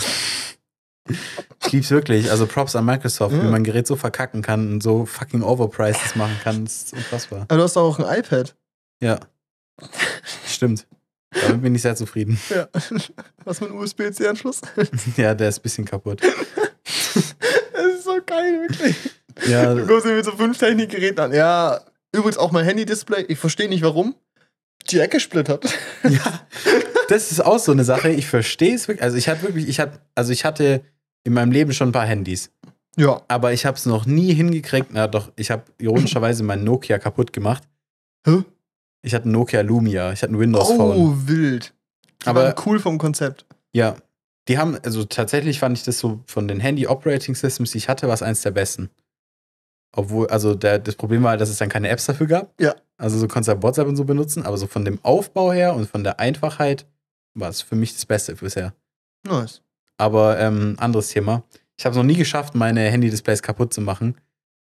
Ich 1.65 1.73
lieb's 1.73 1.91
wirklich. 1.91 2.31
Also 2.31 2.47
Props 2.47 2.77
an 2.77 2.85
Microsoft, 2.85 3.35
Ja. 3.35 3.41
wie 3.43 3.45
man 3.47 3.57
ein 3.57 3.65
Gerät 3.65 3.87
so 3.87 3.97
verkacken 3.97 4.43
kann 4.43 4.73
und 4.73 4.83
so 4.83 5.07
fucking 5.07 5.43
overprices 5.43 6.17
machen 6.17 6.37
kann. 6.43 6.65
Das 6.65 6.77
ist 6.85 6.93
unfassbar. 6.95 7.43
Aber 7.49 7.57
du 7.57 7.63
hast 7.63 7.77
auch 7.77 7.99
ein 7.99 8.19
iPad. 8.19 8.55
Ja. 9.03 9.21
Stimmt. 10.47 10.87
Damit 11.31 11.63
bin 11.63 11.75
ich 11.75 11.83
sehr 11.83 11.95
zufrieden. 11.95 12.41
Ja. 12.51 12.69
Was 13.45 13.61
mit 13.61 13.71
USB-C-Anschluss? 13.71 14.63
Ja, 15.17 15.35
der 15.35 15.49
ist 15.51 15.59
ein 15.59 15.63
bisschen 15.63 15.85
kaputt. 15.85 16.21
Das 16.85 17.95
ist 17.95 18.05
so 18.05 18.19
geil, 18.25 18.67
wirklich. 18.69 18.97
Ja, 19.47 19.73
Du 19.75 19.87
kommst 19.87 20.07
mit 20.07 20.25
so 20.25 20.33
fünf 20.33 20.59
Technikgeräten 20.59 21.19
an. 21.21 21.33
Ja, 21.33 21.81
übrigens 22.13 22.39
auch 22.39 22.51
mein 22.51 22.65
Handy-Display. 22.65 23.27
Ich 23.29 23.39
verstehe 23.39 23.69
nicht 23.69 23.83
warum. 23.83 24.15
Die 24.91 24.99
Ecke 24.99 25.21
splittert. 25.21 25.65
ja. 26.03 26.41
Das 27.09 27.31
ist 27.31 27.41
auch 27.45 27.59
so 27.59 27.73
eine 27.73 27.85
Sache. 27.85 28.11
Ich 28.11 28.27
verstehe 28.27 28.75
es 28.75 28.89
wirklich. 28.89 29.03
Also 29.03 29.17
ich 29.17 29.29
hatte 29.29 29.43
wirklich, 29.43 29.69
ich 29.69 29.81
hatte, 29.81 30.01
also 30.15 30.33
ich 30.33 30.45
hatte 30.45 30.83
in 31.25 31.33
meinem 31.33 31.53
Leben 31.53 31.73
schon 31.73 31.91
ein 31.91 31.93
paar 31.93 32.07
Handys. 32.07 32.51
Ja. 32.97 33.23
Aber 33.29 33.53
ich 33.53 33.65
habe 33.67 33.77
es 33.77 33.87
noch 33.87 34.07
nie 34.07 34.35
hingekriegt. 34.35 34.89
Na 34.93 35.07
doch, 35.07 35.31
ich 35.37 35.51
habe 35.51 35.63
ironischerweise 35.79 36.43
meinen 36.43 36.65
Nokia 36.65 36.99
kaputt 36.99 37.33
gemacht. 37.33 37.63
Hä? 38.27 38.43
Ich 39.03 39.15
hatte 39.15 39.25
einen 39.25 39.33
Nokia 39.33 39.61
Lumia. 39.61 40.13
Ich 40.13 40.23
hatte 40.23 40.33
ein 40.35 40.39
Windows 40.39 40.69
Phone. 40.69 40.97
Oh, 40.97 41.15
wild. 41.27 41.73
Die 42.23 42.27
Aber- 42.27 42.55
cool 42.67 42.81
vom 42.81 42.99
Konzept. 42.99 43.47
Ja. 43.73 43.97
Die 44.49 44.59
haben, 44.59 44.77
also 44.83 45.05
tatsächlich 45.05 45.59
fand 45.61 45.77
ich 45.77 45.85
das 45.85 45.99
so 45.99 46.21
von 46.27 46.49
den 46.49 46.59
Handy-Operating-Systems, 46.59 47.71
die 47.73 47.79
ich 47.79 47.89
hatte, 47.89 48.07
war 48.09 48.15
es 48.15 48.23
eins 48.23 48.41
der 48.43 48.51
besten. 48.51 48.89
Obwohl, 49.95 50.27
also 50.29 50.55
der, 50.55 50.79
das 50.79 50.97
Problem 50.97 51.23
war, 51.23 51.37
dass 51.37 51.49
es 51.51 51.59
dann 51.59 51.69
keine 51.69 51.89
Apps 51.89 52.07
dafür 52.07 52.27
gab. 52.27 52.61
Ja. 52.61 52.75
Also 52.97 53.19
so 53.19 53.29
konntest 53.29 53.57
du 53.57 53.63
WhatsApp 53.63 53.87
und 53.87 53.97
so 53.97 54.05
benutzen, 54.05 54.45
aber 54.45 54.57
so 54.57 54.67
von 54.67 54.85
dem 54.85 54.99
Aufbau 55.05 55.53
her 55.53 55.75
und 55.75 55.89
von 55.89 56.03
der 56.03 56.19
Einfachheit 56.19 56.87
war 57.35 57.49
es 57.51 57.63
für 57.63 57.77
mich 57.77 57.93
das 57.95 58.07
Beste 58.07 58.35
bisher. 58.35 58.75
Nice. 59.27 59.63
Aber 59.99 60.39
ähm, 60.39 60.77
anderes 60.79 61.09
Thema. 61.09 61.43
Ich 61.77 61.85
habe 61.85 61.93
es 61.93 61.97
noch 61.97 62.05
nie 62.05 62.17
geschafft, 62.17 62.55
meine 62.55 62.81
Handy-Displays 62.81 63.43
kaputt 63.43 63.75
zu 63.75 63.81
machen. 63.81 64.17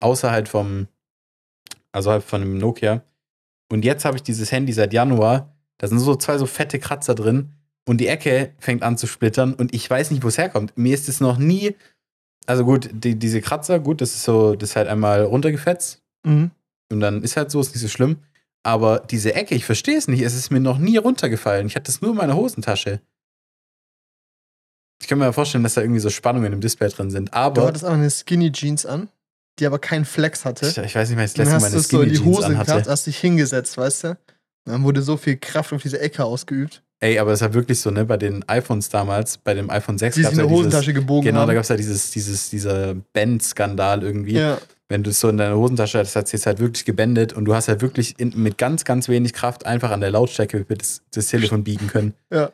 Außer 0.00 0.30
halt 0.30 0.48
vom, 0.48 0.88
also 1.92 2.10
halt 2.10 2.24
von 2.24 2.40
dem 2.40 2.58
Nokia. 2.58 3.02
Und 3.70 3.84
jetzt 3.84 4.04
habe 4.04 4.16
ich 4.16 4.22
dieses 4.22 4.52
Handy 4.52 4.72
seit 4.72 4.92
Januar. 4.92 5.54
Da 5.78 5.88
sind 5.88 5.98
so 5.98 6.16
zwei 6.16 6.38
so 6.38 6.46
fette 6.46 6.78
Kratzer 6.78 7.14
drin. 7.14 7.52
Und 7.88 8.00
die 8.00 8.08
Ecke 8.08 8.52
fängt 8.58 8.82
an 8.82 8.98
zu 8.98 9.06
splittern. 9.06 9.54
Und 9.54 9.74
ich 9.74 9.88
weiß 9.88 10.10
nicht, 10.10 10.22
wo 10.22 10.28
es 10.28 10.38
herkommt. 10.38 10.76
Mir 10.76 10.94
ist 10.94 11.08
es 11.08 11.20
noch 11.20 11.38
nie. 11.38 11.76
Also 12.46 12.64
gut, 12.64 12.88
die, 12.92 13.16
diese 13.16 13.40
Kratzer, 13.40 13.80
gut, 13.80 14.00
das 14.00 14.14
ist 14.14 14.24
so, 14.24 14.54
das 14.54 14.70
ist 14.70 14.76
halt 14.76 14.88
einmal 14.88 15.22
runtergefetzt. 15.22 16.02
Mhm. 16.24 16.50
Und 16.90 17.00
dann 17.00 17.22
ist 17.22 17.36
halt 17.36 17.50
so, 17.50 17.60
ist 17.60 17.74
nicht 17.74 17.82
so 17.82 17.88
schlimm. 17.88 18.18
Aber 18.62 19.00
diese 19.00 19.34
Ecke, 19.34 19.54
ich 19.54 19.64
verstehe 19.64 19.96
es 19.96 20.08
nicht. 20.08 20.22
Es 20.22 20.34
ist 20.34 20.50
mir 20.50 20.60
noch 20.60 20.78
nie 20.78 20.96
runtergefallen. 20.96 21.66
Ich 21.66 21.76
hatte 21.76 21.90
es 21.90 22.02
nur 22.02 22.12
in 22.12 22.16
meiner 22.16 22.36
Hosentasche. 22.36 23.00
Ich 25.02 25.08
kann 25.08 25.18
mir 25.18 25.32
vorstellen, 25.32 25.62
dass 25.64 25.74
da 25.74 25.82
irgendwie 25.82 26.00
so 26.00 26.10
Spannungen 26.10 26.52
im 26.52 26.60
Display 26.60 26.88
drin 26.88 27.10
sind. 27.10 27.28
Du 27.28 27.34
Aber 27.34 27.66
hattest 27.66 27.84
aber 27.84 27.94
eine 27.94 28.10
Skinny 28.10 28.50
Jeans 28.52 28.86
an, 28.86 29.08
die 29.58 29.66
aber 29.66 29.78
keinen 29.78 30.04
Flex 30.04 30.44
hatte. 30.44 30.66
ich, 30.66 30.76
ich 30.78 30.94
weiß 30.94 31.10
nicht, 31.10 31.18
ich 31.18 31.32
das 31.34 31.36
letzte 31.36 31.52
Mal 31.54 31.58
du 31.60 31.66
eine 31.66 31.76
es 31.76 31.88
so 31.88 32.00
in 32.02 32.08
Skinny 32.08 32.12
die 32.12 32.16
Jeans 32.24 32.36
Hose 32.38 32.48
gehabt, 32.50 32.70
anhatte. 32.70 32.90
hast 32.90 33.06
dich 33.06 33.18
hingesetzt, 33.18 33.76
weißt 33.78 34.04
du? 34.04 34.18
Dann 34.64 34.82
wurde 34.82 35.02
so 35.02 35.16
viel 35.16 35.36
Kraft 35.36 35.72
auf 35.72 35.82
diese 35.82 36.00
Ecke 36.00 36.24
ausgeübt, 36.24 36.82
Ey, 36.98 37.18
aber 37.18 37.32
es 37.32 37.42
war 37.42 37.52
wirklich 37.52 37.78
so, 37.78 37.90
ne, 37.90 38.06
bei 38.06 38.16
den 38.16 38.42
iPhones 38.48 38.88
damals, 38.88 39.36
bei 39.36 39.52
dem 39.52 39.68
iPhone 39.68 39.98
6 39.98 40.14
die 40.14 40.20
sich 40.22 40.24
gab's 40.24 40.32
in 40.32 40.38
der 40.38 40.46
ja 40.46 40.48
dieses, 40.48 40.58
Hosentasche 40.66 40.92
gebogen 40.94 41.26
Genau, 41.26 41.40
da 41.40 41.48
haben. 41.48 41.54
gab 41.54 41.62
es 41.62 41.68
ja 41.68 41.76
dieses, 41.76 42.10
dieses, 42.10 42.48
dieser 42.48 42.94
Band-Skandal 43.12 44.02
irgendwie. 44.02 44.32
ja, 44.38 44.58
Wenn 44.88 45.02
du 45.02 45.10
es 45.10 45.20
so 45.20 45.28
in 45.28 45.36
deiner 45.36 45.56
Hosentasche 45.56 45.98
hattest, 45.98 46.16
hat 46.16 46.32
es 46.32 46.46
halt 46.46 46.58
wirklich 46.58 46.86
gebändet 46.86 47.34
und 47.34 47.44
du 47.44 47.54
hast 47.54 47.68
halt 47.68 47.82
wirklich 47.82 48.18
in, 48.18 48.32
mit 48.42 48.56
ganz, 48.56 48.84
ganz 48.86 49.10
wenig 49.10 49.34
Kraft 49.34 49.66
einfach 49.66 49.90
an 49.90 50.00
der 50.00 50.10
Lautstärke 50.10 50.64
das, 50.66 51.02
das 51.12 51.26
Telefon 51.26 51.64
biegen 51.64 51.86
können. 51.88 52.14
ja. 52.32 52.50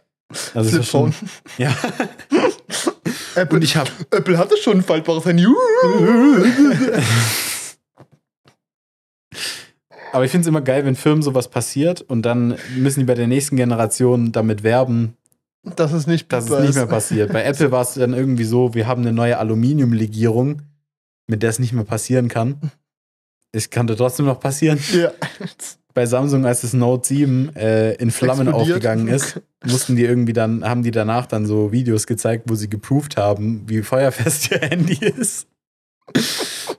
Also 0.54 0.70
es 0.70 0.88
Flipphone. 0.88 1.12
schon, 1.12 1.28
ja. 1.58 1.74
Apple, 3.34 3.56
Und 3.56 3.64
ich 3.64 3.76
habe 3.76 3.90
Apple 4.10 4.36
hatte 4.38 4.56
schon 4.56 4.78
ein 4.78 4.82
faltbares 4.82 5.24
Handy. 5.24 5.46
Aber 10.12 10.24
ich 10.26 10.30
finde 10.30 10.42
es 10.42 10.48
immer 10.48 10.60
geil, 10.60 10.84
wenn 10.84 10.94
Firmen 10.94 11.22
sowas 11.22 11.48
passiert 11.48 12.02
und 12.02 12.22
dann 12.22 12.58
müssen 12.76 13.00
die 13.00 13.06
bei 13.06 13.14
der 13.14 13.26
nächsten 13.26 13.56
Generation 13.56 14.30
damit 14.30 14.62
werben, 14.62 15.16
Das 15.76 15.92
ist 15.92 16.06
nicht 16.06 16.30
dass 16.32 16.50
es 16.50 16.60
nicht 16.60 16.74
mehr 16.74 16.86
passiert. 16.86 17.32
Bei 17.32 17.42
Apple 17.44 17.70
war 17.70 17.82
es 17.82 17.94
dann 17.94 18.12
irgendwie 18.12 18.44
so, 18.44 18.74
wir 18.74 18.86
haben 18.86 19.02
eine 19.02 19.12
neue 19.12 19.38
Aluminiumlegierung, 19.38 20.62
mit 21.26 21.42
der 21.42 21.50
es 21.50 21.58
nicht 21.58 21.72
mehr 21.72 21.84
passieren 21.84 22.28
kann. 22.28 22.70
Es 23.52 23.70
konnte 23.70 23.96
trotzdem 23.96 24.26
noch 24.26 24.40
passieren. 24.40 24.78
Ja. 24.92 25.12
Bei 25.94 26.06
Samsung, 26.06 26.46
als 26.46 26.62
das 26.62 26.72
Note 26.72 27.06
7 27.08 27.54
äh, 27.56 27.92
in 27.94 28.10
Flammen 28.10 28.46
Explodiert. 28.48 28.76
aufgegangen 28.76 29.08
ist, 29.08 29.40
mussten 29.66 29.96
die 29.96 30.04
irgendwie 30.04 30.32
dann, 30.32 30.64
haben 30.64 30.82
die 30.82 30.90
danach 30.90 31.26
dann 31.26 31.46
so 31.46 31.72
Videos 31.72 32.06
gezeigt, 32.06 32.44
wo 32.48 32.54
sie 32.54 32.68
geproved 32.70 33.16
haben, 33.16 33.62
wie 33.66 33.82
feuerfest 33.82 34.50
ihr 34.52 34.58
Handy 34.60 34.98
ist. 35.04 35.46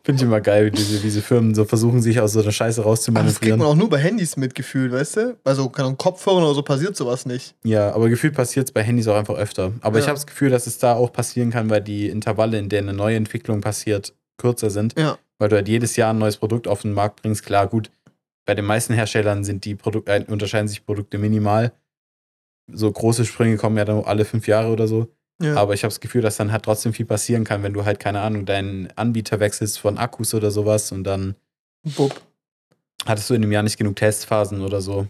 Finde 0.04 0.18
ich 0.18 0.22
immer 0.24 0.42
geil, 0.42 0.66
wie 0.66 0.72
diese, 0.72 1.00
diese 1.00 1.22
Firmen 1.22 1.56
so 1.56 1.64
versuchen, 1.64 2.02
sich 2.02 2.20
aus 2.20 2.34
so 2.34 2.42
einer 2.42 2.52
Scheiße 2.52 2.82
Aber 2.82 2.90
das 2.92 3.06
kriegt 3.06 3.14
rauszumanövrieren. 3.16 3.60
man 3.60 3.68
auch 3.70 3.76
nur 3.76 3.90
bei 3.90 3.98
Handys 4.00 4.36
mitgefühlt, 4.36 4.92
weißt 4.92 5.18
du? 5.18 5.38
Also 5.46 5.70
keine 5.70 5.88
Ahnung, 5.88 5.98
Kopfhörern 5.98 6.44
oder 6.44 6.54
so 6.54 6.62
passiert 6.62 6.96
sowas 6.96 7.26
nicht. 7.26 7.56
Ja, 7.64 7.94
aber 7.94 8.10
gefühlt 8.10 8.34
passiert 8.36 8.68
es 8.68 8.74
bei 8.74 8.84
Handys 8.84 9.08
auch 9.08 9.16
einfach 9.16 9.36
öfter. 9.36 9.72
Aber 9.82 10.00
ich 10.00 10.06
Ja. 10.06 10.10
habe 10.10 10.18
das 10.18 10.28
Gefühl, 10.28 10.50
dass 10.50 10.68
es 10.68 10.78
da 10.78 10.94
auch 10.96 11.14
passieren 11.14 11.52
kann, 11.52 11.70
weil 11.70 11.82
die 11.82 12.10
Intervalle, 12.10 12.58
in 12.60 12.68
denen 12.68 12.90
eine 12.90 12.98
neue 12.98 13.16
Entwicklung 13.16 13.62
passiert, 13.62 14.14
kürzer 14.38 14.70
sind. 14.70 15.00
Ja. 15.00 15.18
Weil 15.40 15.50
du 15.50 15.56
halt 15.56 15.70
jedes 15.70 15.96
Jahr 15.96 16.14
ein 16.14 16.20
neues 16.20 16.38
Produkt 16.38 16.68
auf 16.68 16.82
den 16.82 16.94
Markt 16.94 17.22
bringst. 17.22 17.46
Klar, 17.46 17.68
gut, 17.68 17.90
bei 18.46 18.56
den 18.56 18.66
meisten 18.66 18.94
Herstellern 18.94 19.44
sind 19.44 19.66
die 19.66 19.76
Produkte, 19.76 20.12
äh, 20.12 20.26
unterscheiden 20.28 20.68
sich 20.68 20.86
Produkte 20.86 21.18
minimal. 21.18 21.74
So 22.68 22.92
große 22.92 23.26
Sprünge 23.26 23.58
kommen 23.58 23.78
ja 23.78 23.86
dann 23.86 24.04
alle 24.04 24.26
fünf 24.26 24.48
Jahre 24.48 24.72
oder 24.72 24.88
so. 24.88 25.08
Ja. 25.42 25.56
Aber 25.56 25.74
ich 25.74 25.84
habe 25.84 25.90
das 25.90 26.00
Gefühl, 26.00 26.22
dass 26.22 26.38
dann 26.38 26.52
halt 26.52 26.64
trotzdem 26.64 26.94
viel 26.94 27.06
passieren 27.06 27.44
kann, 27.44 27.64
wenn 27.64 27.74
du 27.74 27.86
halt, 27.86 28.00
keine 28.00 28.22
Ahnung, 28.22 28.46
deinen 28.46 28.92
Anbieter 28.96 29.40
wechselst 29.40 29.80
von 29.80 29.98
Akkus 29.98 30.34
oder 30.34 30.52
sowas 30.52 30.92
und 30.92 31.04
dann 31.04 31.36
Bub. 31.84 32.22
hattest 33.06 33.30
du 33.30 33.34
in 33.34 33.44
einem 33.44 33.52
Jahr 33.52 33.64
nicht 33.64 33.78
genug 33.78 33.96
Testphasen 33.96 34.62
oder 34.62 34.82
so. 34.82 35.08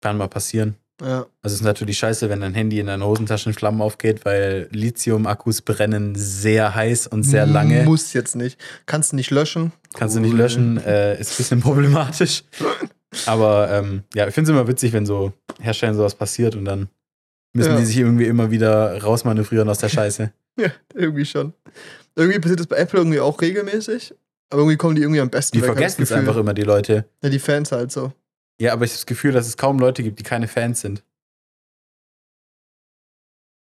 Kann 0.00 0.16
mal 0.16 0.28
passieren. 0.28 0.76
Ja. 1.00 1.26
Also 1.42 1.54
es 1.54 1.54
ist 1.54 1.62
natürlich 1.62 1.98
scheiße, 1.98 2.28
wenn 2.28 2.40
dein 2.40 2.54
Handy 2.54 2.80
in 2.80 2.86
deiner 2.88 3.06
Hosentasche 3.06 3.50
in 3.50 3.54
Flammen 3.54 3.80
aufgeht, 3.80 4.24
weil 4.24 4.68
Lithium-Akkus 4.72 5.62
brennen 5.62 6.14
sehr 6.16 6.74
heiß 6.74 7.06
und 7.06 7.22
sehr 7.22 7.46
lange. 7.46 7.84
Muss 7.84 8.12
jetzt 8.14 8.34
nicht. 8.34 8.58
Kannst 8.86 9.12
du 9.12 9.16
nicht 9.16 9.30
löschen. 9.30 9.72
Kannst 9.94 10.16
du 10.16 10.20
nicht 10.20 10.32
Cool. 10.32 10.38
löschen, 10.38 10.76
äh, 10.78 11.18
ist 11.20 11.32
ein 11.32 11.36
bisschen 11.36 11.60
problematisch. 11.62 12.42
Aber 13.26 13.70
ähm, 13.70 14.02
ja, 14.14 14.26
ich 14.28 14.34
finde 14.34 14.50
es 14.50 14.56
immer 14.58 14.66
witzig, 14.68 14.92
wenn 14.92 15.06
so 15.06 15.32
Herstellern 15.60 15.96
sowas 15.96 16.14
passiert 16.14 16.54
und 16.56 16.64
dann 16.64 16.88
müssen 17.54 17.72
Ja. 17.72 17.78
die 17.78 17.84
sich 17.86 17.98
irgendwie 17.98 18.26
immer 18.26 18.50
wieder 18.50 19.00
rausmanövrieren 19.02 19.68
aus 19.68 19.78
der 19.78 19.88
Scheiße. 19.88 20.32
Ja, 20.60 20.72
irgendwie 20.92 21.24
schon. 21.24 21.52
Irgendwie 22.16 22.40
passiert 22.40 22.58
das 22.58 22.66
bei 22.66 22.78
Apple 22.78 22.98
irgendwie 22.98 23.20
auch 23.20 23.40
regelmäßig. 23.40 24.12
Aber 24.50 24.62
irgendwie 24.62 24.76
kommen 24.76 24.96
die 24.96 25.02
irgendwie 25.02 25.20
am 25.20 25.30
besten 25.30 25.56
Die 25.56 25.62
vergessen 25.62 26.02
es 26.02 26.10
einfach 26.10 26.36
immer, 26.36 26.52
die 26.52 26.62
Leute. 26.62 27.04
Ja, 27.22 27.28
die 27.30 27.38
Fans 27.38 27.70
halt 27.70 27.92
so. 27.92 28.12
Ja, 28.60 28.72
aber 28.72 28.84
ich 28.84 28.90
habe 28.90 28.98
das 28.98 29.06
Gefühl, 29.06 29.32
dass 29.32 29.46
es 29.46 29.56
kaum 29.56 29.78
Leute 29.78 30.02
gibt, 30.02 30.18
die 30.18 30.24
keine 30.24 30.48
Fans 30.48 30.80
sind. 30.80 31.04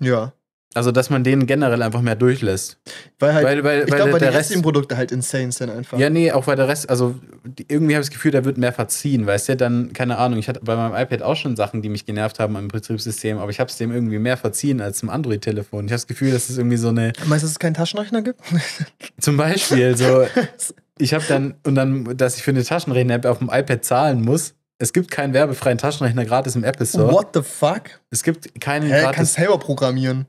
Ja. 0.01 0.33
Also, 0.75 0.91
dass 0.91 1.11
man 1.11 1.23
denen 1.23 1.45
generell 1.45 1.83
einfach 1.83 2.01
mehr 2.01 2.15
durchlässt. 2.15 2.79
Weil 3.19 3.33
halt, 3.35 3.45
weil 3.45 3.63
weil, 3.63 3.83
ich 3.83 3.91
weil 3.91 3.95
glaube, 3.95 4.13
weil 4.13 4.19
die 4.19 4.25
der 4.25 4.29
Rest. 4.29 4.39
restlichen 4.39 4.63
Produkte 4.63 4.97
halt 4.97 5.11
insane 5.11 5.51
sind 5.51 5.69
einfach. 5.69 5.99
Ja, 5.99 6.09
nee, 6.09 6.31
auch 6.31 6.47
weil 6.47 6.55
der 6.55 6.67
Rest, 6.67 6.89
also 6.89 7.15
die, 7.43 7.65
irgendwie 7.69 7.93
habe 7.93 8.01
ich 8.01 8.09
das 8.09 8.13
Gefühl, 8.13 8.31
da 8.31 8.43
wird 8.43 8.57
mehr 8.57 8.73
verziehen, 8.73 9.27
weißt 9.27 9.49
du, 9.49 9.55
dann, 9.55 9.93
keine 9.93 10.17
Ahnung, 10.17 10.39
ich 10.39 10.49
hatte 10.49 10.61
bei 10.63 10.75
meinem 10.75 10.95
iPad 10.95 11.21
auch 11.21 11.35
schon 11.35 11.55
Sachen, 11.55 11.83
die 11.83 11.89
mich 11.89 12.07
genervt 12.07 12.39
haben 12.39 12.55
am 12.55 12.69
Betriebssystem, 12.69 13.37
aber 13.37 13.51
ich 13.51 13.59
habe 13.59 13.69
es 13.69 13.77
dem 13.77 13.91
irgendwie 13.91 14.17
mehr 14.17 14.35
verziehen 14.35 14.81
als 14.81 14.97
zum 14.97 15.09
Android-Telefon. 15.09 15.85
Ich 15.85 15.91
habe 15.91 15.97
das 15.97 16.07
Gefühl, 16.07 16.31
dass 16.31 16.49
es 16.49 16.57
irgendwie 16.57 16.77
so 16.77 16.89
eine, 16.89 17.13
Meinst 17.27 17.43
du, 17.43 17.45
dass 17.45 17.51
es 17.51 17.59
keinen 17.59 17.75
Taschenrechner 17.75 18.23
gibt? 18.23 18.41
zum 19.19 19.37
Beispiel 19.37 19.95
so, 19.95 20.25
ich 20.97 21.13
habe 21.13 21.23
dann, 21.27 21.53
und 21.63 21.75
dann, 21.75 22.17
dass 22.17 22.37
ich 22.37 22.43
für 22.43 22.51
eine 22.51 22.63
Taschenrechner-App 22.63 23.25
auf 23.25 23.37
dem 23.37 23.49
iPad 23.51 23.85
zahlen 23.85 24.21
muss. 24.23 24.55
Es 24.79 24.91
gibt 24.91 25.11
keinen 25.11 25.33
werbefreien 25.33 25.77
Taschenrechner 25.77 26.25
gratis 26.25 26.55
im 26.55 26.63
Apple 26.63 26.85
Store. 26.85 27.11
What 27.11 27.29
the 27.33 27.41
fuck? 27.41 28.01
Es 28.09 28.23
gibt 28.23 28.59
keinen 28.59 28.91
Hä, 28.91 29.01
gratis. 29.01 29.15
kannst 29.15 29.33
selber 29.33 29.57
programmieren. 29.59 30.25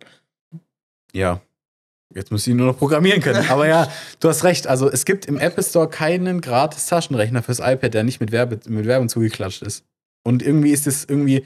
Ja. 1.13 1.41
Jetzt 2.15 2.31
muss 2.31 2.47
ich 2.47 2.55
nur 2.55 2.67
noch 2.67 2.79
programmieren 2.79 3.21
können. 3.21 3.45
Aber 3.49 3.67
ja, 3.67 3.89
du 4.21 4.29
hast 4.29 4.45
recht. 4.45 4.67
Also 4.67 4.91
es 4.91 5.05
gibt 5.05 5.27
im 5.27 5.39
Apple 5.39 5.65
Store 5.65 5.89
keinen 5.89 6.41
gratis 6.41 6.87
Taschenrechner 6.87 7.43
fürs 7.43 7.59
iPad, 7.59 7.95
der 7.95 8.05
nicht 8.05 8.21
mit, 8.21 8.31
Werbe, 8.31 8.61
mit 8.69 8.87
Werbung 8.87 9.09
zugeklatscht 9.09 9.63
ist. 9.63 9.85
Und 10.23 10.43
irgendwie 10.43 10.71
ist 10.71 10.87
es 10.87 11.05
irgendwie. 11.05 11.45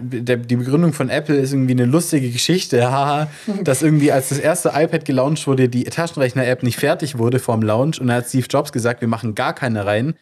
Die 0.00 0.56
Begründung 0.56 0.94
von 0.94 1.10
Apple 1.10 1.36
ist 1.36 1.52
irgendwie 1.52 1.72
eine 1.72 1.84
lustige 1.84 2.30
Geschichte, 2.30 2.82
haha, 2.90 3.28
dass 3.64 3.82
irgendwie 3.82 4.12
als 4.12 4.30
das 4.30 4.38
erste 4.38 4.70
iPad 4.74 5.04
gelauncht 5.04 5.46
wurde, 5.46 5.68
die 5.68 5.84
Taschenrechner-App 5.84 6.62
nicht 6.62 6.78
fertig 6.78 7.18
wurde 7.18 7.38
vorm 7.38 7.60
Launch 7.60 8.00
und 8.00 8.06
dann 8.06 8.16
hat 8.16 8.26
Steve 8.26 8.46
Jobs 8.48 8.72
gesagt, 8.72 9.02
wir 9.02 9.08
machen 9.08 9.34
gar 9.34 9.54
keine 9.54 9.84
rein, 9.84 10.14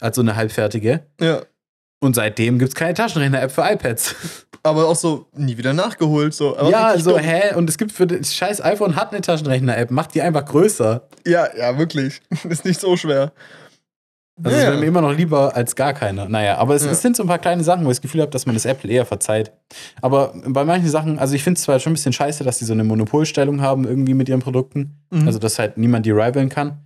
als 0.00 0.16
so 0.16 0.22
eine 0.22 0.36
halbfertige. 0.36 1.06
Ja. 1.20 1.42
Und 2.00 2.14
seitdem 2.16 2.58
gibt 2.58 2.70
es 2.70 2.74
keine 2.74 2.94
Taschenrechner-App 2.94 3.52
für 3.52 3.62
iPads. 3.62 4.14
Aber 4.64 4.86
auch 4.88 4.96
so 4.96 5.26
nie 5.36 5.56
wieder 5.56 5.72
nachgeholt. 5.72 6.34
So. 6.34 6.56
Aber 6.56 6.70
ja, 6.70 6.98
so, 6.98 7.10
dumm. 7.12 7.20
hä? 7.20 7.54
Und 7.54 7.68
es 7.68 7.78
gibt 7.78 7.92
für 7.92 8.06
das 8.06 8.34
scheiß 8.34 8.60
iPhone 8.64 8.96
hat 8.96 9.12
eine 9.12 9.20
Taschenrechner-App, 9.20 9.90
macht 9.90 10.14
die 10.14 10.22
einfach 10.22 10.44
größer. 10.44 11.08
Ja, 11.26 11.48
ja, 11.56 11.78
wirklich. 11.78 12.20
Ist 12.48 12.64
nicht 12.64 12.80
so 12.80 12.96
schwer. 12.96 13.32
Also 14.42 14.56
Ja. 14.56 14.62
es 14.62 14.68
wäre 14.70 14.78
mir 14.80 14.86
immer 14.86 15.00
noch 15.02 15.12
lieber 15.12 15.54
als 15.54 15.76
gar 15.76 15.92
keiner. 15.92 16.28
Naja, 16.28 16.58
aber 16.58 16.74
es, 16.74 16.84
Ja. 16.84 16.90
es 16.90 17.02
sind 17.02 17.16
so 17.16 17.22
ein 17.22 17.28
paar 17.28 17.38
kleine 17.38 17.62
Sachen, 17.62 17.84
wo 17.84 17.90
ich 17.90 17.98
das 17.98 18.02
Gefühl 18.02 18.22
habe, 18.22 18.30
dass 18.30 18.46
man 18.46 18.54
das 18.56 18.64
Apple 18.64 18.90
eher 18.90 19.04
verzeiht. 19.04 19.52
Aber 20.00 20.32
bei 20.46 20.64
manchen 20.64 20.88
Sachen, 20.88 21.18
also 21.18 21.34
ich 21.34 21.44
finde 21.44 21.58
es 21.58 21.64
zwar 21.64 21.78
schon 21.80 21.92
ein 21.92 21.94
bisschen 21.94 22.12
scheiße, 22.12 22.42
dass 22.42 22.58
die 22.58 22.64
so 22.64 22.72
eine 22.72 22.82
Monopolstellung 22.84 23.60
haben 23.60 23.84
irgendwie 23.84 24.14
mit 24.14 24.28
ihren 24.28 24.40
Produkten. 24.40 24.96
Mhm. 25.10 25.26
Also 25.26 25.38
dass 25.38 25.58
halt 25.58 25.76
niemand 25.76 26.06
die 26.06 26.10
rivalen 26.12 26.48
kann. 26.48 26.78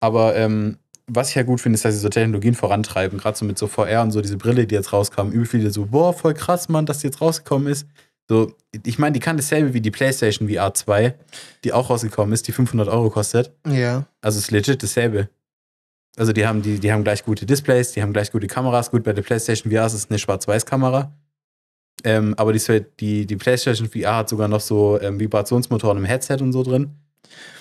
Aber 0.00 0.36
ähm, 0.36 0.78
was 1.06 1.30
ich 1.30 1.34
ja 1.34 1.42
gut 1.42 1.60
finde, 1.60 1.74
ist, 1.74 1.84
dass 1.84 1.94
sie 1.94 2.00
so 2.00 2.08
Technologien 2.08 2.54
vorantreiben. 2.54 3.18
Gerade 3.18 3.36
so 3.36 3.44
mit 3.44 3.58
so 3.58 3.66
VR 3.66 4.02
und 4.02 4.10
so 4.12 4.20
diese 4.20 4.36
Brille, 4.36 4.66
die 4.66 4.74
jetzt 4.74 4.92
rauskam. 4.92 5.30
Übel 5.30 5.46
viele 5.46 5.70
so, 5.70 5.86
boah, 5.86 6.12
voll 6.12 6.34
krass, 6.34 6.68
Mann, 6.68 6.86
dass 6.86 6.98
die 6.98 7.08
jetzt 7.08 7.20
rausgekommen 7.20 7.68
ist. 7.68 7.86
So, 8.28 8.52
ich 8.84 8.98
meine, 8.98 9.12
die 9.12 9.20
kann 9.20 9.36
dasselbe 9.36 9.74
wie 9.74 9.80
die 9.80 9.90
PlayStation 9.90 10.48
VR 10.48 10.72
2, 10.72 11.14
die 11.64 11.72
auch 11.72 11.90
rausgekommen 11.90 12.32
ist, 12.32 12.46
die 12.48 12.52
500 12.52 12.88
Euro 12.88 13.10
kostet. 13.10 13.52
ja. 13.66 14.06
Also 14.20 14.38
es 14.38 14.44
ist 14.44 14.50
legit 14.50 14.82
dasselbe. 14.82 15.28
Also 16.16 16.32
die 16.32 16.46
haben, 16.46 16.62
die, 16.62 16.78
die 16.78 16.92
haben 16.92 17.04
gleich 17.04 17.24
gute 17.24 17.46
Displays, 17.46 17.92
die 17.92 18.02
haben 18.02 18.12
gleich 18.12 18.30
gute 18.30 18.46
Kameras. 18.46 18.90
Gut, 18.90 19.02
bei 19.02 19.12
der 19.12 19.22
PlayStation 19.22 19.72
VR 19.72 19.86
ist 19.86 19.94
es 19.94 20.10
eine 20.10 20.18
Schwarz-Weiß-Kamera. 20.18 21.12
Ähm, 22.04 22.34
aber 22.36 22.52
die, 22.52 22.84
die, 23.00 23.26
die 23.26 23.36
PlayStation 23.36 23.88
VR 23.88 24.16
hat 24.16 24.28
sogar 24.28 24.48
noch 24.48 24.60
so 24.60 25.00
ähm, 25.00 25.18
Vibrationsmotoren 25.18 25.98
im 25.98 26.04
Headset 26.04 26.38
und 26.40 26.52
so 26.52 26.62
drin. 26.62 26.90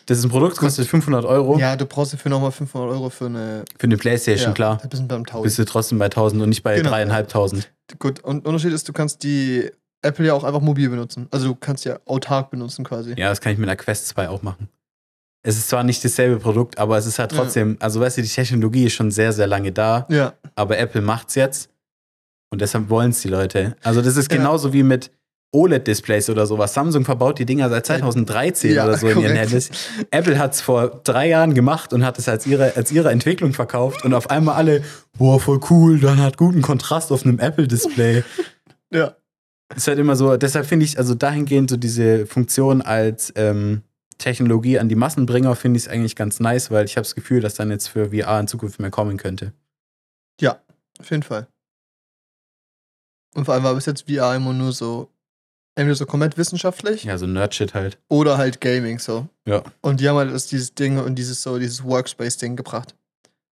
Das 0.07 0.17
ist 0.17 0.23
ein 0.25 0.29
Produkt, 0.31 0.53
das 0.53 0.59
kostet 0.59 0.87
500 0.87 1.25
Euro. 1.25 1.57
Ja, 1.59 1.75
du 1.75 1.85
brauchst 1.85 2.13
dafür 2.13 2.29
nochmal 2.31 2.51
500 2.51 2.89
Euro 2.91 3.09
für 3.09 3.27
eine. 3.27 3.63
Für 3.77 3.85
eine 3.85 3.97
PlayStation, 3.97 4.49
ja, 4.49 4.53
klar. 4.53 4.79
Da 4.81 4.87
bist 4.87 5.01
du 5.03 5.07
beim 5.07 5.19
1000. 5.21 5.43
Bist 5.43 5.59
du 5.59 5.65
trotzdem 5.65 5.99
bei 5.99 6.05
1000 6.09 6.41
und 6.41 6.49
nicht 6.49 6.63
bei 6.63 6.75
Genau. 6.77 6.89
dreieinhalbtausend. 6.89 7.71
Gut, 7.99 8.19
und 8.21 8.45
Unterschied 8.45 8.73
ist, 8.73 8.87
du 8.89 8.93
kannst 8.93 9.23
die 9.23 9.69
Apple 10.01 10.25
ja 10.25 10.33
auch 10.33 10.43
einfach 10.43 10.61
mobil 10.61 10.89
benutzen. 10.89 11.27
Also 11.31 11.49
du 11.49 11.55
kannst 11.55 11.85
ja 11.85 11.99
autark 12.05 12.49
benutzen 12.49 12.83
quasi. 12.83 13.13
Ja, 13.17 13.29
das 13.29 13.39
kann 13.41 13.53
ich 13.53 13.59
mit 13.59 13.69
einer 13.69 13.75
Quest 13.77 14.07
2 14.07 14.29
auch 14.29 14.41
machen. 14.41 14.67
Es 15.43 15.57
ist 15.57 15.69
zwar 15.69 15.83
nicht 15.83 16.03
dasselbe 16.03 16.37
Produkt, 16.39 16.77
aber 16.79 16.97
es 16.97 17.05
ist 17.05 17.19
halt 17.19 17.31
Ja. 17.31 17.37
trotzdem, 17.39 17.77
also 17.79 17.99
weißt 17.99 18.17
du, 18.17 18.21
die 18.23 18.27
Technologie 18.27 18.85
ist 18.85 18.93
schon 18.93 19.11
sehr, 19.11 19.31
sehr 19.33 19.47
lange 19.47 19.71
da. 19.71 20.05
Ja. 20.09 20.33
aber 20.55 20.77
Apple 20.77 21.01
macht's 21.01 21.35
jetzt 21.35 21.69
und 22.51 22.61
deshalb 22.61 22.89
wollen 22.89 23.11
es 23.11 23.21
die 23.21 23.27
Leute. 23.29 23.75
Also 23.83 24.01
das 24.01 24.17
ist 24.17 24.31
Ja. 24.31 24.37
genauso 24.37 24.73
wie 24.73 24.83
mit 24.83 25.11
OLED-Displays 25.51 26.29
oder 26.29 26.45
sowas. 26.45 26.73
Samsung 26.73 27.03
verbaut 27.05 27.39
die 27.39 27.45
Dinger 27.45 27.69
seit 27.69 27.85
2013 27.85 28.73
Ja, 28.73 28.85
oder 28.85 28.97
so 28.97 29.07
in 29.07 29.19
ihren 29.19 29.33
korrekt. 29.33 29.39
Handys. 29.51 29.69
Apple 30.11 30.39
hat's 30.39 30.61
vor 30.61 31.01
drei 31.03 31.27
Jahren 31.27 31.53
gemacht 31.53 31.93
und 31.93 32.05
hat 32.05 32.17
es 32.19 32.29
als 32.29 32.45
ihre, 32.47 32.75
als 32.75 32.91
ihre 32.91 33.11
Entwicklung 33.11 33.53
verkauft 33.53 34.05
und 34.05 34.13
auf 34.13 34.29
einmal 34.29 34.55
alle, 34.55 34.83
boah, 35.17 35.39
voll 35.39 35.59
cool, 35.69 35.99
dann 35.99 36.21
hat 36.21 36.37
guten 36.37 36.61
Kontrast 36.61 37.11
auf 37.11 37.25
einem 37.25 37.39
Apple-Display. 37.39 38.23
Ja. 38.93 39.15
ist 39.73 39.87
halt 39.87 39.99
immer 39.99 40.17
so, 40.17 40.35
deshalb 40.35 40.65
finde 40.65 40.85
ich, 40.85 40.97
also 40.97 41.15
dahingehend 41.15 41.69
so 41.69 41.77
diese 41.77 42.25
Funktion 42.25 42.81
als 42.81 43.31
ähm, 43.37 43.83
Technologie 44.17 44.77
an 44.79 44.89
die 44.89 44.95
Massenbringer, 44.95 45.55
finde 45.55 45.77
ich 45.77 45.85
es 45.85 45.89
eigentlich 45.89 46.17
ganz 46.17 46.41
nice, 46.41 46.71
weil 46.71 46.83
ich 46.83 46.97
habe 46.97 47.03
das 47.05 47.15
Gefühl, 47.15 47.39
dass 47.39 47.53
dann 47.53 47.71
jetzt 47.71 47.87
für 47.87 48.09
VR 48.09 48.37
in 48.41 48.49
Zukunft 48.49 48.81
mehr 48.81 48.91
kommen 48.91 49.15
könnte. 49.15 49.53
Auf 50.99 51.09
jeden 51.09 51.23
Fall. 51.23 51.47
Und 53.33 53.45
vor 53.45 53.53
allem 53.53 53.63
war 53.63 53.73
bis 53.73 53.85
jetzt 53.85 54.09
VR 54.09 54.35
immer 54.35 54.53
nur 54.53 54.71
so 54.71 55.09
Entweder 55.75 55.95
so 55.95 56.05
komplett 56.05 56.37
wissenschaftlich 56.37 57.05
Ja, 57.05 57.17
so 57.17 57.27
Nerd-Shit 57.27 57.73
halt. 57.73 57.97
oder 58.09 58.37
halt 58.37 58.59
Gaming 58.59 58.99
so. 58.99 59.27
Ja. 59.47 59.63
Und 59.81 59.99
die 60.01 60.09
haben 60.09 60.17
halt 60.17 60.33
das, 60.33 60.47
dieses 60.47 60.75
Ding 60.75 60.97
und 60.99 61.15
dieses 61.15 61.41
so, 61.41 61.57
dieses 61.57 61.83
Workspace-Ding 61.83 62.55
gebracht. 62.55 62.95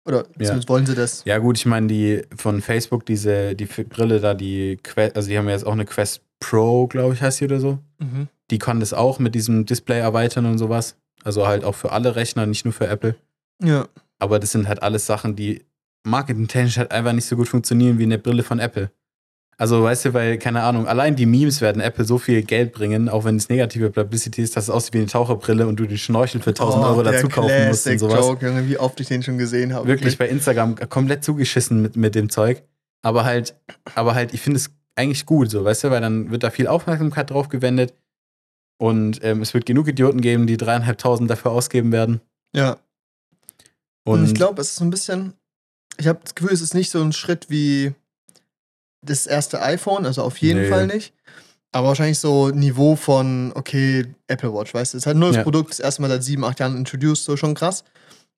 Oder 0.04 0.24
zumindest 0.33 0.68
wollen 0.68 0.87
sie 0.87 0.94
das. 0.94 1.22
Ja, 1.26 1.38
gut, 1.38 1.59
ich 1.59 1.66
meine, 1.66 1.87
die 1.87 2.22
von 2.35 2.62
Facebook, 2.62 3.04
diese, 3.04 3.54
die 3.54 3.66
Brille 3.66 4.20
da, 4.20 4.35
die 4.35 4.78
Quest, 4.83 5.16
also 5.16 5.28
die 5.28 5.37
haben 5.37 5.46
ja 5.46 5.52
jetzt 5.52 5.66
auch 5.66 5.72
eine 5.72 5.85
Quest 5.85 6.22
Pro, 6.40 6.87
glaube 6.87 7.14
ich, 7.14 7.20
heißt 7.20 7.40
die 7.40 7.44
oder 7.44 7.61
so. 7.61 7.78
Mhm. 7.98 8.28
Die 8.50 8.59
kann 8.59 8.81
das 8.81 8.92
auch 8.92 9.18
mit 9.18 9.35
diesem 9.35 9.66
Display 9.66 9.98
erweitern 9.98 10.46
und 10.46 10.59
sowas. 10.59 10.96
Also 11.24 11.46
halt 11.46 11.64
auch 11.64 11.74
für 11.74 11.92
alle 11.92 12.16
Rechner, 12.16 12.46
nicht 12.46 12.64
nur 12.64 12.72
für 12.72 12.87
Apple. 12.87 13.16
Ja. 13.62 13.87
Aber 14.18 14.38
das 14.38 14.52
sind 14.52 14.66
halt 14.68 14.83
alles 14.83 15.07
Sachen, 15.07 15.37
die 15.37 15.64
marketingtechnisch 16.04 16.78
halt 16.78 16.90
einfach 16.90 17.12
nicht 17.12 17.26
so 17.26 17.37
gut 17.37 17.48
funktionieren 17.48 17.98
wie 17.98 18.04
eine 18.04 18.18
Brille 18.18 18.42
von 18.42 18.61
Apple. 18.61 18.90
Also, 19.61 19.83
weißt 19.83 20.05
du, 20.05 20.14
weil, 20.14 20.38
keine 20.38 20.62
Ahnung, 20.62 20.87
allein 20.87 21.16
die 21.16 21.27
Memes 21.27 21.61
werden 21.61 21.83
Apple 21.83 22.05
so 22.05 22.18
viel 22.18 22.42
Geld 22.42 22.73
bringen, 22.73 23.09
auch 23.09 23.25
wenn 23.25 23.35
es 23.35 23.49
negative 23.49 23.90
Publicity 23.90 24.40
ist, 24.40 24.57
dass 24.57 24.64
es 24.64 24.71
aussieht 24.71 24.94
wie 24.94 24.99
eine 24.99 25.09
Taucherbrille 25.09 25.66
und 25.66 25.81
du 25.81 25.87
die 25.87 25.99
Schnorchel 25.99 26.40
für 26.40 26.51
1000 26.51 26.85
Euro 26.85 27.01
Oh, 27.01 27.03
der 27.03 27.14
dazu 27.14 27.29
kaufen 27.29 27.66
musst 27.66 27.87
und 27.88 27.99
sowas. 27.99 28.21
Joke, 28.21 28.68
wie 28.68 28.79
oft 28.79 29.01
ich 29.01 29.09
den 29.09 29.25
schon 29.25 29.37
gesehen 29.37 29.75
habe. 29.75 29.88
Wirklich 29.88 30.16
bei 30.16 30.29
Instagram 30.29 30.77
komplett 30.88 31.25
zugeschissen 31.25 31.83
mit, 31.83 31.97
mit 31.97 32.14
dem 32.14 32.31
Zeug. 32.31 32.62
Aber 33.03 33.25
halt, 33.25 33.57
aber 33.97 34.14
halt, 34.14 34.33
ich 34.33 34.40
finde 34.40 34.59
es 34.59 34.71
eigentlich 34.94 35.27
gut, 35.27 35.51
so, 35.51 35.64
weißt 35.64 35.85
du, 35.85 35.90
weil 35.90 36.01
dann 36.01 36.31
wird 36.31 36.44
da 36.44 36.51
viel 36.51 36.68
Aufmerksamkeit 36.68 37.31
drauf 37.31 37.49
gewendet 37.49 37.94
und 38.81 39.25
ähm, 39.25 39.42
es 39.42 39.55
wird 39.55 39.66
genug 39.66 39.88
Idioten 39.88 40.21
geben, 40.21 40.47
die 40.47 40.57
dreieinhalbtausend 40.57 41.29
dafür 41.29 41.51
ausgeben 41.51 41.90
werden. 41.90 42.21
Ja. 42.55 42.79
Und, 44.05 44.21
Und 44.21 44.25
ich 44.27 44.35
glaube, 44.35 44.61
es 44.61 44.71
ist 44.71 44.77
so 44.77 44.85
ein 44.85 44.90
bisschen. 44.90 45.35
Ich 45.97 46.07
habe 46.07 46.21
das 46.23 46.37
Gefühl, 46.37 46.53
es 46.53 46.61
ist 46.61 46.75
nicht 46.75 46.90
so 46.90 47.03
ein 47.03 47.12
Schritt 47.12 47.51
wie 47.51 47.92
das 49.02 49.26
erste 49.26 49.62
iPhone, 49.62 50.06
also 50.06 50.22
auf 50.22 50.38
jeden 50.38 50.62
Nee. 50.62 50.68
Fall 50.68 50.87
nicht. 50.87 51.12
Aber 51.70 51.88
wahrscheinlich 51.88 52.18
so 52.18 52.48
Niveau 52.48 52.96
von, 52.96 53.52
okay, 53.54 54.06
Apple 54.26 54.52
Watch, 54.54 54.72
weißt 54.72 54.94
du? 54.94 54.96
Es 54.96 55.02
ist 55.02 55.06
halt 55.06 55.16
ein 55.16 55.20
neues 55.20 55.37
Ja. 55.37 55.42
Produkt, 55.42 55.70
das 55.70 55.80
erste 55.80 56.00
Mal 56.02 56.08
seit 56.08 56.24
sieben, 56.24 56.44
acht 56.44 56.58
Jahren 56.61 56.76
introduced, 56.76 57.24
so 57.24 57.37
schon 57.37 57.54
krass. 57.54 57.84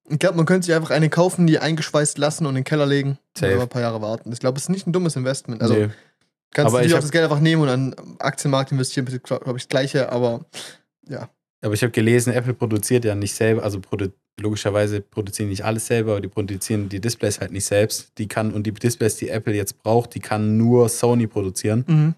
Ich 0.08 0.18
glaube, 0.18 0.36
man 0.36 0.46
könnte 0.46 0.66
sich 0.66 0.74
einfach 0.74 0.90
eine 0.90 1.08
kaufen, 1.08 1.46
die 1.46 1.60
eingeschweißt 1.60 2.18
lassen 2.18 2.44
und 2.46 2.50
in 2.50 2.56
den 2.56 2.64
Keller 2.64 2.86
legen 2.86 3.18
Safe. 3.38 3.54
und 3.54 3.60
ein 3.62 3.68
paar 3.68 3.82
Jahre 3.82 4.02
warten. 4.02 4.32
Ich 4.32 4.40
glaube, 4.40 4.56
es 4.58 4.64
ist 4.64 4.68
nicht 4.70 4.86
ein 4.88 4.92
dummes 4.92 5.14
Investment. 5.14 5.62
Also 5.62 5.74
nee. 5.74 5.88
kannst 6.52 6.74
Aber 6.74 6.82
du 6.82 6.88
dir 6.88 6.96
auch 6.96 7.00
das 7.00 7.12
Geld 7.12 7.22
einfach 7.22 7.38
nehmen 7.38 7.62
und 7.62 7.68
an 7.68 7.94
Aktienmarkt 8.18 8.72
investieren, 8.72 9.06
glaube 9.22 9.44
ich, 9.56 9.62
das 9.62 9.68
gleiche, 9.68 10.10
aber 10.10 10.44
Aber 11.62 11.74
ich 11.74 11.82
habe 11.82 11.92
gelesen, 11.92 12.32
Apple 12.32 12.54
produziert 12.54 13.04
ja 13.04 13.14
nicht 13.14 13.34
selber, 13.34 13.62
also 13.62 13.80
produ 13.80 14.08
logischerweise 14.40 15.00
produzieren 15.00 15.48
die 15.48 15.52
nicht 15.52 15.64
alles 15.64 15.86
selber, 15.86 16.12
aber 16.12 16.20
die 16.20 16.28
produzieren 16.28 16.88
die 16.88 17.00
Displays 17.00 17.40
halt 17.40 17.52
nicht 17.52 17.64
selbst. 17.64 18.12
Die 18.18 18.28
kann, 18.28 18.52
und 18.52 18.66
die 18.66 18.72
Displays, 18.72 19.16
die 19.16 19.28
Apple 19.28 19.54
jetzt 19.54 19.82
braucht, 19.82 20.14
die 20.14 20.20
kann 20.20 20.56
nur 20.56 20.88
Sony 20.88 21.26
produzieren 21.26 21.84
mhm. 21.86 22.14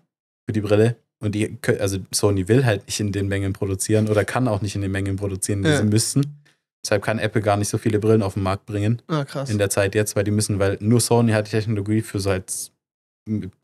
für 0.47 0.53
die 0.53 0.61
Brille. 0.61 0.97
Und 1.21 1.35
die, 1.35 1.57
also 1.79 1.99
Sony 2.13 2.49
will 2.49 2.65
halt 2.65 2.87
nicht 2.87 2.99
in 2.99 3.13
den 3.13 3.29
Mengen 3.29 3.53
produzieren 3.53 4.09
oder 4.09 4.25
kann 4.25 4.49
auch 4.49 4.61
nicht 4.61 4.75
in 4.75 4.83
den 4.83 4.91
Mengen 4.91 5.17
produzieren, 5.17 5.63
die 5.63 5.69
Ja. 5.69 5.79
sie 5.79 5.85
müssten. 5.85 6.43
Deshalb 6.85 7.03
kann 7.03 7.21
Apple 7.21 7.43
gar 7.43 7.57
nicht 7.57 7.69
so 7.69 7.79
viele 7.79 8.01
Brillen 8.01 8.23
auf 8.23 8.35
den 8.35 8.43
Markt 8.43 8.67
bringen 8.67 9.01
ah, 9.07 9.25
krass. 9.25 9.49
in 9.49 9.59
der 9.59 9.71
Zeit 9.71 9.95
jetzt, 9.95 10.17
weil 10.17 10.25
die 10.25 10.33
müssen, 10.33 10.59
weil 10.59 10.79
nur 10.81 11.01
Sony 11.01 11.31
hat 11.31 11.47
die 11.47 11.53
Technologie 11.53 12.01
für 12.01 12.19
so 12.19 12.31
halt 12.31 12.73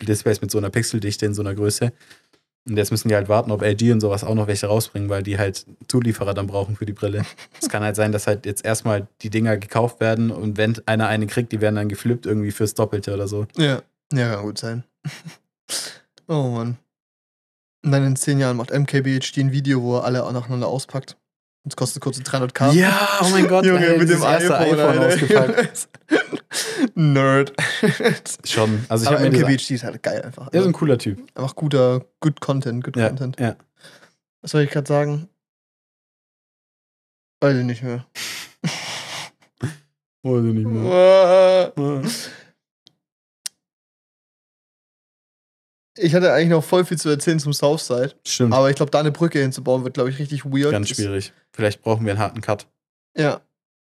Displays 0.01 0.41
mit 0.41 0.53
so 0.53 0.59
einer 0.59 0.71
Pixeldichte 0.71 1.27
in 1.27 1.35
so 1.35 1.43
einer 1.43 1.55
Größe. 1.55 1.93
Und 2.69 2.77
jetzt 2.77 2.91
müssen 2.91 3.09
die 3.09 3.15
halt 3.15 3.29
warten, 3.29 3.51
ob 3.51 3.63
LG 3.63 3.93
und 3.93 4.01
sowas 4.01 4.25
auch 4.25 4.35
noch 4.35 4.47
welche 4.47 4.67
rausbringen, 4.67 5.09
weil 5.09 5.23
die 5.23 5.39
halt 5.39 5.67
Zulieferer 5.89 6.35
dann 6.35 6.47
brauchen 6.47 6.77
für 6.77 6.87
die 6.87 6.93
Brille. 6.93 7.25
Es 7.61 7.69
kann 7.69 7.83
halt 7.83 7.97
sein, 7.97 8.13
dass 8.13 8.27
halt 8.27 8.47
jetzt 8.47 8.65
erstmal 8.65 9.09
die 9.23 9.31
Dinger 9.31 9.57
gekauft 9.57 10.01
werden 10.01 10.31
und 10.31 10.57
wenn 10.57 10.77
einer 10.87 11.09
eine 11.09 11.27
kriegt, 11.27 11.53
die 11.53 11.61
werden 11.61 11.77
dann 11.77 11.89
geflippt 11.89 12.27
irgendwie 12.27 12.51
fürs 12.51 12.75
Doppelte 12.75 13.15
oder 13.15 13.29
so. 13.29 13.47
Ja, 13.57 13.83
ja, 14.13 14.35
kann 14.35 14.45
gut 14.45 14.59
sein. 14.59 14.85
oh 16.29 16.49
Mann. 16.49 16.77
Und 17.85 17.93
dann 17.93 18.05
in 18.05 18.17
zehn 18.17 18.39
Jahren 18.39 18.57
macht 18.57 18.71
MKBHD 18.71 19.39
ein 19.39 19.53
Video, 19.53 19.83
wo 19.83 19.97
er 19.97 20.05
alle 20.05 20.31
nacheinander 20.33 20.67
auspackt. 20.67 21.17
Es 21.69 21.77
kostet 21.77 22.03
kurz 22.03 22.19
300k. 22.19 22.73
Ja, 22.73 23.21
oh 23.23 23.29
mein 23.31 23.47
Gott, 23.47 23.65
Junge, 23.65 23.87
ey, 23.87 23.99
mit 23.99 24.09
dem 24.09 24.23
iPhone, 24.23 24.53
iPhone 24.57 24.99
ausgepackt. 24.99 25.89
Nerd. 26.95 27.53
Schon. 28.45 28.85
Also 28.89 29.05
ich 29.05 29.09
Aber 29.09 29.19
habe 29.19 29.31
mir 29.31 29.39
das, 29.39 29.41
MKBHD 29.51 29.71
ist 29.73 29.85
halt 29.85 30.03
geil 30.03 30.23
einfach. 30.23 30.47
er 30.47 30.53
ist 30.53 30.57
Also 30.59 30.69
ein 30.69 30.73
cooler 30.73 30.99
Typ. 30.99 31.19
einfach 31.35 31.55
guter, 31.55 32.05
good 32.21 32.41
Content, 32.41 32.83
good 32.85 32.97
Ja, 32.97 33.09
Content. 33.09 33.39
ja. 33.39 33.57
Was 34.43 34.53
soll 34.53 34.63
ich 34.63 34.71
gerade 34.71 34.87
sagen? 34.89 35.29
Weiß 37.41 37.57
ich 37.57 37.65
nicht 37.65 37.83
mehr. 37.83 38.05
Oh, 40.25 40.37
nicht 40.39 40.67
mehr. 40.67 41.73
Ich 46.01 46.15
hatte 46.15 46.33
eigentlich 46.33 46.49
noch 46.51 46.65
voll 46.65 46.85
viel 46.85 46.99
zu 46.99 47.09
erzählen 47.09 47.41
zum 47.41 47.53
Southside. 47.53 48.15
Stimmt. 48.25 48.53
Aber 48.55 48.71
ich 48.71 48.77
glaube, 48.77 48.91
da 48.91 49.01
eine 49.01 49.11
Brücke 49.13 49.41
hinzubauen, 49.41 49.85
wird, 49.85 49.95
glaube 49.95 50.11
ich, 50.11 50.19
richtig 50.19 50.45
weird. 50.45 50.71
Ganz 50.71 50.89
schwierig. 50.89 51.33
Vielleicht 51.53 51.83
brauchen 51.83 52.05
wir 52.05 52.13
einen 52.13 52.21
harten 52.21 52.41
Cut. 52.41 52.67
Ja. 53.17 53.41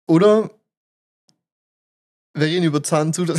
Oder 0.08 0.50
wir 2.34 2.46
reden 2.46 2.64
über 2.64 2.82
Zahnzut. 2.82 3.32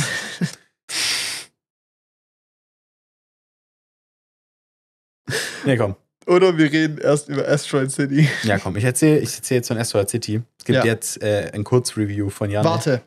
Nee, 5.64 5.76
komm. 5.76 5.96
Oder 6.26 6.56
wir 6.58 6.70
reden 6.70 6.98
erst 6.98 7.28
über 7.28 7.46
Asteroid 7.48 7.90
City. 7.90 8.28
Ja, 8.42 8.58
komm. 8.58 8.76
Ich 8.76 8.84
erzähle 8.84 9.18
ich 9.18 9.34
erzähl 9.34 9.56
jetzt 9.56 9.68
von 9.68 9.78
Asteroid 9.78 10.08
City. 10.10 10.42
Es 10.58 10.64
gibt 10.64 10.76
Ja. 10.78 10.84
jetzt 10.84 11.22
äh, 11.22 11.50
ein 11.54 11.64
Kurzreview 11.64 12.28
von 12.30 12.50
Jan. 12.50 12.64
Warte. 12.64 13.02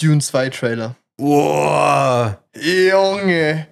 Dune 0.00 0.20
2 0.20 0.50
Trailer. 0.50 0.96
Wow. 1.20 2.34
Junge, 2.56 3.66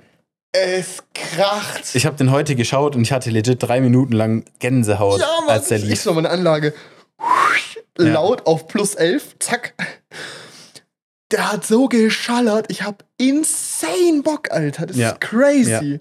es 0.53 1.03
kracht. 1.15 1.95
Ich 1.95 2.05
habe 2.05 2.17
den 2.17 2.31
heute 2.31 2.55
geschaut 2.57 2.95
und 2.95 3.03
ich 3.03 3.13
hatte 3.13 3.31
legit 3.31 3.63
drei 3.63 3.81
Minuten 3.81 4.13
lang 4.13 4.45
Gänsehaut, 4.59 5.21
ja, 5.21 5.27
Mann, 5.41 5.49
als 5.51 5.69
der 5.69 5.79
ich 5.79 5.85
lief. 5.85 6.05
noch 6.05 6.15
meine 6.15 6.29
Anlage. 6.31 6.75
Ja. 7.99 8.05
Laut 8.13 8.47
auf 8.47 8.69
plus 8.69 8.95
11, 8.95 9.37
zack. 9.41 9.75
Der 11.33 11.51
hat 11.51 11.65
so 11.67 11.89
geschallert. 11.89 12.67
Ich 12.71 12.83
hab 12.83 13.03
insane 13.17 14.23
Bock, 14.23 14.51
Alter. 14.53 14.87
Das 14.87 14.97
Ja. 14.97 15.11
ist 15.11 15.21
crazy. 15.21 16.01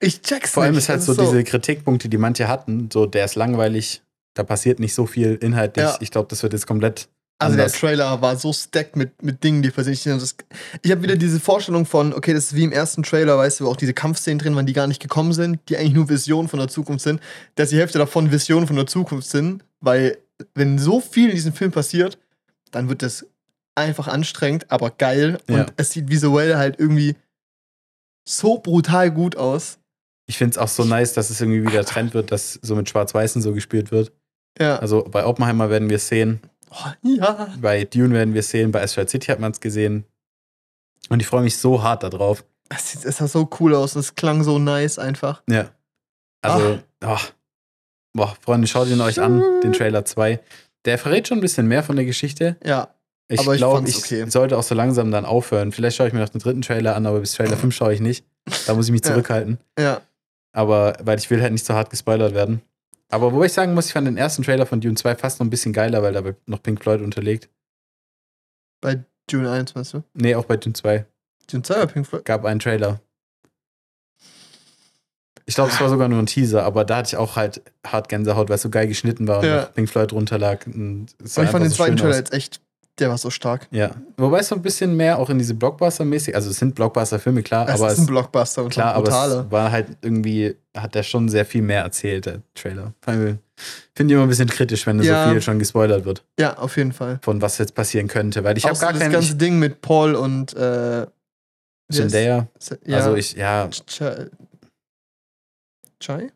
Ich 0.00 0.20
check's 0.22 0.50
Vor 0.52 0.62
allem 0.64 0.72
nicht. 0.74 0.82
ist 0.84 0.88
halt 0.90 0.98
Das 1.00 1.06
so, 1.06 1.14
diese 1.14 1.42
Kritikpunkte, 1.44 2.08
die 2.10 2.18
manche 2.18 2.46
hatten, 2.46 2.88
so 2.92 3.06
der 3.06 3.24
ist 3.24 3.34
langweilig, 3.36 4.02
da 4.34 4.42
passiert 4.42 4.80
nicht 4.80 4.94
so 4.94 5.06
viel 5.06 5.34
inhaltlich. 5.36 5.84
Ja. 5.86 5.96
Ich 6.00 6.10
glaube, 6.10 6.28
das 6.28 6.42
wird 6.42 6.52
jetzt 6.52 6.66
komplett 6.66 7.08
Also 7.38 7.56
der 7.56 7.64
anders. 7.66 7.80
Trailer 7.80 8.22
war 8.22 8.36
so 8.36 8.52
stacked 8.52 8.96
mit, 8.96 9.22
mit 9.22 9.42
Dingen, 9.42 9.62
die 9.62 9.70
sich 9.82 10.00
sind. 10.00 10.34
Ich 10.82 10.90
habe 10.90 11.02
wieder 11.02 11.16
diese 11.16 11.40
Vorstellung 11.40 11.84
von, 11.84 12.14
okay, 12.14 12.32
das 12.32 12.46
ist 12.46 12.54
wie 12.54 12.62
im 12.64 12.72
ersten 12.72 13.02
Trailer, 13.02 13.36
weißt 13.36 13.60
du, 13.60 13.64
wo 13.64 13.70
auch 13.70 13.76
diese 13.76 13.92
Kampfszenen 13.92 14.38
drin 14.38 14.54
waren, 14.54 14.66
die 14.66 14.72
gar 14.72 14.86
nicht 14.86 15.02
gekommen 15.02 15.32
sind, 15.32 15.58
die 15.68 15.76
eigentlich 15.76 15.94
nur 15.94 16.08
Visionen 16.08 16.48
von 16.48 16.60
der 16.60 16.68
Zukunft 16.68 17.02
sind, 17.02 17.20
dass 17.56 17.70
die 17.70 17.76
Hälfte 17.78 17.98
davon 17.98 18.30
Visionen 18.30 18.66
von 18.68 18.76
der 18.76 18.86
Zukunft 18.86 19.28
sind, 19.28 19.64
weil 19.80 20.18
wenn 20.54 20.78
so 20.78 21.00
viel 21.00 21.28
in 21.28 21.34
diesem 21.34 21.52
Film 21.52 21.72
passiert, 21.72 22.18
dann 22.70 22.88
wird 22.88 23.02
das 23.02 23.26
einfach 23.74 24.06
anstrengend, 24.06 24.70
aber 24.70 24.90
geil 24.90 25.38
und 25.48 25.56
Ja. 25.56 25.66
es 25.76 25.90
sieht 25.90 26.08
visuell 26.10 26.56
halt 26.56 26.78
irgendwie 26.78 27.16
so 28.26 28.58
brutal 28.58 29.10
gut 29.10 29.36
aus. 29.36 29.78
Ich 30.26 30.38
finde 30.38 30.52
es 30.52 30.58
auch 30.58 30.68
so 30.68 30.84
nice, 30.84 31.12
dass 31.12 31.30
es 31.30 31.40
irgendwie 31.40 31.66
wieder 31.70 31.84
Trend 31.84 32.14
wird, 32.14 32.32
dass 32.32 32.58
so 32.62 32.74
mit 32.76 32.88
Schwarz-Weißen 32.88 33.42
so 33.42 33.52
gespielt 33.52 33.90
wird. 33.90 34.12
Ja. 34.58 34.78
Also 34.78 35.02
bei 35.04 35.26
Oppenheimer 35.26 35.68
werden 35.68 35.90
wir 35.90 35.96
es 35.96 36.08
sehen, 36.08 36.40
Oh, 36.76 36.90
ja. 37.02 37.48
bei 37.60 37.84
Dune 37.84 38.14
werden 38.14 38.34
wir 38.34 38.40
es 38.40 38.50
sehen, 38.50 38.72
bei 38.72 38.82
Asteroid 38.82 39.10
City 39.10 39.26
hat 39.28 39.38
man 39.38 39.52
es 39.52 39.60
gesehen. 39.60 40.04
Und 41.08 41.20
ich 41.20 41.26
freue 41.26 41.42
mich 41.42 41.56
so 41.58 41.82
hart 41.82 42.02
darauf. 42.02 42.44
Es, 42.68 42.90
sieht, 42.92 43.04
es 43.04 43.18
sah 43.18 43.28
so 43.28 43.48
cool 43.60 43.74
aus 43.74 43.94
und 43.94 44.00
es 44.00 44.14
klang 44.14 44.42
so 44.42 44.58
nice 44.58 44.98
einfach. 44.98 45.42
Ja. 45.48 45.70
Also, 46.42 46.80
ach. 47.00 47.32
Boah, 48.12 48.36
Freunde, 48.40 48.66
schaut 48.66 48.88
ihn 48.88 49.00
euch 49.00 49.20
an, 49.20 49.42
den 49.62 49.72
Trailer 49.72 50.04
2. 50.04 50.40
Der 50.84 50.98
verrät 50.98 51.28
schon 51.28 51.38
ein 51.38 51.40
bisschen 51.40 51.66
mehr 51.66 51.82
von 51.82 51.96
der 51.96 52.04
Geschichte. 52.04 52.56
Ja. 52.64 52.94
Ich 53.28 53.40
glaube, 53.40 53.88
ich 53.88 53.96
okay. 53.96 54.28
sollte 54.28 54.56
auch 54.58 54.62
so 54.62 54.74
langsam 54.74 55.10
dann 55.10 55.24
aufhören. 55.24 55.72
Vielleicht 55.72 55.96
schaue 55.96 56.08
ich 56.08 56.12
mir 56.12 56.20
noch 56.20 56.28
den 56.28 56.40
dritten 56.40 56.62
Trailer 56.62 56.94
an, 56.94 57.06
aber 57.06 57.20
bis 57.20 57.32
Trailer 57.32 57.56
5 57.56 57.74
schaue 57.74 57.94
ich 57.94 58.00
nicht. 58.00 58.24
Da 58.66 58.74
muss 58.74 58.86
ich 58.86 58.92
mich 58.92 59.00
Ja. 59.04 59.10
zurückhalten. 59.12 59.58
Ja. 59.78 60.02
Aber, 60.52 60.94
weil 61.02 61.18
ich 61.18 61.30
will 61.30 61.40
halt 61.42 61.52
nicht 61.52 61.64
so 61.64 61.74
hart 61.74 61.90
gespoilert 61.90 62.34
werden. 62.34 62.60
Aber 63.14 63.32
wobei 63.32 63.46
ich 63.46 63.52
sagen 63.52 63.74
muss, 63.74 63.86
ich 63.86 63.92
fand 63.92 64.08
den 64.08 64.16
ersten 64.16 64.42
Trailer 64.42 64.66
von 64.66 64.80
Dune 64.80 64.96
2 64.96 65.14
fast 65.14 65.38
noch 65.38 65.46
ein 65.46 65.50
bisschen 65.50 65.72
geiler, 65.72 66.02
weil 66.02 66.12
da 66.12 66.22
noch 66.46 66.60
Pink 66.62 66.82
Floyd 66.82 67.00
unterlegt. 67.00 67.48
Bei 68.80 69.04
Dune 69.30 69.50
1, 69.50 69.76
weißt 69.76 69.94
du? 69.94 70.02
Nee, 70.14 70.34
auch 70.34 70.46
bei 70.46 70.56
Dune 70.56 70.74
2 70.74 71.06
Dune 71.48 71.62
2 71.62 71.74
oder 71.76 71.86
Pink 71.86 72.06
Floyd? 72.08 72.24
gab 72.24 72.44
einen 72.44 72.58
Trailer. 72.58 73.00
Ich 75.46 75.54
glaube, 75.54 75.70
es 75.70 75.80
war 75.80 75.88
sogar 75.90 76.08
nur 76.08 76.18
ein 76.18 76.26
Teaser, 76.26 76.64
aber 76.64 76.84
da 76.84 76.96
hatte 76.96 77.08
ich 77.08 77.16
auch 77.16 77.36
halt 77.36 77.62
hart 77.86 78.08
Gänsehaut, 78.08 78.48
weil 78.48 78.56
es 78.56 78.62
so 78.62 78.70
geil 78.70 78.88
geschnitten 78.88 79.28
war 79.28 79.40
und 79.40 79.46
Ja. 79.46 79.66
Pink 79.66 79.88
Floyd 79.88 80.10
drunter 80.10 80.38
lag. 80.38 80.66
Und 80.66 81.08
Aber 81.18 81.24
ich 81.26 81.32
fand 81.34 81.46
einfach 81.46 81.58
den 81.60 81.68
so 81.70 81.76
zweiten 81.76 81.96
Trailer 81.96 82.16
jetzt 82.16 82.32
echt, 82.32 82.62
der 82.98 83.10
war 83.10 83.18
so 83.18 83.28
stark. 83.30 83.66
Ja. 83.70 83.90
Wobei 84.16 84.38
es 84.38 84.48
so 84.48 84.54
ein 84.54 84.62
bisschen 84.62 84.96
mehr 84.96 85.18
auch 85.18 85.28
in 85.30 85.38
diese 85.38 85.54
Blockbuster-mäßig, 85.54 86.34
also 86.34 86.50
es 86.50 86.58
sind 86.58 86.74
Blockbuster-Filme, 86.74 87.42
klar, 87.42 87.68
Es 87.68 87.74
aber 87.80 87.88
ist 87.88 87.94
es, 87.94 87.98
ein 88.00 88.06
Blockbuster 88.06 88.62
und 88.62 88.70
klar, 88.70 88.94
aber 88.94 89.08
es 89.08 89.50
war 89.50 89.72
halt 89.72 89.96
irgendwie, 90.02 90.54
hat 90.76 90.94
der 90.94 91.02
schon 91.02 91.28
sehr 91.28 91.44
viel 91.44 91.62
mehr 91.62 91.82
erzählt, 91.82 92.26
der 92.26 92.42
Trailer. 92.54 92.94
Finde 93.02 93.38
ich 93.96 94.10
immer 94.12 94.22
ein 94.22 94.28
bisschen 94.28 94.48
kritisch, 94.48 94.86
wenn 94.86 95.00
Ja. 95.02 95.26
so 95.26 95.32
viel 95.32 95.42
schon 95.42 95.58
gespoilert 95.58 96.04
wird, 96.04 96.24
Ja, 96.38 96.56
auf 96.58 96.76
jeden 96.76 96.92
Fall. 96.92 97.18
von 97.22 97.42
was 97.42 97.58
jetzt 97.58 97.74
passieren 97.74 98.06
könnte, 98.08 98.44
weil 98.44 98.56
ich 98.56 98.64
habe 98.64 98.72
Auch 98.74 98.76
so 98.76 98.82
gar 98.86 98.92
das 98.92 99.10
ganze 99.10 99.34
Ding 99.36 99.58
mit 99.58 99.80
Paul 99.80 100.14
und 100.14 100.54
äh, 100.54 101.06
Zendaya. 101.92 102.48
Ja, 102.86 102.96
Also 102.96 103.14
ich, 103.16 103.32
ja, 103.34 103.66
Ch- 103.66 104.30
Chai? 106.00 106.30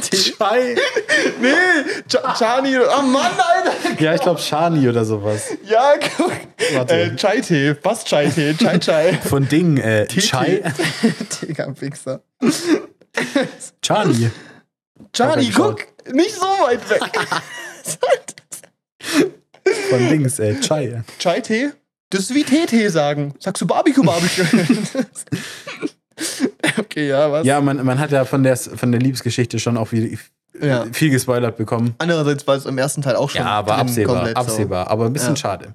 Chai. 0.00 0.76
Nee, 1.40 1.50
Ch 2.08 2.16
Chani. 2.38 2.78
Oh 2.78 3.02
Mann, 3.02 3.32
Alter. 3.36 4.02
Ja, 4.02 4.14
ich 4.14 4.20
glaube 4.20 4.40
Shani 4.40 4.88
oder 4.88 5.04
sowas. 5.04 5.42
Ja, 5.64 5.94
guck. 6.16 6.32
Warte. 6.74 6.94
Äh, 6.94 7.16
Chai-Tee. 7.16 7.76
Was 7.82 8.04
Chai-Tee? 8.04 8.54
Chai-Chai. 8.54 9.18
Von 9.28 9.48
Ding, 9.48 9.76
äh, 9.78 10.06
Chai. 10.06 10.62
Digga, 11.42 11.72
Wichser. 11.80 12.22
Chani. 13.82 14.30
Chani, 15.12 15.50
guck. 15.54 15.86
Nicht 16.12 16.34
so 16.34 16.46
weit 16.46 16.88
weg. 16.90 17.02
Von 19.90 20.08
Dings, 20.08 20.38
äh, 20.38 20.60
Chai. 20.60 21.02
Chai-Tee? 21.18 21.70
Das 22.10 22.20
ist 22.22 22.34
wie 22.34 22.44
Tee-Tee 22.44 22.88
sagen. 22.88 23.34
Sagst 23.38 23.60
du 23.60 23.66
Barbecue, 23.66 24.02
Barbecue? 24.02 24.44
okay, 26.78 27.08
ja, 27.08 27.30
was? 27.30 27.46
Ja, 27.46 27.60
man, 27.60 27.84
man 27.84 27.98
hat 27.98 28.10
ja 28.10 28.24
von 28.24 28.42
der, 28.42 28.56
von 28.56 28.90
der 28.92 29.00
Liebesgeschichte 29.00 29.58
schon 29.58 29.76
auch 29.76 29.86
viel, 29.86 30.18
Ja. 30.60 30.86
viel 30.92 31.10
gespoilert 31.10 31.56
bekommen. 31.56 31.94
Andererseits 31.98 32.46
war 32.46 32.56
es 32.56 32.66
im 32.66 32.78
ersten 32.78 33.02
Teil 33.02 33.16
auch 33.16 33.30
schon. 33.30 33.40
Ja, 33.42 33.46
aber 33.48 33.76
absehbar, 33.78 34.14
komplett 34.16 34.36
so. 34.36 34.40
absehbar. 34.42 34.90
Aber 34.90 35.06
ein 35.06 35.12
bisschen 35.12 35.30
Ja. 35.34 35.36
schade. 35.36 35.74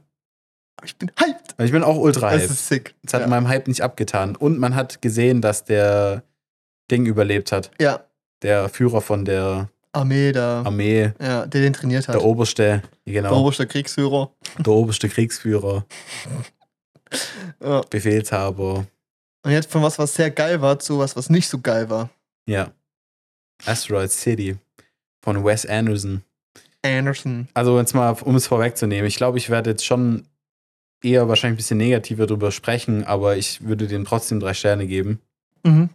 Aber 0.78 0.86
Ich 0.88 0.98
bin 0.98 1.12
hyped. 1.20 1.56
Ich 1.60 1.72
bin 1.72 1.84
auch 1.84 1.98
ultra 1.98 2.32
Das 2.32 2.42
hyped. 2.42 2.52
ist 2.52 2.68
sick. 2.68 2.96
Es 3.06 3.14
hat 3.14 3.22
ja. 3.22 3.28
meinem 3.28 3.48
Hype 3.48 3.68
nicht 3.68 3.82
abgetan. 3.82 4.36
Und 4.36 4.60
man 4.60 4.76
hat 4.76 5.02
gesehen, 5.02 5.42
dass 5.42 5.64
der 5.64 6.24
Ding 6.92 7.06
überlebt 7.06 7.52
hat. 7.52 7.72
ja, 7.80 8.02
Der 8.42 8.68
Führer 8.70 9.00
von 9.02 9.24
der 9.24 9.70
Armee 9.94 10.32
da. 10.32 10.64
Armee, 10.64 11.12
ja, 11.22 11.46
der 11.46 11.62
den 11.62 11.72
trainiert 11.74 12.08
hat. 12.08 12.16
der 12.16 12.24
Oberste, 12.24 12.82
Der 13.06 13.14
genau, 13.14 13.40
oberste 13.40 13.68
Kriegsführer. 13.68 14.32
der 14.58 14.74
oberste 14.74 15.08
Kriegsführer, 15.08 15.86
Ja. 17.64 17.82
Befehlshaber. 17.90 18.86
Und 19.44 19.52
jetzt 19.52 19.72
von 19.72 19.82
was, 19.84 20.00
was 20.00 20.14
sehr 20.14 20.32
geil 20.32 20.62
war, 20.62 20.80
zu 20.80 21.00
was, 21.00 21.16
was 21.16 21.30
nicht 21.30 21.48
so 21.48 21.60
geil 21.60 21.90
war. 21.90 22.10
Ja. 22.48 22.72
Asteroid 23.66 24.12
City 24.12 24.58
von 25.24 25.44
Wes 25.44 25.66
Anderson. 25.66 26.24
Anderson. 26.82 27.48
Also 27.54 27.78
jetzt 27.80 27.94
mal, 27.94 28.12
um 28.24 28.36
es 28.36 28.48
vorwegzunehmen, 28.48 29.06
ich 29.06 29.16
glaube, 29.16 29.38
ich 29.38 29.50
werde 29.50 29.70
jetzt 29.72 29.86
schon 29.86 30.26
eher 31.02 31.28
wahrscheinlich 31.30 31.56
ein 31.56 31.58
bisschen 31.58 31.78
negativer 31.78 32.28
drüber 32.28 32.52
sprechen, 32.52 33.04
aber 33.06 33.38
ich 33.38 33.64
würde 33.66 33.88
dem 33.88 34.06
trotzdem 34.06 34.40
drei 34.40 34.54
Sterne 34.54 34.88
geben, 34.88 35.20
Mhm. 35.64 35.90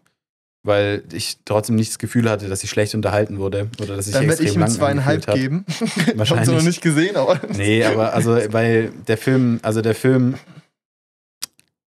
weil 0.62 1.02
ich 1.12 1.38
trotzdem 1.44 1.76
nicht 1.76 1.90
das 1.90 1.98
Gefühl 1.98 2.28
hatte, 2.30 2.48
dass 2.48 2.62
ich 2.64 2.70
schlecht 2.70 2.94
unterhalten 2.94 3.38
wurde 3.38 3.68
oder 3.80 3.96
dass 3.96 4.06
ich 4.06 4.12
Dann 4.14 4.22
werde 4.22 4.32
extrem 4.42 4.48
ich 4.48 4.54
ihm 4.54 4.60
lang 4.60 4.70
zweieinhalb 4.70 5.26
geben. 5.34 5.64
Wahrscheinlich. 6.14 6.48
Hab's 6.48 6.58
noch 6.58 6.62
nicht 6.62 6.80
gesehen, 6.82 7.16
aber. 7.16 7.38
Nee, 7.54 7.84
aber 7.84 8.12
also, 8.14 8.32
weil 8.52 8.90
der 9.06 9.18
Film, 9.18 9.60
also 9.62 9.80
der 9.82 9.94
Film, 9.94 10.34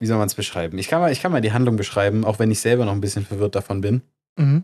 wie 0.02 0.08
soll 0.08 0.18
man 0.18 0.26
es 0.26 0.34
beschreiben? 0.34 0.80
Ich 0.80 0.88
kann, 0.88 1.00
mal, 1.00 1.12
ich 1.12 1.22
kann 1.22 1.32
mal 1.32 1.42
die 1.42 1.54
Handlung 1.54 1.76
beschreiben, 1.76 2.26
auch 2.26 2.40
wenn 2.40 2.50
ich 2.50 2.60
selber 2.60 2.86
noch 2.86 2.94
ein 2.94 3.02
bisschen 3.02 3.24
verwirrt 3.24 3.54
davon 3.54 3.82
bin. 3.82 4.02
Mhm. 4.36 4.64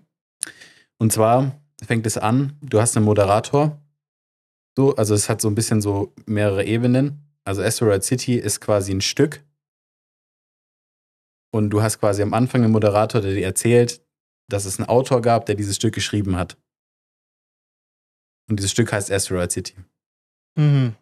Und 0.98 1.14
zwar 1.14 1.62
fängt 1.86 2.08
es 2.08 2.18
an, 2.18 2.58
du 2.62 2.82
hast 2.82 2.98
einen 2.98 3.06
Moderator. 3.06 3.80
So, 4.76 4.96
also 4.96 5.14
es 5.14 5.30
hat 5.30 5.40
so 5.40 5.48
ein 5.48 5.54
bisschen 5.54 5.80
so 5.80 6.12
mehrere 6.26 6.66
Ebenen. 6.66 7.22
Also 7.44 7.62
Asteroid 7.62 8.04
City 8.04 8.34
ist 8.34 8.62
quasi 8.62 8.92
ein 8.92 9.02
Stück. 9.02 9.44
Und 11.54 11.70
du 11.70 11.84
hast 11.84 12.00
quasi 12.00 12.24
am 12.24 12.34
Anfang 12.34 12.64
einen 12.64 12.74
Moderator, 12.74 13.22
der 13.22 13.36
dir 13.36 13.46
erzählt, 13.46 14.02
dass 14.50 14.66
es 14.66 14.80
einen 14.80 14.90
Autor 14.90 15.22
gab, 15.22 15.46
der 15.46 15.54
dieses 15.54 15.76
Stück 15.76 15.94
geschrieben 15.94 16.36
hat. 16.36 16.58
Und 18.50 18.58
dieses 18.58 18.72
Stück 18.72 18.92
heißt 18.92 19.12
Asteroid 19.12 19.52
City. 19.52 19.76
Mhm. 20.58 20.96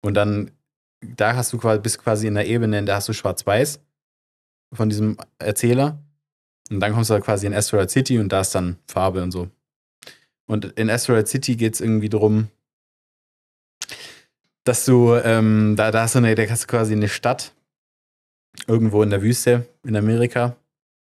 Und 0.00 0.14
dann, 0.14 0.52
da 1.00 1.34
hast 1.34 1.52
du 1.52 1.58
quasi, 1.58 1.80
bist 1.80 1.98
quasi 2.02 2.26
in 2.26 2.34
der 2.34 2.46
Ebene, 2.46 2.78
in 2.78 2.86
der 2.86 2.96
hast 2.96 3.08
du 3.08 3.12
Schwarz-Weiß 3.12 3.80
von 4.72 4.88
diesem 4.88 5.16
Erzähler. 5.38 5.98
Und 6.70 6.80
dann 6.80 6.92
kommst 6.92 7.10
du 7.10 7.18
quasi 7.20 7.46
in 7.46 7.54
Asteroid 7.54 7.90
City 7.90 8.18
und 8.18 8.30
da 8.30 8.42
ist 8.42 8.54
dann 8.54 8.76
Farbe 8.86 9.22
und 9.22 9.32
so. 9.32 9.48
Und 10.46 10.66
in 10.78 10.88
Asteroid 10.90 11.26
City 11.28 11.56
geht 11.56 11.74
es 11.74 11.80
irgendwie 11.80 12.08
darum, 12.08 12.48
dass 14.64 14.84
du, 14.84 15.14
ähm, 15.14 15.74
da, 15.76 15.90
da 15.90 16.02
hast 16.02 16.14
du 16.14 16.18
eine, 16.18 16.34
da 16.34 16.42
hast 16.48 16.64
du 16.64 16.66
quasi 16.66 16.92
eine 16.92 17.08
Stadt 17.08 17.52
irgendwo 18.66 19.02
in 19.02 19.10
der 19.10 19.22
Wüste 19.22 19.66
in 19.84 19.96
Amerika, 19.96 20.56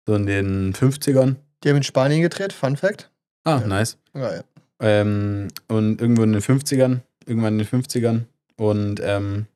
so 0.06 0.14
in 0.14 0.26
den 0.26 0.72
50ern. 0.74 1.36
Die 1.64 1.68
haben 1.68 1.76
in 1.76 1.82
Spanien 1.82 2.22
gedreht, 2.22 2.52
Fun 2.52 2.76
Fact. 2.76 3.10
Ah, 3.44 3.60
Ja. 3.60 3.66
nice. 3.66 3.96
Ja, 4.14 4.34
ja. 4.36 4.44
Ähm, 4.80 5.48
und 5.68 6.00
irgendwo 6.00 6.22
in 6.22 6.32
den 6.32 6.42
50ern, 6.42 7.00
irgendwann 7.26 7.58
in 7.58 7.66
den 7.66 7.82
50ern. 7.82 8.22
Und 8.56 9.00
ähm, 9.02 9.46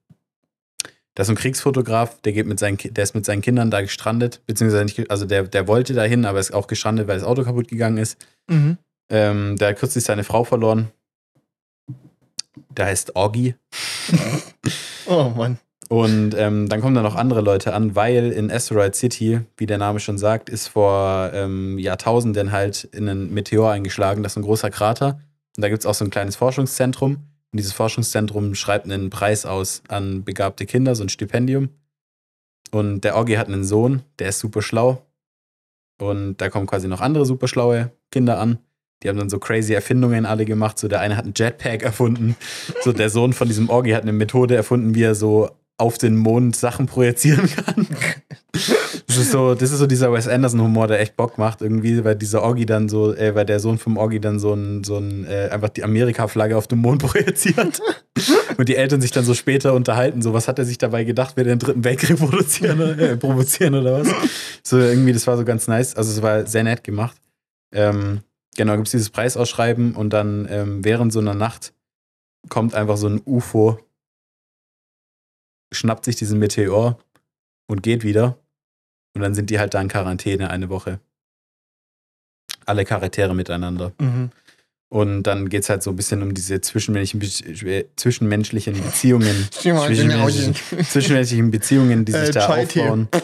da 1.14 1.22
ist 1.22 1.28
ein 1.28 1.36
Kriegsfotograf, 1.36 2.20
der 2.22 2.32
geht 2.32 2.46
mit 2.46 2.58
seinen, 2.58 2.76
der 2.76 3.04
ist 3.04 3.14
mit 3.14 3.24
seinen 3.24 3.40
Kindern 3.40 3.70
da 3.70 3.80
gestrandet, 3.80 4.40
beziehungsweise 4.46 4.84
nicht, 4.84 5.10
also 5.10 5.26
der, 5.26 5.44
der 5.44 5.68
wollte 5.68 5.94
dahin, 5.94 6.24
aber 6.24 6.40
ist 6.40 6.52
auch 6.52 6.66
gestrandet, 6.66 7.06
weil 7.06 7.18
das 7.18 7.26
Auto 7.26 7.44
kaputt 7.44 7.68
gegangen 7.68 7.98
ist. 7.98 8.18
Mhm. 8.48 8.78
Ähm, 9.10 9.56
der 9.56 9.68
hat 9.68 9.78
kürzlich 9.78 10.04
seine 10.04 10.24
Frau 10.24 10.44
verloren. 10.44 10.90
Der 12.70 12.86
heißt 12.86 13.16
Oggi. 13.16 13.54
Oh 15.06 15.30
Mann. 15.36 15.58
Und 15.90 16.34
ähm, 16.34 16.68
dann 16.68 16.80
kommen 16.80 16.94
da 16.94 17.02
noch 17.02 17.14
andere 17.14 17.42
Leute 17.42 17.74
an, 17.74 17.94
weil 17.94 18.32
in 18.32 18.50
Asteroid 18.50 18.94
City, 18.94 19.40
wie 19.58 19.66
der 19.66 19.76
Name 19.76 20.00
schon 20.00 20.16
sagt, 20.16 20.48
ist 20.48 20.68
vor 20.68 21.30
ähm, 21.34 21.78
Jahrtausenden 21.78 22.52
halt 22.52 22.84
in 22.84 23.06
einen 23.06 23.34
Meteor 23.34 23.70
eingeschlagen. 23.70 24.22
Das 24.22 24.32
ist 24.32 24.38
ein 24.38 24.44
großer 24.44 24.70
Krater. 24.70 25.20
Und 25.56 25.62
da 25.62 25.68
gibt 25.68 25.80
es 25.80 25.86
auch 25.86 25.94
so 25.94 26.04
ein 26.04 26.10
kleines 26.10 26.36
Forschungszentrum. 26.36 27.18
Und 27.54 27.58
dieses 27.58 27.72
Forschungszentrum 27.72 28.56
schreibt 28.56 28.84
einen 28.90 29.10
Preis 29.10 29.46
aus 29.46 29.84
an 29.86 30.24
begabte 30.24 30.66
Kinder, 30.66 30.96
so 30.96 31.04
ein 31.04 31.08
Stipendium. 31.08 31.68
Und 32.72 33.02
der 33.02 33.16
Oggi 33.16 33.34
hat 33.34 33.46
einen 33.46 33.62
Sohn, 33.62 34.02
der 34.18 34.30
ist 34.30 34.40
super 34.40 34.60
schlau. 34.60 35.06
Und 36.00 36.38
da 36.38 36.48
kommen 36.48 36.66
quasi 36.66 36.88
noch 36.88 37.00
andere 37.00 37.24
super 37.24 37.46
schlaue 37.46 37.92
Kinder 38.10 38.40
an. 38.40 38.58
Die 39.04 39.08
haben 39.08 39.18
dann 39.18 39.30
so 39.30 39.38
crazy 39.38 39.72
Erfindungen 39.72 40.26
alle 40.26 40.46
gemacht. 40.46 40.80
So 40.80 40.88
der 40.88 40.98
eine 40.98 41.16
hat 41.16 41.26
einen 41.26 41.34
Jetpack 41.36 41.84
erfunden. 41.84 42.34
So 42.82 42.92
der 42.92 43.08
Sohn 43.08 43.32
von 43.32 43.46
diesem 43.46 43.70
Orgi 43.70 43.92
hat 43.92 44.02
eine 44.02 44.12
Methode 44.12 44.56
erfunden, 44.56 44.96
wie 44.96 45.04
er 45.04 45.14
so 45.14 45.48
auf 45.78 45.96
den 45.96 46.16
Mond 46.16 46.56
Sachen 46.56 46.86
projizieren 46.86 47.48
kann. 47.48 47.86
Das 49.14 49.26
ist 49.26 49.32
so, 49.32 49.54
das 49.54 49.70
ist 49.70 49.78
so 49.78 49.86
dieser 49.86 50.12
Wes 50.12 50.26
Anderson 50.26 50.60
Humor, 50.60 50.88
der 50.88 51.00
echt 51.00 51.16
Bock 51.16 51.38
macht 51.38 51.62
irgendwie, 51.62 52.04
weil 52.04 52.16
dieser 52.16 52.42
Orgi 52.42 52.66
dann 52.66 52.88
so, 52.88 53.14
äh, 53.14 53.34
weil 53.34 53.44
der 53.44 53.60
Sohn 53.60 53.78
vom 53.78 53.96
Orgi 53.96 54.20
dann 54.20 54.38
so 54.38 54.54
ein, 54.54 54.82
so 54.82 54.98
ein 54.98 55.24
äh, 55.26 55.48
einfach 55.50 55.68
die 55.68 55.84
Amerika-Flagge 55.84 56.56
auf 56.56 56.66
dem 56.66 56.80
Mond 56.80 57.02
projiziert. 57.06 57.80
Und 58.56 58.68
die 58.68 58.76
Eltern 58.76 59.00
sich 59.00 59.10
dann 59.10 59.24
so 59.24 59.34
später 59.34 59.74
unterhalten, 59.74 60.22
so 60.22 60.32
was 60.32 60.48
hat 60.48 60.58
er 60.58 60.64
sich 60.64 60.78
dabei 60.78 61.04
gedacht, 61.04 61.36
will 61.36 61.46
er 61.46 61.54
den 61.54 61.58
dritten 61.60 61.84
Weltkrieg 61.84 62.18
produzieren, 62.18 62.80
oder, 62.80 62.98
äh, 62.98 63.16
provozieren 63.16 63.74
oder 63.74 64.00
was? 64.00 64.08
So 64.62 64.78
irgendwie, 64.78 65.12
das 65.12 65.26
war 65.26 65.36
so 65.36 65.44
ganz 65.44 65.68
nice. 65.68 65.94
Also 65.94 66.10
es 66.10 66.22
war 66.22 66.46
sehr 66.46 66.64
nett 66.64 66.82
gemacht. 66.84 67.16
Ähm, 67.72 68.20
genau, 68.56 68.74
gibt 68.74 68.88
es 68.88 68.92
dieses 68.92 69.10
Preisausschreiben 69.10 69.94
und 69.94 70.12
dann 70.12 70.46
ähm, 70.50 70.84
während 70.84 71.12
so 71.12 71.20
einer 71.20 71.34
Nacht 71.34 71.72
kommt 72.48 72.74
einfach 72.74 72.96
so 72.96 73.08
ein 73.08 73.20
UFO, 73.24 73.78
schnappt 75.72 76.04
sich 76.04 76.16
diesen 76.16 76.38
Meteor 76.38 76.98
und 77.66 77.82
geht 77.82 78.04
wieder. 78.04 78.38
Und 79.14 79.22
dann 79.22 79.34
sind 79.34 79.50
die 79.50 79.58
halt 79.58 79.74
da 79.74 79.80
in 79.80 79.88
Quarantäne 79.88 80.50
eine 80.50 80.68
Woche. 80.68 80.98
Alle 82.66 82.84
Charaktere 82.84 83.34
miteinander. 83.34 83.92
Mhm. 84.00 84.30
Und 84.88 85.24
dann 85.24 85.48
geht 85.48 85.62
es 85.64 85.70
halt 85.70 85.82
so 85.82 85.90
ein 85.90 85.96
bisschen 85.96 86.22
um 86.22 86.34
diese 86.34 86.60
zwischenmenschlichen, 86.60 87.84
zwischenmenschlichen 87.96 88.74
Beziehungen. 88.80 89.48
zwischenmenschlichen, 89.50 90.54
zwischenmenschlichen 90.84 91.50
Beziehungen, 91.50 92.04
die 92.04 92.12
sich 92.12 92.28
Äh, 92.28 92.32
da 92.32 92.46
aufbauen. 92.46 93.08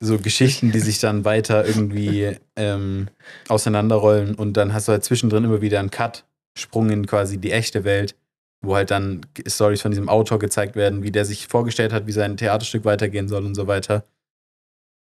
So 0.00 0.16
Geschichten, 0.16 0.72
die 0.72 0.80
sich 0.80 0.98
dann 0.98 1.26
weiter 1.26 1.66
irgendwie 1.66 2.36
ähm, 2.56 3.08
auseinanderrollen. 3.48 4.34
Und 4.34 4.56
dann 4.56 4.72
hast 4.72 4.88
du 4.88 4.92
halt 4.92 5.04
zwischendrin 5.04 5.44
immer 5.44 5.60
wieder 5.60 5.78
einen 5.78 5.90
Cut, 5.90 6.24
Sprung 6.56 6.88
in 6.88 7.06
quasi 7.06 7.36
die 7.36 7.52
echte 7.52 7.84
Welt, 7.84 8.14
wo 8.62 8.76
halt 8.76 8.90
dann 8.90 9.20
Stories 9.46 9.82
von 9.82 9.90
diesem 9.90 10.08
Autor 10.08 10.38
gezeigt 10.38 10.74
werden, 10.74 11.02
wie 11.02 11.10
der 11.10 11.26
sich 11.26 11.48
vorgestellt 11.48 11.92
hat, 11.92 12.06
wie 12.06 12.12
sein 12.12 12.38
Theaterstück 12.38 12.86
weitergehen 12.86 13.28
soll 13.28 13.44
und 13.44 13.54
so 13.54 13.66
weiter. 13.66 14.04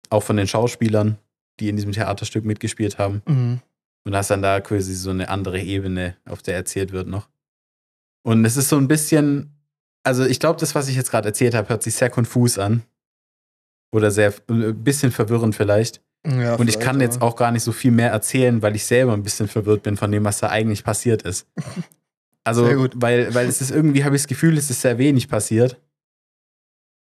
Auch 0.09 0.23
von 0.23 0.37
den 0.37 0.47
Schauspielern, 0.47 1.17
die 1.59 1.69
in 1.69 1.75
diesem 1.75 1.91
Theaterstück 1.91 2.45
mitgespielt 2.45 2.97
haben. 2.97 3.21
Mhm. 3.25 3.61
Und 4.05 4.15
hast 4.15 4.29
dann 4.29 4.41
da 4.41 4.61
quasi 4.61 4.93
so 4.93 5.09
eine 5.09 5.27
andere 5.29 5.59
Ebene, 5.59 6.15
auf 6.25 6.41
der 6.41 6.55
erzählt 6.55 6.93
wird 6.93 7.07
noch. 7.07 7.27
Und 8.23 8.45
es 8.45 8.55
ist 8.55 8.69
so 8.69 8.77
ein 8.77 8.87
bisschen, 8.87 9.51
also 10.03 10.25
ich 10.25 10.39
glaube, 10.39 10.59
das, 10.59 10.75
was 10.75 10.87
ich 10.87 10.95
jetzt 10.95 11.11
gerade 11.11 11.27
erzählt 11.27 11.53
habe, 11.53 11.69
hört 11.69 11.83
sich 11.83 11.95
sehr 11.95 12.09
konfus 12.09 12.57
an. 12.57 12.83
Oder 13.93 14.11
sehr, 14.11 14.33
ein 14.49 14.83
bisschen 14.83 15.11
verwirrend 15.11 15.55
vielleicht. 15.55 16.01
Ja, 16.25 16.55
Und 16.55 16.67
ich 16.67 16.79
kann 16.79 16.99
jetzt 16.99 17.21
auch 17.21 17.35
gar 17.35 17.51
nicht 17.51 17.63
so 17.63 17.71
viel 17.71 17.91
mehr 17.91 18.11
erzählen, 18.11 18.61
weil 18.61 18.75
ich 18.75 18.85
selber 18.85 19.13
ein 19.13 19.23
bisschen 19.23 19.47
verwirrt 19.47 19.83
bin 19.83 19.95
von 19.95 20.11
dem, 20.11 20.25
was 20.25 20.39
da 20.39 20.49
eigentlich 20.49 20.83
passiert 20.83 21.23
ist. 21.23 21.47
Also, 22.43 22.65
Sehr 22.65 22.77
gut. 22.77 22.93
weil, 22.95 23.33
weil 23.35 23.45
es 23.47 23.59
ist 23.59 23.71
irgendwie, 23.71 24.05
habe 24.05 24.15
ich 24.15 24.21
das 24.21 24.27
Gefühl, 24.29 24.57
es 24.57 24.69
ist 24.69 24.79
sehr 24.79 24.97
wenig 24.97 25.27
passiert. 25.27 25.81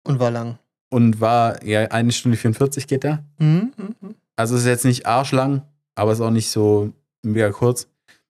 Und 0.03 0.19
war 0.19 0.33
lang. 0.33 0.59
Und 0.97 1.21
war, 1.21 1.63
ja, 1.63 1.83
eine 1.89 2.11
Stunde 2.11 2.39
44 2.39 2.87
geht 2.87 3.05
da. 3.05 3.23
Mhm. 3.37 3.71
Mhm. 3.77 4.15
Also 4.35 4.55
es 4.55 4.63
ist 4.63 4.67
jetzt 4.67 4.87
nicht 4.87 5.05
arschlang, 5.05 5.61
aber 5.95 6.13
es 6.13 6.21
ist 6.21 6.25
auch 6.25 6.31
nicht 6.31 6.49
so 6.49 6.91
mega 7.23 7.51
kurz. 7.51 7.87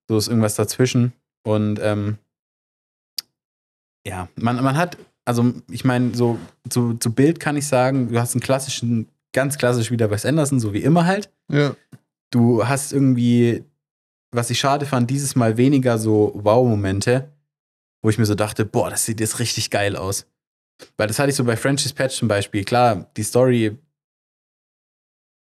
So 0.09 0.19
ist 0.19 0.27
irgendwas 0.27 0.57
dazwischen. 0.57 1.12
Und 1.45 1.79
ähm, 1.81 2.19
ja, 4.05 4.27
man, 4.35 4.61
man 4.64 4.77
hat, 4.77 4.99
also 5.25 5.55
ich 5.71 5.85
meine, 5.85 6.12
so 6.17 6.41
zu, 6.69 6.95
zu 6.95 7.12
Bild 7.12 7.39
kann 7.39 7.57
ich 7.57 7.69
sagen, 7.69 8.11
du 8.11 8.19
hast 8.19 8.35
einen 8.35 8.43
klassischen, 8.43 9.07
ganz 9.33 9.59
klassisch 9.59 9.93
wieder 9.93 10.11
Wes 10.11 10.27
Anderson, 10.27 10.59
so 10.59 10.73
wie 10.73 10.83
immer 10.83 11.07
halt. 11.07 11.31
Ja. 11.49 11.77
du 12.33 12.67
hast 12.67 12.93
irgendwie, 12.93 13.62
was 14.33 14.51
ich 14.51 14.59
schade 14.59 14.87
fand, 14.87 15.09
dieses 15.09 15.37
Mal 15.37 15.57
weniger 15.57 15.99
so 15.99 16.33
Wow-Momente, 16.35 17.31
wo 18.03 18.11
ich 18.11 18.19
mir 18.19 18.27
so 18.27 18.35
dachte, 18.35 18.64
boah, 18.64 18.91
das 18.91 19.05
sieht 19.05 19.21
jetzt 19.21 19.39
richtig 19.39 19.71
geil 19.71 19.95
aus. 19.95 20.27
Weil 20.97 21.09
das 21.09 21.18
hatte 21.18 21.31
ich 21.31 21.37
so 21.37 21.45
bei 21.45 21.57
French's 21.57 21.93
Patch 21.93 22.16
zum 22.16 22.29
Beispiel. 22.29 22.64
Klar, 22.64 23.11
die 23.16 23.22
Story, 23.22 23.77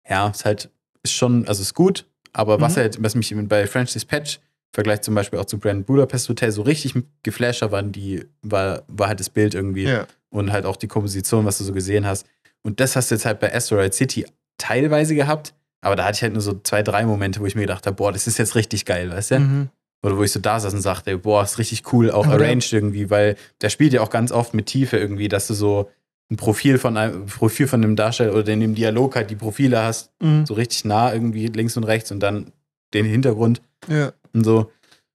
ja, 0.08 0.28
ist 0.28 0.44
halt, 0.44 0.70
ist 1.02 1.12
schon, 1.12 1.46
also 1.48 1.62
ist 1.62 1.74
gut, 1.74 2.06
aber 2.32 2.60
was 2.60 2.76
Mhm. 2.76 2.80
halt, 2.80 3.02
was 3.02 3.14
mich 3.14 3.34
bei 3.48 3.66
French's 3.66 4.04
Patch 4.04 4.36
im 4.36 4.42
Vergleich 4.74 5.02
zum 5.02 5.14
Beispiel 5.14 5.38
auch 5.38 5.44
zu 5.44 5.58
Grand 5.58 5.86
Budapest 5.86 6.28
Hotel 6.28 6.50
so 6.50 6.62
richtig 6.62 6.94
geflasht 7.22 7.62
hat, 7.62 7.70
waren 7.72 7.92
die, 7.92 8.24
war, 8.42 8.82
war 8.88 9.08
halt 9.08 9.20
das 9.20 9.30
Bild 9.30 9.54
irgendwie 9.54 9.84
Ja. 9.84 10.06
und 10.30 10.50
halt 10.52 10.64
auch 10.64 10.76
die 10.76 10.88
Komposition, 10.88 11.44
was 11.44 11.58
du 11.58 11.64
so 11.64 11.72
gesehen 11.72 12.06
hast. 12.06 12.26
Und 12.62 12.80
das 12.80 12.96
hast 12.96 13.10
du 13.10 13.14
jetzt 13.14 13.24
halt 13.24 13.40
bei 13.40 13.54
Asteroid 13.54 13.94
City 13.94 14.26
teilweise 14.58 15.14
gehabt, 15.14 15.54
aber 15.82 15.96
da 15.96 16.04
hatte 16.04 16.16
ich 16.16 16.22
halt 16.22 16.32
nur 16.32 16.42
so 16.42 16.60
zwei, 16.62 16.82
drei 16.82 17.04
Momente, 17.04 17.40
wo 17.40 17.46
ich 17.46 17.54
mir 17.54 17.62
gedacht 17.62 17.86
habe, 17.86 17.96
boah, 17.96 18.12
das 18.12 18.26
ist 18.26 18.38
jetzt 18.38 18.54
richtig 18.54 18.84
geil, 18.84 19.10
weißt 19.10 19.30
du? 19.32 19.38
Mhm. 19.40 19.68
Oder 20.02 20.16
wo 20.18 20.22
ich 20.24 20.32
so 20.32 20.40
da 20.40 20.58
saß 20.58 20.74
und 20.74 20.80
sagte, 20.80 21.16
boah, 21.18 21.42
ist 21.44 21.58
richtig 21.58 21.92
cool, 21.92 22.10
auch 22.10 22.26
arranged 22.26 22.72
irgendwie, 22.72 23.08
weil 23.10 23.36
der 23.60 23.68
spielt 23.70 23.92
ja 23.92 24.00
auch 24.00 24.10
ganz 24.10 24.32
oft 24.32 24.52
mit 24.54 24.66
Tiefe 24.66 24.96
irgendwie, 24.98 25.28
dass 25.28 25.46
du 25.46 25.54
so 25.54 25.90
ein 26.30 26.36
Profil 26.36 26.78
von 26.78 26.96
einem 26.96 27.26
Profil 27.26 27.68
von 27.68 27.84
einem 27.84 27.94
Darsteller 27.94 28.34
oder 28.34 28.52
in 28.52 28.60
dem 28.60 28.74
Dialog 28.74 29.14
halt 29.14 29.30
die 29.30 29.36
Profile 29.36 29.82
hast, 29.82 30.10
Mhm. 30.20 30.44
so 30.46 30.54
richtig 30.54 30.84
nah 30.84 31.12
irgendwie 31.12 31.46
links 31.46 31.76
und 31.76 31.84
rechts 31.84 32.10
und 32.10 32.20
dann 32.20 32.52
den 32.94 33.04
Hintergrund 33.06 33.62
Ja. 33.88 34.12
und 34.32 34.44
so. 34.44 34.70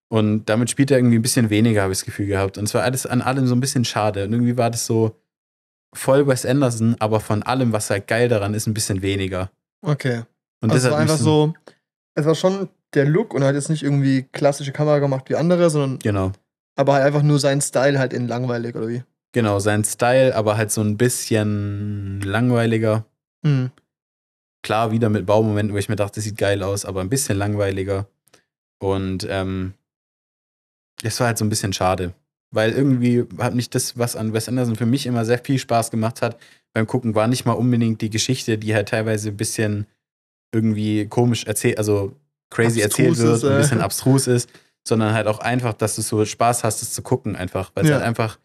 Und 0.09 0.45
damit 0.45 0.69
spielt 0.69 0.89
er 0.91 0.97
irgendwie 0.99 1.17
ein 1.17 1.21
bisschen 1.21 1.49
weniger, 1.49 1.81
habe 1.81 1.91
ich 1.91 1.99
das 1.99 2.05
Gefühl 2.05 2.27
gehabt. 2.27 2.57
Und 2.57 2.63
es 2.63 2.73
war 2.73 2.83
alles 2.83 3.05
an 3.05 3.21
allem 3.21 3.45
so 3.45 3.55
ein 3.55 3.59
bisschen 3.59 3.83
schade. 3.83 4.23
Und 4.23 4.31
irgendwie 4.31 4.55
war 4.57 4.69
das 4.69 4.85
so 4.85 5.15
voll 5.93 6.25
Wes 6.27 6.45
Anderson, 6.45 6.95
aber 6.99 7.19
von 7.19 7.43
allem, 7.43 7.73
was 7.73 7.89
halt 7.89 8.07
geil 8.07 8.29
daran 8.29 8.53
ist, 8.53 8.67
ein 8.67 8.73
bisschen 8.73 9.01
weniger. 9.01 9.51
Okay. 9.81 10.21
Und 10.61 10.71
also 10.71 10.85
das 10.88 10.91
war 10.93 10.99
einfach 11.01 11.17
so, 11.17 11.53
es 12.15 12.25
war 12.25 12.35
schon 12.35 12.69
der 12.93 13.05
Look 13.05 13.33
und 13.33 13.43
halt 13.43 13.55
jetzt 13.55 13.69
nicht 13.69 13.83
irgendwie 13.83 14.23
klassische 14.31 14.71
Kamera 14.71 14.99
gemacht 14.99 15.29
wie 15.29 15.35
andere, 15.35 15.69
sondern 15.69 15.99
Genau. 15.99 16.31
aber 16.75 16.93
halt 16.93 17.03
einfach 17.05 17.23
nur 17.23 17.39
sein 17.39 17.61
Style 17.61 17.99
halt 17.99 18.13
in 18.13 18.27
langweilig 18.27 18.75
oder 18.75 18.88
wie. 18.88 19.03
Genau, 19.33 19.59
sein 19.59 19.83
Style, 19.83 20.35
aber 20.35 20.57
halt 20.57 20.71
so 20.71 20.81
ein 20.81 20.97
bisschen 20.97 22.21
langweiliger. 22.21 23.05
Mhm. 23.43 23.71
Klar, 24.63 24.91
wieder 24.91 25.09
mit 25.09 25.25
Baumomenten, 25.25 25.73
wo 25.73 25.77
ich 25.77 25.89
mir 25.89 25.95
dachte, 25.95 26.15
das 26.15 26.23
sieht 26.23 26.38
geil 26.38 26.63
aus, 26.63 26.85
aber 26.85 27.01
ein 27.01 27.09
bisschen 27.09 27.38
langweiliger. 27.38 28.07
Und 28.79 29.27
ähm, 29.29 29.73
das 31.03 31.19
war 31.19 31.27
halt 31.27 31.38
so 31.38 31.45
ein 31.45 31.49
bisschen 31.49 31.73
schade. 31.73 32.13
Weil 32.51 32.71
irgendwie 32.71 33.25
hat 33.39 33.53
mich 33.53 33.69
das, 33.69 33.97
was 33.97 34.15
an 34.15 34.33
Wes 34.33 34.47
Anderson 34.47 34.75
für 34.75 34.85
mich 34.85 35.05
immer 35.05 35.25
sehr 35.25 35.39
viel 35.39 35.59
Spaß 35.59 35.91
gemacht 35.91 36.21
hat, 36.21 36.38
beim 36.73 36.88
Gucken, 36.88 37.13
war 37.15 37.27
nicht 37.27 37.45
mal 37.45 37.53
unbedingt 37.53 38.01
die 38.01 38.09
Geschichte, 38.09 38.57
die 38.57 38.73
halt 38.73 38.89
teilweise 38.89 39.29
ein 39.29 39.38
bisschen 39.38 39.85
irgendwie 40.53 41.05
komisch 41.07 41.45
erzählt, 41.45 41.77
also 41.77 42.15
crazy 42.50 42.82
erzählt 42.82 43.18
wird, 43.18 43.36
ist, 43.38 43.43
und 43.43 43.52
ein 43.52 43.58
bisschen 43.62 43.82
abstrus 43.82 44.28
ist, 44.28 44.50
sondern 44.88 45.14
halt 45.14 45.28
auch 45.28 45.39
einfach, 45.39 45.74
dass 45.74 45.95
du 45.95 46.02
so 46.02 46.24
Spaß 46.26 46.64
hast, 46.64 46.82
es 46.82 46.93
zu 46.93 47.02
gucken, 47.02 47.36
einfach. 47.36 47.72
Weil 47.76 47.84
es 47.86 47.89
Ja. 47.89 47.95
halt 47.98 48.06
einfach, 48.06 48.39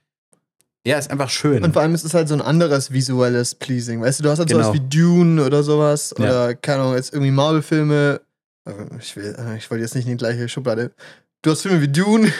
ja, 0.84 0.98
ist 0.98 1.10
einfach 1.10 1.30
schön. 1.30 1.62
Und 1.62 1.72
vor 1.72 1.82
allem 1.82 1.94
ist 1.94 2.04
es 2.04 2.12
halt 2.14 2.26
so 2.28 2.34
ein 2.34 2.40
anderes 2.42 2.90
visuelles 2.90 3.54
Pleasing. 3.54 4.00
Weißt 4.02 4.18
du, 4.18 4.24
du 4.24 4.30
hast 4.30 4.38
halt 4.40 4.48
Genau. 4.48 4.62
sowas 4.64 4.74
wie 4.74 4.88
Dune 4.88 5.44
oder 5.44 5.62
sowas. 5.62 6.12
Ja. 6.18 6.24
Oder, 6.24 6.54
keine 6.56 6.82
Ahnung, 6.82 6.96
jetzt 6.96 7.12
irgendwie 7.12 7.30
Marvel-Filme. 7.30 8.20
Ich, 9.00 9.16
will, 9.16 9.36
ich 9.58 9.70
wollte 9.70 9.82
jetzt 9.82 9.94
nicht 9.94 10.06
in 10.06 10.12
die 10.12 10.16
gleiche 10.16 10.48
Schublade. 10.48 10.92
Du 11.42 11.50
hast 11.50 11.62
Filme 11.62 11.80
wie 11.80 11.88
Dune, 11.88 12.32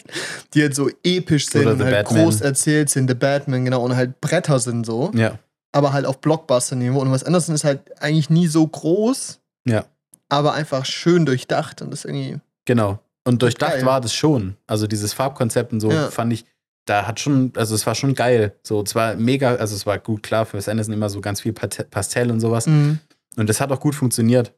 die 0.54 0.62
halt 0.62 0.74
so 0.74 0.88
episch 1.04 1.46
sind 1.48 1.62
Oder 1.62 1.72
und 1.72 1.82
halt 1.84 1.94
Batman. 2.06 2.24
groß 2.24 2.40
erzählt 2.40 2.88
sind. 2.90 3.08
The 3.08 3.14
Batman, 3.14 3.64
genau, 3.66 3.82
und 3.84 3.94
halt 3.96 4.20
Bretter 4.20 4.58
sind 4.58 4.86
so. 4.86 5.10
ja, 5.14 5.38
Aber 5.72 5.92
halt 5.92 6.06
auf 6.06 6.20
Blockbuster-Niveau. 6.20 7.00
Und 7.00 7.10
was 7.10 7.24
Anderson 7.24 7.54
ist 7.54 7.64
halt 7.64 7.80
eigentlich 8.02 8.30
nie 8.30 8.46
so 8.46 8.66
groß, 8.66 9.40
ja. 9.66 9.84
Aber 10.28 10.54
einfach 10.54 10.84
schön 10.84 11.26
durchdacht. 11.26 11.82
Und 11.82 11.90
das 11.92 12.04
irgendwie. 12.04 12.38
Genau. 12.64 12.98
Und 13.24 13.42
durchdacht 13.42 13.72
Geil. 13.74 13.86
war 13.86 14.00
das 14.00 14.14
schon. 14.14 14.56
Also 14.66 14.86
dieses 14.86 15.12
Farbkonzept 15.12 15.72
und 15.72 15.80
so 15.80 15.90
Ja. 15.90 16.10
fand 16.10 16.32
ich, 16.32 16.44
da 16.84 17.06
hat 17.06 17.18
schon, 17.18 17.52
also 17.56 17.74
es 17.74 17.84
war 17.86 17.94
schon 17.96 18.14
geil. 18.14 18.54
So, 18.62 18.80
es 18.82 18.94
war 18.94 19.16
mega, 19.16 19.56
also 19.56 19.74
es 19.74 19.86
war 19.86 19.98
gut, 19.98 20.22
klar, 20.22 20.46
für 20.46 20.56
Wes 20.56 20.68
Anderson 20.68 20.94
immer 20.94 21.08
so 21.10 21.20
ganz 21.20 21.40
viel 21.40 21.52
Pastell 21.52 22.30
und 22.30 22.38
sowas. 22.40 22.66
Mhm. 22.68 23.00
Und 23.36 23.48
das 23.48 23.60
hat 23.60 23.72
auch 23.72 23.80
gut 23.80 23.94
funktioniert. 23.96 24.52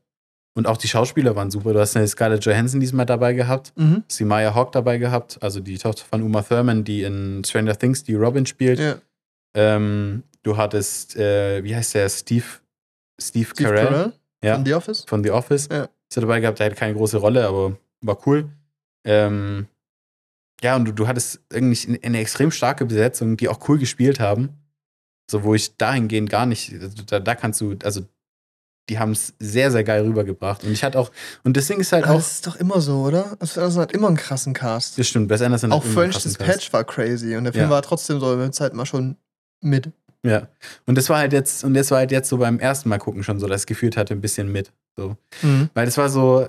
Und 0.55 0.67
auch 0.67 0.77
die 0.77 0.89
Schauspieler 0.89 1.37
waren 1.37 1.51
super. 1.51 1.73
Du 1.73 1.81
hast 1.81 1.97
eine 1.97 2.07
Scarlett 2.09 2.45
Johansson 2.45 2.81
diesmal 2.81 3.07
dabei 3.07 3.33
gehabt, 3.33 3.73
Mhm. 3.77 4.03
sie 4.09 4.25
Maya 4.25 4.55
Hawk 4.55 4.73
dabei 4.73 4.99
gehabt, 4.99 5.39
also 5.41 5.61
die 5.61 5.79
Tochter 5.79 6.05
von 6.05 6.23
Uma 6.23 6.43
Thurman, 6.43 6.85
die 6.85 7.03
in 7.05 7.43
Stranger 7.45 7.79
Things 7.79 8.03
die 8.05 8.15
Robin 8.15 8.45
spielt. 8.45 8.79
Ja. 8.79 8.97
Ähm, 9.55 10.25
du 10.43 10.57
hattest, 10.57 11.17
äh, 11.17 11.63
wie 11.65 11.75
heißt 11.75 11.95
der, 11.95 12.09
Steve, 12.09 12.45
Steve, 13.21 13.49
Steve 13.51 13.69
Carell, 13.69 13.87
Carell 13.87 14.13
Ja. 14.45 14.55
von 14.55 14.65
The 14.67 14.75
Office. 14.75 15.05
von 15.07 15.25
The 15.25 15.31
Office. 15.31 15.69
Ja. 15.71 15.85
Ist 16.11 16.17
er 16.17 16.23
dabei 16.23 16.41
gehabt, 16.41 16.59
der 16.59 16.67
hat 16.71 16.77
keine 16.77 16.95
große 16.95 17.19
Rolle, 17.19 17.47
aber 17.47 17.77
war 18.01 18.19
cool. 18.27 18.49
Ähm, 19.05 19.67
ja, 20.63 20.77
und 20.77 20.85
du, 20.87 20.93
du 20.93 21.07
hattest 21.07 21.41
eigentlich 21.53 21.89
eine 22.05 22.19
extrem 22.19 22.51
starke 22.51 22.85
Besetzung, 22.87 23.37
die 23.37 23.49
auch 23.49 23.69
cool 23.69 23.79
gespielt 23.79 24.21
haben. 24.21 24.51
So, 25.31 25.45
wo 25.45 25.55
ich 25.55 25.77
dahingehend 25.77 26.31
gar 26.31 26.47
nicht, 26.47 26.73
also 26.73 27.03
da, 27.07 27.21
da 27.21 27.35
kannst 27.35 27.61
du, 27.61 27.77
also 27.85 28.01
die 28.89 28.99
haben 28.99 29.13
es 29.13 29.35
sehr, 29.39 29.71
sehr 29.71 29.85
geil 29.85 30.03
rübergebracht. 30.03 30.65
Und 30.65 30.73
ich 30.73 30.83
hatte 30.83 30.99
auch, 30.99 31.11
und 31.45 31.57
das 31.57 31.67
Ding 31.67 31.79
ist 31.79 31.93
halt 31.93 32.05
Aber 32.05 32.15
auch, 32.15 32.19
das 32.19 32.33
ist 32.33 32.47
doch 32.47 32.57
immer 32.57 32.81
so, 32.81 33.03
oder? 33.03 33.37
Also 33.39 33.61
Anderson 33.61 33.83
hat 33.83 33.93
immer 33.93 34.09
einen 34.09 34.17
krassen 34.17 34.55
Cast. 34.55 34.99
das 34.99 35.07
stimmt, 35.07 35.29
Wes 35.29 35.43
Anderson 35.43 35.71
Auch 35.73 35.85
hat 35.85 35.85
immer 35.85 36.01
einen 36.03 36.13
French 36.13 36.23
krassen 36.23 36.33
Cast. 36.39 36.49
Dispatch 36.63 36.73
war 36.73 36.85
crazy 36.85 37.37
und 37.37 37.45
der 37.45 37.53
Film 37.53 37.67
Ja. 37.67 37.71
war 37.71 37.83
trotzdem 37.83 38.19
so 38.19 38.33
über 38.33 38.47
die 38.47 38.51
Zeit 38.53 38.73
mal 38.73 38.87
schon 38.87 39.17
mit. 39.61 39.91
Ja. 40.25 40.49
Und 40.87 40.99
das 40.99 41.09
war 41.09 41.19
halt 41.19 41.33
jetzt, 41.33 41.65
und 41.65 41.75
das 41.75 41.91
war 41.91 41.99
halt 41.99 42.11
jetzt 42.11 42.29
so 42.29 42.39
beim 42.39 42.59
ersten 42.59 42.89
Mal 42.89 42.99
gucken 42.99 43.23
schon 43.23 43.39
so, 43.39 43.47
dass 43.47 43.63
ich 43.63 43.67
gefühlt 43.67 43.97
hatte, 43.97 44.15
ein 44.15 44.21
bisschen 44.21 44.51
mit. 44.51 44.73
So. 44.97 45.17
Mhm. 45.43 45.71
Weil 45.75 45.87
das 45.87 45.97
war 45.97 46.09
so, 46.09 46.49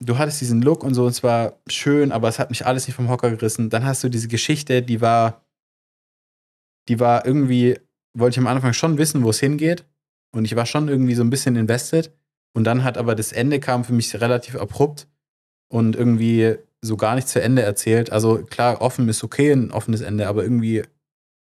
du 0.00 0.18
hattest 0.18 0.40
diesen 0.40 0.62
Look 0.62 0.84
und 0.84 0.94
so, 0.94 1.04
und 1.04 1.10
es 1.10 1.22
war 1.22 1.58
schön, 1.68 2.12
aber 2.12 2.28
es 2.28 2.38
hat 2.38 2.50
mich 2.50 2.66
alles 2.66 2.86
nicht 2.86 2.96
vom 2.96 3.08
Hocker 3.08 3.30
gerissen. 3.30 3.70
Dann 3.70 3.84
hast 3.84 4.04
du 4.04 4.08
diese 4.08 4.28
Geschichte, 4.28 4.82
die 4.82 5.00
war, 5.00 5.44
die 6.88 7.00
war 7.00 7.24
irgendwie, 7.24 7.78
wollte 8.14 8.34
ich 8.34 8.38
am 8.38 8.46
Anfang 8.46 8.72
schon 8.72 8.98
wissen, 8.98 9.22
wo 9.22 9.30
es 9.30 9.40
hingeht. 9.40 9.84
Und 10.34 10.44
ich 10.44 10.56
war 10.56 10.66
schon 10.66 10.88
irgendwie 10.88 11.14
so 11.14 11.22
ein 11.22 11.30
bisschen 11.30 11.56
invested. 11.56 12.12
Und 12.54 12.64
dann 12.64 12.84
hat 12.84 12.98
aber 12.98 13.14
das 13.14 13.32
Ende 13.32 13.60
kam 13.60 13.84
für 13.84 13.92
mich 13.92 14.20
relativ 14.20 14.56
abrupt 14.56 15.06
und 15.68 15.96
irgendwie 15.96 16.56
so 16.82 16.96
gar 16.96 17.14
nicht 17.14 17.28
zu 17.28 17.40
Ende 17.40 17.62
erzählt. 17.62 18.12
Also 18.12 18.44
klar, 18.44 18.82
offen 18.82 19.08
ist 19.08 19.24
okay, 19.24 19.52
ein 19.52 19.70
offenes 19.70 20.00
Ende, 20.00 20.26
aber 20.26 20.42
irgendwie 20.42 20.82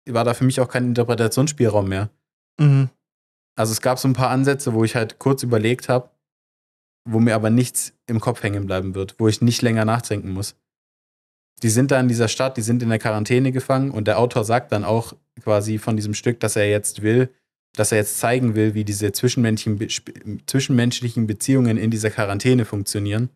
war 0.09 0.25
da 0.25 0.35
für 0.35 0.45
mich 0.45 0.61
auch 0.61 0.69
kein 0.69 0.85
Interpretationsspielraum 0.85 1.89
mehr. 1.89 2.11
Mhm. 2.59 2.91
Also 3.57 3.73
es 3.73 3.81
gab 3.81 3.99
so 3.99 4.09
ein 4.09 4.15
paar 4.15 4.31
Ansätze, 4.31 4.73
wo 4.73 4.85
ich 4.85 4.97
halt 4.97 5.19
kurz 5.19 5.43
überlegt 5.43 5.89
habe, 5.89 6.11
wo 7.05 7.21
mir 7.21 7.35
aber 7.35 7.51
nichts 7.51 7.93
im 8.07 8.21
Kopf 8.21 8.43
hängen 8.43 8.67
bleiben 8.67 8.95
wird, 8.95 9.17
wo 9.19 9.29
ich 9.29 9.43
nicht 9.43 9.63
länger 9.63 9.85
nachdenken 9.85 10.31
muss. 10.31 10.57
Die 11.63 11.69
sind 11.69 11.91
da 11.91 12.01
in 12.01 12.09
dieser 12.09 12.29
Stadt, 12.29 12.57
die 12.57 12.63
sind 12.63 12.83
in 12.83 12.89
der 12.89 12.99
Quarantäne 12.99 13.53
gefangen 13.53 13.91
und 13.91 14.09
der 14.09 14.19
Autor 14.19 14.45
sagt 14.45 14.73
dann 14.73 14.85
auch 14.85 15.15
quasi 15.41 15.79
von 15.79 15.97
diesem 15.97 16.15
Stück, 16.15 16.41
dass 16.41 16.57
er 16.57 16.69
jetzt 16.69 17.03
will, 17.03 17.29
dass 17.75 17.93
er 17.93 17.99
jetzt 17.99 18.19
zeigen 18.19 18.55
will, 18.55 18.75
wie 18.75 18.85
diese 18.85 19.13
zwischenmenschlichen, 19.13 20.43
zwischenmenschlichen 20.47 21.27
Beziehungen 21.27 21.77
in 21.77 21.91
dieser 21.91 22.11
Quarantäne 22.11 22.65
funktionieren. 22.65 23.31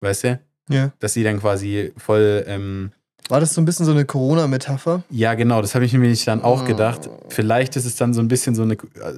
Weißt 0.00 0.24
du? 0.24 0.40
Ja. 0.68 0.92
Dass 0.98 1.14
sie 1.14 1.24
dann 1.24 1.40
quasi 1.40 1.92
voll 1.96 2.44
ähm, 2.46 2.92
War 3.28 3.40
das 3.40 3.54
so 3.54 3.60
ein 3.60 3.64
bisschen 3.64 3.84
so 3.86 3.92
eine 3.92 4.04
Corona-Metapher? 4.04 5.02
ja, 5.10 5.34
genau, 5.34 5.60
das 5.60 5.74
habe 5.74 5.84
ich 5.84 5.92
mir 5.92 5.98
nämlich 6.00 6.24
dann 6.24 6.42
auch 6.42 6.62
Oh. 6.62 6.64
gedacht. 6.66 7.10
Vielleicht 7.28 7.76
ist 7.76 7.84
es 7.84 7.96
dann 7.96 8.14
so 8.14 8.20
ein 8.20 8.28
bisschen 8.28 8.54
so 8.54 8.62
eine, 8.62 8.76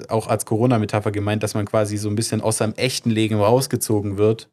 auch 0.09 0.27
als 0.27 0.47
Corona-Metapher 0.47 1.13
gemeint, 1.13 1.43
dass 1.43 1.55
man 1.55 1.65
quasi 1.67 1.97
so 1.97 2.09
ein 2.09 2.17
bisschen 2.17 2.41
aus 2.41 2.59
seinem 2.59 2.75
echten 2.75 3.11
Leben 3.11 3.37
rausgezogen 3.41 4.17
wird. 4.19 4.49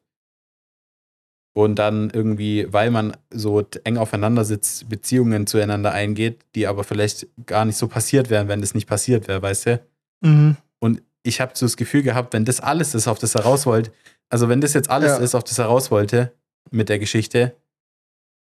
Und 1.56 1.76
dann 1.76 2.10
irgendwie, 2.10 2.72
weil 2.72 2.90
man 2.92 3.16
so 3.30 3.64
eng 3.82 3.96
aufeinander 3.96 4.44
sitzt, 4.44 4.88
Beziehungen 4.88 5.46
zueinander 5.48 5.90
eingeht, 5.90 6.38
die 6.54 6.68
aber 6.68 6.84
vielleicht 6.84 7.26
gar 7.46 7.64
nicht 7.64 7.76
so 7.76 7.88
passiert 7.88 8.30
wären, 8.30 8.46
wenn 8.46 8.60
das 8.60 8.74
nicht 8.74 8.86
passiert 8.86 9.26
wäre, 9.26 9.42
weißt 9.42 9.66
du? 9.66 9.80
Mhm. 10.20 10.56
Und 10.78 11.02
ich 11.24 11.40
habe 11.40 11.52
so 11.54 11.66
das 11.66 11.76
Gefühl 11.76 12.02
gehabt, 12.02 12.32
wenn 12.32 12.44
das 12.44 12.60
alles 12.60 12.94
ist, 12.94 13.08
auf 13.08 13.18
das 13.18 13.34
er 13.34 13.42
raus 13.42 13.66
wollte, 13.66 13.90
also 14.30 14.48
wenn 14.48 14.60
das 14.60 14.72
jetzt 14.74 14.88
alles 14.88 15.12
Ja. 15.12 15.16
ist, 15.18 15.34
auf 15.34 15.42
das 15.42 15.58
er 15.58 15.64
raus 15.66 15.90
wollte 15.90 16.32
mit 16.70 16.88
der 16.88 17.00
Geschichte, 17.00 17.56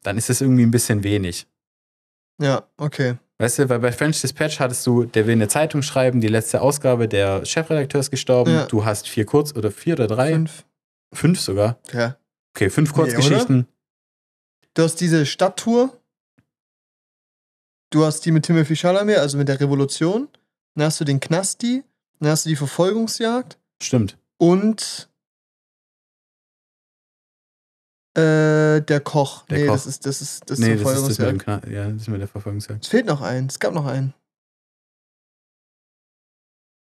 dann 0.02 0.16
ist 0.18 0.28
das 0.28 0.40
irgendwie 0.40 0.62
ein 0.64 0.70
bisschen 0.70 1.02
wenig. 1.02 1.46
Ja, 2.40 2.68
okay. 2.76 3.16
Weißt 3.38 3.58
du, 3.58 3.68
weil 3.68 3.80
bei 3.80 3.92
French 3.92 4.20
Dispatch 4.20 4.60
hattest 4.60 4.86
du, 4.86 5.04
der 5.04 5.26
will 5.26 5.32
eine 5.32 5.48
Zeitung 5.48 5.82
schreiben, 5.82 6.20
die 6.20 6.28
letzte 6.28 6.62
Ausgabe, 6.62 7.06
der 7.08 7.44
Chefredakteur 7.44 8.00
ist 8.00 8.10
gestorben, 8.10 8.52
Ja. 8.52 8.66
du 8.66 8.84
hast 8.84 9.08
vier 9.08 9.26
Kurz- 9.26 9.54
oder 9.54 9.70
vier 9.70 9.94
oder 9.94 10.06
drei, 10.06 10.32
fünf, 10.32 10.64
Fünf. 11.12 11.40
sogar. 11.40 11.78
Ja. 11.92 12.16
Okay, 12.54 12.70
fünf 12.70 12.90
Nee, 12.90 12.94
Kurzgeschichten. 12.96 13.66
Du 14.74 14.82
hast 14.82 14.96
diese 15.00 15.26
Stadttour. 15.26 15.98
Du 17.90 18.04
hast 18.04 18.20
die 18.26 18.32
mit 18.32 18.44
Timothy 18.44 18.74
Chalamet, 18.76 19.18
also 19.18 19.38
mit 19.38 19.48
der 19.48 19.60
Revolution. 19.60 20.28
Dann 20.74 20.86
hast 20.86 21.00
du 21.00 21.04
den 21.04 21.20
Knasti. 21.20 21.84
Dann 22.20 22.30
hast 22.30 22.44
du 22.44 22.50
die 22.50 22.56
Verfolgungsjagd. 22.56 23.58
Stimmt. 23.82 24.18
Und 24.38 25.08
äh, 28.16 28.80
der 28.80 29.00
Koch. 29.00 29.44
Der 29.46 29.58
nee, 29.58 29.66
Koch. 29.66 29.74
das 29.74 29.86
ist 29.86 30.06
das 30.06 30.22
ist 30.22 30.48
das 30.48 30.58
ist 30.58 30.64
nee, 30.64 30.76
das 30.76 30.98
ist 30.98 31.08
das 31.08 31.18
mit 31.18 31.46
dem 31.46 31.72
ja, 31.72 31.90
das 31.90 32.02
ist 32.02 32.08
mit 32.08 32.20
der 32.20 32.28
Verfolgungsjagd. 32.28 32.84
Es 32.84 32.88
fehlt 32.90 33.06
noch 33.06 33.20
ein. 33.20 33.46
Es 33.46 33.58
gab 33.58 33.74
noch 33.74 33.86
einen. 33.86 34.14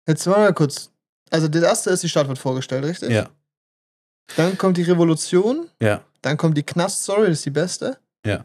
Jetzt 0.07 0.27
mal 0.27 0.53
kurz. 0.53 0.91
Also 1.31 1.49
das 1.49 1.63
erste 1.63 1.91
ist, 1.91 2.03
die 2.03 2.09
Stadt 2.09 2.29
wird 2.29 2.39
vorgestellt, 2.39 2.85
richtig? 2.85 3.11
Ja, 3.11 3.29
Dann 4.37 4.57
kommt 4.59 4.77
die 4.77 4.83
Revolution, 4.83 5.69
ja. 5.81 6.05
dann 6.23 6.37
kommt 6.37 6.57
die 6.57 6.63
Knast-Story, 6.63 7.29
das 7.29 7.39
ist 7.39 7.47
die 7.47 7.51
beste. 7.51 7.99
Ja. 8.25 8.45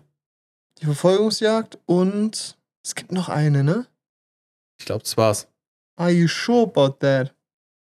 Die 0.80 0.86
Verfolgungsjagd 0.86 1.78
und 1.86 2.58
es 2.84 2.96
gibt 2.96 3.12
noch 3.12 3.30
eine, 3.30 3.64
ne? 3.64 3.86
Ich 4.80 4.86
glaube, 4.86 5.04
das 5.04 5.18
war's. 5.18 5.48
Are 5.98 6.10
you 6.10 6.28
sure 6.28 6.64
about 6.64 6.98
that? 7.00 7.36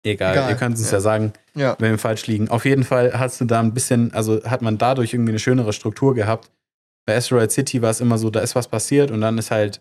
Egal, 0.05 0.33
Egal, 0.35 0.51
ihr 0.51 0.57
könnt 0.57 0.77
es 0.77 0.91
ja. 0.91 0.99
ja 0.99 1.01
sagen, 1.01 1.33
Ja. 1.55 1.77
wenn 1.79 1.93
wir 1.93 1.99
falsch 1.99 2.27
liegen. 2.27 2.49
Auf 2.49 2.65
jeden 2.67 2.85
Fall 2.85 3.19
hast 3.19 3.41
du 3.41 3.47
da 3.47 3.61
ein 3.61 3.73
bisschen, 3.75 4.13
also 4.13 4.43
hat 4.45 4.61
man 4.63 4.77
dadurch 4.79 5.15
irgendwie 5.15 5.33
eine 5.33 5.39
schönere 5.39 5.73
Struktur 5.73 6.15
gehabt. 6.15 6.51
Bei 7.07 7.17
Asteroid 7.17 7.51
City 7.51 7.81
war 7.83 7.91
es 7.91 8.01
immer 8.01 8.19
so, 8.19 8.31
da 8.31 8.41
ist 8.41 8.55
was 8.55 8.69
passiert 8.69 9.11
und 9.11 9.21
dann 9.23 9.39
ist 9.39 9.51
halt 9.51 9.81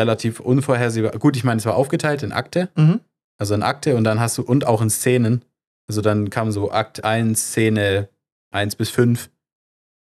relativ 0.00 0.40
unvorhersehbar. 0.40 1.12
Gut, 1.18 1.36
ich 1.36 1.44
meine, 1.44 1.58
es 1.58 1.66
war 1.66 1.74
aufgeteilt 1.76 2.22
in 2.22 2.32
Akte, 2.32 2.70
Mhm. 2.74 3.00
also 3.38 3.54
in 3.54 3.62
Akte 3.62 3.96
und 3.96 4.04
dann 4.04 4.18
hast 4.20 4.38
du, 4.38 4.42
und 4.42 4.66
auch 4.66 4.80
in 4.82 4.90
Szenen. 4.90 5.44
Also 5.88 6.00
dann 6.00 6.30
kam 6.30 6.50
so 6.50 6.70
Akt 6.72 7.04
1, 7.04 7.38
Szene 7.50 8.08
1 8.50 8.76
bis 8.76 8.88
5 8.90 9.28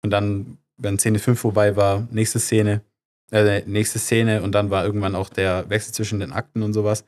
und 0.03 0.11
dann, 0.11 0.59
wenn 0.77 0.99
Szene 0.99 1.19
5 1.21 1.39
vorbei 1.39 1.77
war, 1.77 2.07
nächste 2.11 2.41
Szene, 2.41 2.81
äh, 3.31 3.63
nächste 3.67 4.01
Szene 4.01 4.43
und 4.43 4.53
dann 4.53 4.71
war 4.71 4.85
irgendwann 4.85 5.15
auch 5.15 5.29
der 5.29 5.71
Wechsel 5.71 5.95
zwischen 5.95 6.19
den 6.19 6.33
Akten 6.33 6.63
und 6.63 6.73
sowas. 6.73 7.05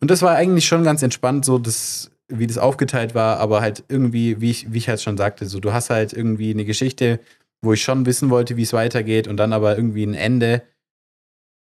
Und 0.00 0.10
das 0.10 0.22
war 0.22 0.34
eigentlich 0.36 0.66
schon 0.66 0.84
ganz 0.84 1.02
entspannt, 1.02 1.44
so 1.44 1.58
das, 1.58 2.10
wie 2.28 2.46
das 2.46 2.58
aufgeteilt 2.58 3.14
war, 3.14 3.38
aber 3.38 3.60
halt 3.60 3.84
irgendwie, 3.88 4.40
wie 4.40 4.50
ich, 4.50 4.72
wie 4.72 4.78
ich 4.78 4.88
halt 4.88 5.00
schon 5.02 5.16
sagte, 5.16 5.46
so 5.46 5.60
du 5.60 5.72
hast 5.72 5.90
halt 5.90 6.12
irgendwie 6.12 6.50
eine 6.52 6.64
Geschichte, 6.64 7.20
wo 7.62 7.72
ich 7.72 7.82
schon 7.82 8.06
wissen 8.06 8.30
wollte, 8.30 8.56
wie 8.56 8.62
es 8.62 8.72
weitergeht 8.72 9.26
und 9.26 9.36
dann 9.36 9.52
aber 9.52 9.76
irgendwie 9.76 10.04
ein 10.04 10.14
Ende, 10.14 10.62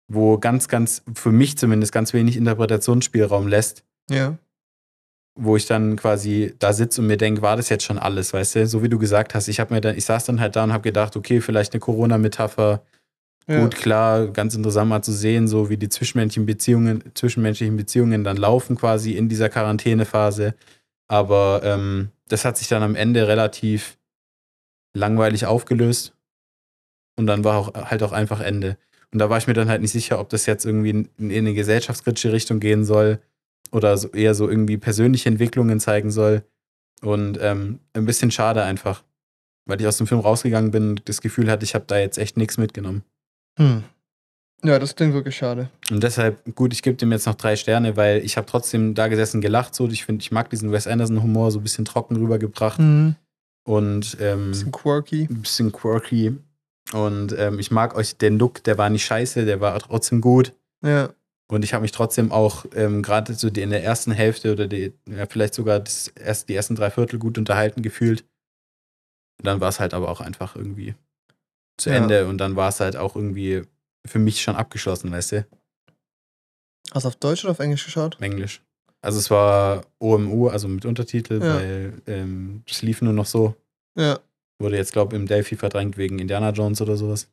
wo 0.09 0.39
ganz, 0.39 0.69
ganz, 0.69 1.03
für 1.15 1.33
mich 1.33 1.59
zumindest 1.59 1.93
ganz 1.93 2.13
wenig 2.13 2.37
Interpretationsspielraum 2.37 3.47
lässt, 3.49 3.85
Ja. 4.11 4.37
wo 5.39 5.57
ich 5.57 5.67
dann 5.67 5.97
quasi 5.97 6.55
da 6.59 6.73
sitze 6.73 7.01
und 7.01 7.09
mir 7.09 7.17
denke, 7.19 7.43
war 7.43 7.57
das 7.57 7.69
jetzt 7.69 7.85
schon 7.85 7.99
alles, 7.99 8.33
weißt 8.33 8.57
du? 8.57 8.67
So 8.67 8.83
wie 8.83 8.89
du 8.89 8.99
gesagt 8.99 9.35
hast, 9.35 9.49
ich 9.49 9.61
habe 9.61 9.75
mir 9.75 9.81
dann, 9.81 9.97
ich 9.97 10.05
saß 10.05 10.25
dann 10.25 10.41
halt 10.41 10.57
da 10.57 10.65
und 10.65 10.73
habe 10.73 10.83
gedacht, 10.83 11.17
okay, 11.17 11.41
vielleicht 11.41 11.73
eine 11.75 11.81
Corona-Metapher, 11.81 12.83
ja. 13.49 13.61
Gut, 13.61 13.77
klar, 13.77 14.27
ganz 14.29 14.55
interessant 14.55 14.89
mal 14.89 15.03
zu 15.03 15.13
sehen, 15.13 15.47
so 15.47 15.71
wie 15.71 15.77
die 15.77 15.89
zwischenmenschlichen 15.89 16.47
Beziehungen, 16.47 17.05
zwischenmenschlichen 17.15 17.77
Beziehungen 17.77 18.25
dann 18.25 18.37
laufen 18.37 18.77
quasi 18.77 19.13
in 19.13 19.29
dieser 19.29 19.49
Quarantänephase. 19.49 20.55
Aber 21.09 21.61
ähm, 21.63 22.11
das 22.29 22.45
hat 22.45 22.59
sich 22.59 22.67
dann 22.67 22.83
am 22.83 22.97
Ende 22.97 23.29
relativ 23.29 23.99
langweilig 24.95 25.47
aufgelöst. 25.47 26.17
Und 27.17 27.29
dann 27.29 27.45
war 27.45 27.57
auch 27.57 27.75
halt 27.75 28.03
auch 28.03 28.13
einfach 28.13 28.41
Ende. 28.41 28.77
Und 29.13 29.21
da 29.21 29.31
war 29.31 29.39
ich 29.39 29.47
mir 29.47 29.55
dann 29.55 29.69
halt 29.69 29.81
nicht 29.81 29.93
sicher, 29.93 30.19
ob 30.19 30.29
das 30.29 30.47
jetzt 30.47 30.67
irgendwie 30.67 30.91
in, 30.91 31.09
in 31.19 31.31
eine 31.31 31.55
gesellschaftskritische 31.55 32.33
Richtung 32.33 32.59
gehen 32.59 32.85
soll 32.85 33.21
oder 33.71 33.97
so, 33.97 34.09
eher 34.09 34.35
so 34.35 34.49
irgendwie 34.49 34.77
persönliche 34.77 35.29
Entwicklungen 35.29 35.79
zeigen 35.79 36.11
soll. 36.11 36.43
Und 37.01 37.39
ähm, 37.41 37.79
ein 37.93 38.07
bisschen 38.07 38.33
schade 38.33 38.65
einfach, 38.65 39.05
weil 39.67 39.81
ich 39.81 39.87
aus 39.87 39.99
dem 39.99 40.09
Film 40.09 40.21
rausgegangen 40.21 40.73
bin 40.73 40.91
und 40.91 41.09
das 41.09 41.21
Gefühl 41.21 41.49
hatte, 41.49 41.65
ich 41.65 41.75
habe 41.75 41.85
da 41.87 41.99
jetzt 41.99 42.19
echt 42.19 42.37
nichts 42.37 42.59
mitgenommen. 42.59 43.05
Hm. 43.59 43.85
Ja, 44.65 44.79
das 44.79 44.97
klingt 44.97 45.13
wirklich 45.15 45.37
schade. 45.37 45.69
Und 45.91 46.03
deshalb, 46.03 46.43
gut, 46.57 46.73
ich 46.73 46.83
gebe 46.83 46.97
dem 46.97 47.13
jetzt 47.13 47.27
noch 47.27 47.35
drei 47.35 47.57
Sterne, 47.57 47.97
weil 47.97 48.25
ich 48.25 48.37
habe 48.37 48.47
trotzdem 48.47 48.95
da 48.95 49.07
gesessen 49.09 49.41
gelacht. 49.41 49.75
So, 49.75 49.87
ich 49.89 50.05
finde, 50.05 50.23
ich 50.23 50.33
mag 50.33 50.51
diesen 50.51 50.73
Wes 50.73 50.87
Anderson-Humor 50.87 51.51
so 51.51 51.61
ein 51.61 51.63
bisschen 51.63 51.85
trocken 51.85 52.17
rübergebracht 52.17 52.79
Mhm. 52.81 53.17
und 53.69 54.17
ähm, 54.21 54.51
Bisschen 54.53 54.73
quirky. 54.73 55.29
ein 55.31 55.43
bisschen 55.43 55.73
quirky. 55.73 56.37
Und 56.93 57.35
ähm, 57.39 57.59
ich 57.59 57.71
mag 57.71 57.95
euch 57.97 58.17
den 58.17 58.39
Look, 58.39 58.63
der 58.65 58.79
war 58.79 58.89
nicht 58.91 59.05
scheiße, 59.05 59.45
der 59.45 59.61
war 59.61 59.79
trotzdem 59.79 60.21
gut. 60.21 60.53
Ja. 60.85 61.11
Und 61.49 61.63
ich 61.65 61.75
habe 61.75 61.83
mich 61.83 61.93
trotzdem 61.93 62.33
auch 62.33 62.65
ähm, 62.75 63.03
gerade 63.03 63.35
so 63.35 63.51
die, 63.51 63.63
in 63.63 63.71
der 63.71 63.85
ersten 63.85 64.11
Hälfte 64.11 64.53
oder 64.53 64.67
die, 64.67 64.93
ja, 65.09 65.27
vielleicht 65.27 65.55
sogar 65.55 65.79
das 65.81 66.09
erst, 66.09 66.49
die 66.49 66.55
ersten 66.57 66.75
drei 66.75 66.91
Viertel 66.91 67.19
gut 67.21 67.39
unterhalten 67.39 67.83
gefühlt. 67.83 68.23
Und 69.39 69.47
dann 69.47 69.61
war 69.61 69.69
es 69.69 69.79
halt 69.79 69.95
aber 69.95 70.09
auch 70.09 70.21
einfach 70.21 70.57
irgendwie 70.57 70.95
zu 71.79 71.91
Ja. 71.91 71.97
Ende 71.97 72.27
und 72.27 72.39
dann 72.39 72.57
war 72.57 72.69
es 72.69 72.81
halt 72.81 72.97
auch 72.97 73.17
irgendwie 73.17 73.63
für 74.07 74.19
mich 74.19 74.43
schon 74.43 74.57
abgeschlossen, 74.57 75.11
weißt 75.11 75.33
du? 75.33 75.47
Hast 76.93 77.05
du 77.05 77.09
auf 77.09 77.17
Deutsch 77.17 77.45
oder 77.45 77.53
auf 77.53 77.59
Englisch 77.59 77.85
geschaut? 77.85 78.17
Englisch. 78.21 78.63
Also 79.03 79.19
es 79.19 79.31
war 79.31 79.85
OMU, 79.99 80.49
also 80.49 80.69
mit 80.69 80.85
Untertitel, 80.85 81.41
Ja. 81.43 81.55
weil 81.57 82.03
ähm, 82.07 82.63
es 82.69 82.83
lief 82.83 83.03
nur 83.03 83.13
noch 83.13 83.27
so. 83.27 83.55
Ja. 83.97 84.19
Wurde 84.59 84.77
jetzt, 84.77 84.93
glaube 84.93 85.15
ich, 85.15 85.21
im 85.21 85.27
Delphi 85.27 85.57
verdrängt 85.57 85.97
wegen 85.99 86.19
Indiana 86.19 86.51
Jones 86.51 86.81
oder 86.81 86.97
sowas. 86.97 87.29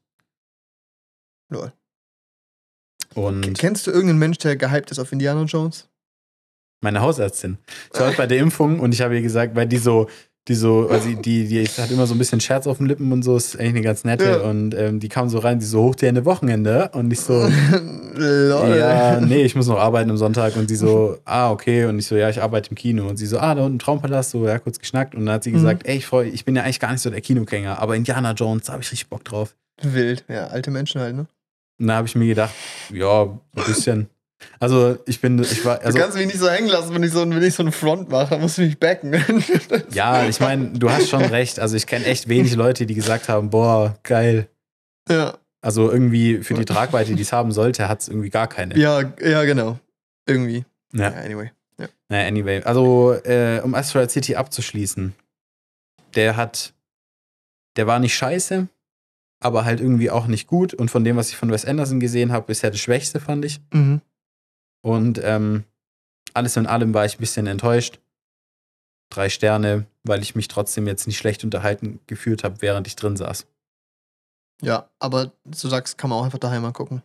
Lol. 1.49 1.71
Und 3.15 3.57
Kennst 3.59 3.85
du 3.87 3.91
irgendeinen 3.91 4.19
Mensch, 4.19 4.39
der 4.39 4.55
gehypt 4.55 4.91
ist 4.91 4.99
auf 4.99 5.11
Indiana 5.11 5.43
Jones? 5.43 5.87
meine 6.81 6.99
Hausärztin. 6.99 7.57
Ich 7.93 7.97
war 7.99 8.07
heute 8.07 8.17
bei 8.17 8.27
der 8.27 8.39
Impfung 8.39 8.81
und 8.81 8.93
ich 8.93 8.99
habe 9.01 9.15
ihr 9.15 9.21
gesagt, 9.21 9.55
weil 9.55 9.67
die 9.67 9.77
so, 9.77 10.09
die 10.49 10.55
so, 10.55 10.89
sie, 10.99 11.15
die, 11.15 11.47
die 11.47 11.65
hat 11.65 11.89
immer 11.89 12.05
so 12.05 12.13
ein 12.13 12.17
bisschen 12.17 12.41
Scherz 12.41 12.67
auf 12.67 12.77
den 12.77 12.87
Lippen 12.87 13.13
und 13.13 13.23
so, 13.23 13.37
ist 13.37 13.55
eigentlich 13.57 13.69
eine 13.75 13.81
ganz 13.81 14.03
nette. 14.03 14.25
Ja. 14.25 14.35
Und 14.41 14.75
ähm, 14.75 14.99
die 14.99 15.07
kam 15.07 15.29
so 15.29 15.39
rein, 15.39 15.59
die 15.59 15.65
so 15.65 15.83
hoch 15.83 15.95
die 15.95 16.05
Ende 16.05 16.25
Wochenende. 16.25 16.89
Und 16.93 17.13
ich 17.13 17.21
so, 17.21 17.33
Lol. 18.13 18.77
ja, 18.77 19.21
nee, 19.21 19.43
ich 19.43 19.55
muss 19.55 19.67
noch 19.67 19.79
arbeiten 19.79 20.09
am 20.09 20.17
Sonntag. 20.17 20.55
Und 20.57 20.67
sie 20.67 20.75
so, 20.75 21.17
ah, 21.23 21.49
okay. 21.51 21.85
Und 21.85 21.97
ich 21.97 22.07
so, 22.07 22.15
ja, 22.17 22.29
ich 22.29 22.41
arbeite 22.41 22.71
im 22.71 22.75
Kino. 22.75 23.07
Und 23.07 23.15
sie 23.17 23.25
so, 23.25 23.39
ah, 23.39 23.55
da 23.55 23.63
unten 23.63 23.79
Traumpalast, 23.79 24.31
so, 24.31 24.45
ja, 24.45 24.59
kurz 24.59 24.79
geschnackt. 24.79 25.15
Und 25.15 25.25
dann 25.25 25.35
hat 25.35 25.43
sie 25.45 25.51
Mhm. 25.51 25.55
gesagt, 25.55 25.87
ey, 25.87 25.95
ich, 25.97 26.05
freu, 26.05 26.23
ich 26.25 26.43
bin 26.43 26.55
ja 26.57 26.63
eigentlich 26.63 26.79
gar 26.81 26.91
nicht 26.91 27.01
so 27.01 27.09
der 27.09 27.21
Kinogänger, 27.21 27.79
aber 27.79 27.95
Indiana 27.95 28.33
Jones, 28.33 28.65
da 28.65 28.73
habe 28.73 28.83
ich 28.83 28.91
richtig 28.91 29.09
Bock 29.09 29.23
drauf. 29.23 29.55
Wild. 29.81 30.25
Ja, 30.27 30.47
alte 30.47 30.71
Menschen 30.71 30.99
halt, 30.99 31.15
ne? 31.15 31.25
Und 31.79 31.87
da 31.87 31.95
habe 31.95 32.07
ich 32.07 32.15
mir 32.15 32.27
gedacht, 32.27 32.53
ja, 32.93 33.23
ein 33.23 33.39
bisschen. 33.65 34.09
Also, 34.59 34.97
ich 35.05 35.19
bin, 35.21 35.39
ich 35.41 35.63
war, 35.65 35.79
also, 35.81 35.97
du 35.97 36.03
kannst 36.03 36.17
mich 36.17 36.27
nicht 36.27 36.39
so 36.39 36.49
hängen 36.49 36.67
lassen, 36.69 36.93
wenn 36.93 37.03
ich 37.03 37.11
so, 37.11 37.21
wenn 37.29 37.41
ich 37.43 37.53
so 37.53 37.63
einen 37.63 37.71
Front 37.71 38.09
mache. 38.09 38.37
Musst 38.37 38.57
du 38.57 38.61
mich 38.63 38.79
backen. 38.79 39.13
ja, 39.91 40.25
ich 40.25 40.39
meine, 40.39 40.69
du 40.69 40.89
hast 40.89 41.09
schon 41.09 41.23
recht. 41.23 41.59
Also, 41.59 41.75
ich 41.75 41.85
kenne 41.87 42.05
echt 42.05 42.27
wenig 42.29 42.55
Leute, 42.55 42.85
die 42.85 42.95
gesagt 42.95 43.29
haben, 43.29 43.49
boah, 43.49 43.97
geil. 44.03 44.47
ja. 45.09 45.37
Also, 45.61 45.89
irgendwie 45.91 46.39
für 46.43 46.55
die 46.55 46.65
Tragweite, 46.65 47.15
die 47.15 47.21
es 47.21 47.31
haben 47.31 47.53
sollte, 47.53 47.87
hat 47.87 48.01
es 48.01 48.09
irgendwie 48.09 48.29
gar 48.29 48.47
keine. 48.47 48.77
ja, 48.77 49.01
ja, 49.21 49.43
genau. 49.45 49.79
Irgendwie. 50.27 50.65
Ja, 50.93 51.11
Ja. 51.11 51.21
anyway. 51.21 51.51
Naja, 52.09 52.27
anyway. 52.27 52.61
Also, 52.63 53.13
äh, 53.23 53.61
um 53.63 53.73
Asteroid 53.73 54.11
City 54.11 54.35
abzuschließen, 54.35 55.13
der 56.15 56.35
hat, 56.37 56.73
der 57.75 57.87
war 57.87 57.99
nicht 57.99 58.13
scheiße, 58.15 58.67
aber 59.39 59.65
halt 59.65 59.79
irgendwie 59.81 60.11
auch 60.11 60.27
nicht 60.27 60.47
gut. 60.47 60.73
Und 60.73 60.91
von 60.91 61.03
dem, 61.03 61.15
was 61.15 61.29
ich 61.29 61.37
von 61.37 61.49
Wes 61.51 61.65
Anderson 61.65 61.99
gesehen 61.99 62.31
habe, 62.31 62.45
bisher 62.45 62.69
das 62.69 62.79
Schwächste, 62.79 63.19
fand 63.19 63.45
ich. 63.45 63.59
Mhm. 63.73 64.01
Und 64.83 65.19
ähm, 65.23 65.63
alles 66.33 66.57
in 66.57 66.67
allem 66.67 66.93
war 66.93 67.05
ich 67.05 67.17
ein 67.17 67.21
bisschen 67.21 67.47
enttäuscht. 67.47 67.99
Drei 69.09 69.29
Sterne, 69.29 69.85
weil 70.03 70.21
ich 70.21 70.35
mich 70.35 70.47
trotzdem 70.47 70.87
jetzt 70.87 71.07
nicht 71.07 71.17
schlecht 71.17 71.43
unterhalten 71.43 71.99
gefühlt 72.07 72.43
habe, 72.43 72.61
während 72.61 72.87
ich 72.87 72.95
drin 72.95 73.15
saß. 73.15 73.45
Ja, 74.61 74.89
aber 74.99 75.31
du 75.45 75.67
sagst, 75.67 75.97
kann 75.97 76.09
man 76.09 76.19
auch 76.19 76.25
einfach 76.25 76.39
daheim 76.39 76.61
mal 76.61 76.71
gucken. 76.71 77.01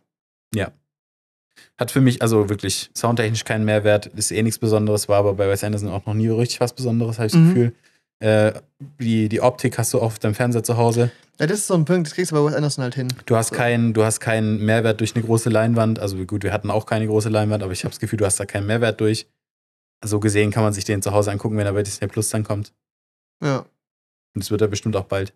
Hat 1.77 1.91
für 1.91 2.01
mich 2.01 2.23
also 2.23 2.49
wirklich 2.49 2.91
soundtechnisch 2.95 3.45
keinen 3.45 3.65
Mehrwert, 3.65 4.07
ist 4.07 4.31
eh 4.31 4.43
nichts 4.43 4.59
Besonderes, 4.59 5.09
war 5.09 5.19
aber 5.19 5.35
bei 5.35 5.49
Wes 5.49 5.65
Anderson 5.65 5.91
auch 5.91 6.07
noch 6.07 6.15
nie 6.15 6.29
richtig 6.29 6.61
was 6.61 6.73
Besonderes, 6.73 7.19
habe 7.19 7.27
ich 7.27 7.33
das 7.33 7.41
Mhm. 7.41 7.49
Gefühl. 7.49 7.75
Äh, 8.21 8.61
die, 9.01 9.29
die 9.29 9.41
Optik 9.41 9.79
hast 9.79 9.95
du 9.95 10.01
auf 10.01 10.19
deinem 10.19 10.35
Fernseher 10.35 10.65
zu 10.65 10.77
Hause. 10.77 11.11
Ja, 11.39 11.47
das 11.47 11.61
ist 11.61 11.67
so 11.69 11.75
ein 11.75 11.85
Punkt, 11.85 12.09
das 12.09 12.15
kriegst 12.15 12.33
du 12.33 12.37
bei 12.37 12.45
Wes 12.45 12.55
Anderson 12.55 12.83
halt 12.83 12.97
hin. 12.97 13.09
Du 13.27 13.37
hast 13.37 13.51
So. 13.51 13.55
keinen, 13.57 13.95
du 13.95 14.03
hast 14.05 14.19
keinen 14.19 14.65
Mehrwert 14.65 14.99
durch 14.99 15.15
eine 15.15 15.25
große 15.25 15.51
Leinwand. 15.51 16.01
Also 16.01 16.17
gut, 16.25 16.43
wir 16.43 16.53
hatten 16.53 16.71
auch 16.71 16.85
keine 16.85 17.07
große 17.07 17.29
Leinwand, 17.29 17.63
aber 17.63 17.73
ich 17.73 17.85
habe 17.85 17.91
das 17.91 18.01
Gefühl, 18.01 18.17
du 18.17 18.27
hast 18.27 18.41
da 18.41 18.45
keinen 18.47 18.67
Mehrwert 18.67 19.01
durch. 19.01 19.29
So 20.05 20.19
gesehen 20.21 20.51
kann 20.51 20.65
man 20.65 20.73
sich 20.73 20.85
den 20.85 21.01
zu 21.03 21.13
Hause 21.13 21.31
angucken, 21.31 21.57
wenn 21.57 21.67
er 21.67 21.73
bei 21.73 21.83
Disney 21.83 22.09
Plus 22.09 22.29
dann 22.31 22.43
kommt. 22.45 22.73
Ja. 23.43 23.59
Und 24.35 24.45
das 24.45 24.51
wird 24.51 24.61
er 24.63 24.69
bestimmt 24.69 24.97
auch 24.97 25.05
bald. 25.05 25.33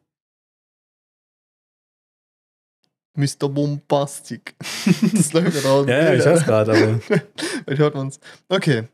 Mr. 3.14 3.48
Bombastic. 3.48 4.54
das 5.12 5.32
läuft 5.32 5.52
gerade. 5.62 5.86
Ja, 5.92 5.98
ja, 6.04 6.14
ich 6.14 6.24
hör's 6.24 6.44
gerade, 6.44 6.72
aber 6.72 6.98
Vielleicht 7.64 7.78
hört 7.80 7.94
man's. 7.94 8.18
Okay. 8.48 8.84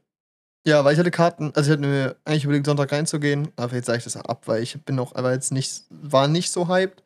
Ja, 0.69 0.85
weil 0.85 0.93
ich 0.93 0.99
hatte 0.99 1.11
Karten, 1.11 1.51
also 1.55 1.71
ich 1.71 1.79
hatte 1.79 1.89
mir 1.89 2.17
eigentlich 2.27 2.45
überlegt, 2.45 2.67
Sonntag 2.67 2.93
reinzugehen, 2.93 3.49
aber 3.57 3.75
jetzt 3.75 3.87
sage 3.87 3.99
ich 3.99 4.05
das 4.05 4.17
ab, 4.17 4.43
weil 4.47 4.63
ich 4.63 4.79
bin 4.85 4.99
auch, 4.99 5.15
aber 5.15 5.33
jetzt 5.33 5.51
nicht, 5.51 5.85
war 5.89 6.29
nicht 6.29 6.51
so 6.51 6.69
hyped. 6.69 7.03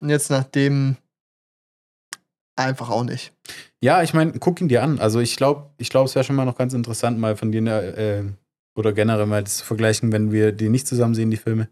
Und 0.00 0.10
jetzt 0.10 0.30
nachdem 0.30 0.96
einfach 2.56 2.88
auch 2.88 3.02
nicht. 3.02 3.32
ja, 3.82 4.02
ich 4.02 4.14
meine, 4.14 4.32
guck 4.38 4.60
ihn 4.60 4.68
dir 4.68 4.82
an. 4.82 4.98
Also 5.00 5.18
ich 5.18 5.36
glaube, 5.36 5.70
ich 5.78 5.90
glaube, 5.90 6.08
es 6.08 6.14
wäre 6.14 6.24
schon 6.24 6.36
mal 6.36 6.44
noch 6.44 6.56
ganz 6.56 6.72
interessant, 6.72 7.18
mal 7.18 7.36
von 7.36 7.50
dir 7.50 7.62
äh, 7.98 8.24
oder 8.76 8.92
generell 8.92 9.26
mal 9.26 9.42
das 9.42 9.58
zu 9.58 9.64
vergleichen, 9.64 10.12
wenn 10.12 10.30
wir 10.30 10.52
die 10.52 10.68
nicht 10.68 10.86
zusammen 10.86 11.14
sehen, 11.14 11.30
die 11.32 11.36
Filme. 11.36 11.68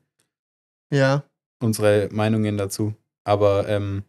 Ja. 0.93 1.23
Unsere 1.63 2.09
Meinungen 2.11 2.59
dazu. 2.59 2.95
Aber 3.25 3.69
ähm, 3.69 4.03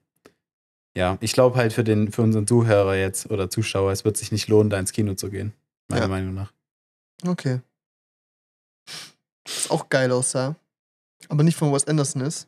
ja, 0.98 1.18
ich 1.22 1.34
glaube 1.34 1.58
halt 1.58 1.74
für 1.74 1.84
den, 1.84 2.12
für 2.12 2.24
unseren 2.24 2.48
Zuhörer 2.48 2.96
jetzt 2.96 3.30
oder 3.30 3.50
Zuschauer, 3.52 3.92
es 3.92 4.04
wird 4.04 4.18
sich 4.18 4.32
nicht 4.32 4.48
lohnen, 4.48 4.70
da 4.70 4.80
ins 4.80 4.94
Kino 4.94 5.14
zu 5.14 5.30
gehen. 5.30 5.54
Meiner 5.90 6.04
Ja. 6.04 6.08
Meinung 6.08 6.34
nach. 6.34 6.52
Okay. 7.26 7.59
Was 9.45 9.70
auch 9.70 9.89
geil 9.89 10.11
aussah, 10.11 10.55
aber 11.28 11.43
nicht 11.43 11.57
von 11.57 11.74
Wes 11.74 11.88
Anderson 11.88 12.22
ist, 12.22 12.47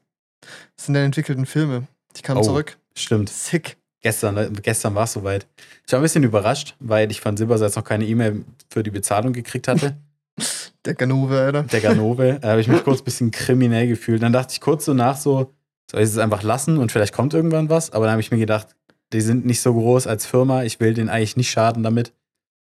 das 0.75 0.85
sind 0.85 0.93
deine 0.93 1.05
entwickelten 1.07 1.45
Filme. 1.45 1.87
Die 2.15 2.21
kamen 2.21 2.39
Oh. 2.39 2.43
zurück. 2.43 2.77
Stimmt. 2.95 3.29
Sick. 3.29 3.77
Gestern, 4.01 4.35
ne, 4.35 4.51
gestern 4.63 4.95
war 4.95 5.03
es 5.03 5.13
soweit. 5.13 5.45
Ich 5.85 5.93
war 5.93 5.99
ein 5.99 6.03
bisschen 6.03 6.23
überrascht, 6.23 6.75
weil 6.79 7.11
ich 7.11 7.21
von 7.21 7.37
Silbersalz 7.37 7.75
noch 7.75 7.83
keine 7.83 8.05
E-Mail 8.05 8.43
für 8.69 8.81
die 8.81 8.89
Bezahlung 8.89 9.31
gekriegt 9.33 9.67
hatte. 9.67 9.95
Der 10.85 10.95
Ganove, 10.95 11.39
Alter. 11.39 11.63
Der 11.63 11.81
Ganove. 11.81 12.39
Da 12.41 12.49
habe 12.49 12.61
ich 12.61 12.67
mich 12.67 12.83
kurz 12.83 13.01
ein 13.01 13.03
bisschen 13.05 13.29
kriminell 13.29 13.87
gefühlt. 13.87 14.23
Dann 14.23 14.33
dachte 14.33 14.53
ich 14.53 14.61
kurz 14.61 14.85
so 14.85 14.95
nach 14.95 15.15
so, 15.17 15.53
soll 15.91 16.01
ich 16.01 16.09
es 16.09 16.17
einfach 16.17 16.41
lassen 16.41 16.77
und 16.79 16.91
vielleicht 16.91 17.13
kommt 17.13 17.35
irgendwann 17.35 17.69
was? 17.69 17.91
Aber 17.91 18.05
dann 18.05 18.13
habe 18.13 18.21
ich 18.21 18.31
mir 18.31 18.39
gedacht, 18.39 18.75
die 19.13 19.21
sind 19.21 19.45
nicht 19.45 19.61
so 19.61 19.71
groß 19.73 20.07
als 20.07 20.25
Firma. 20.25 20.63
Ich 20.63 20.79
will 20.79 20.95
denen 20.95 21.09
eigentlich 21.09 21.37
nicht 21.37 21.51
schaden 21.51 21.83
damit. 21.83 22.13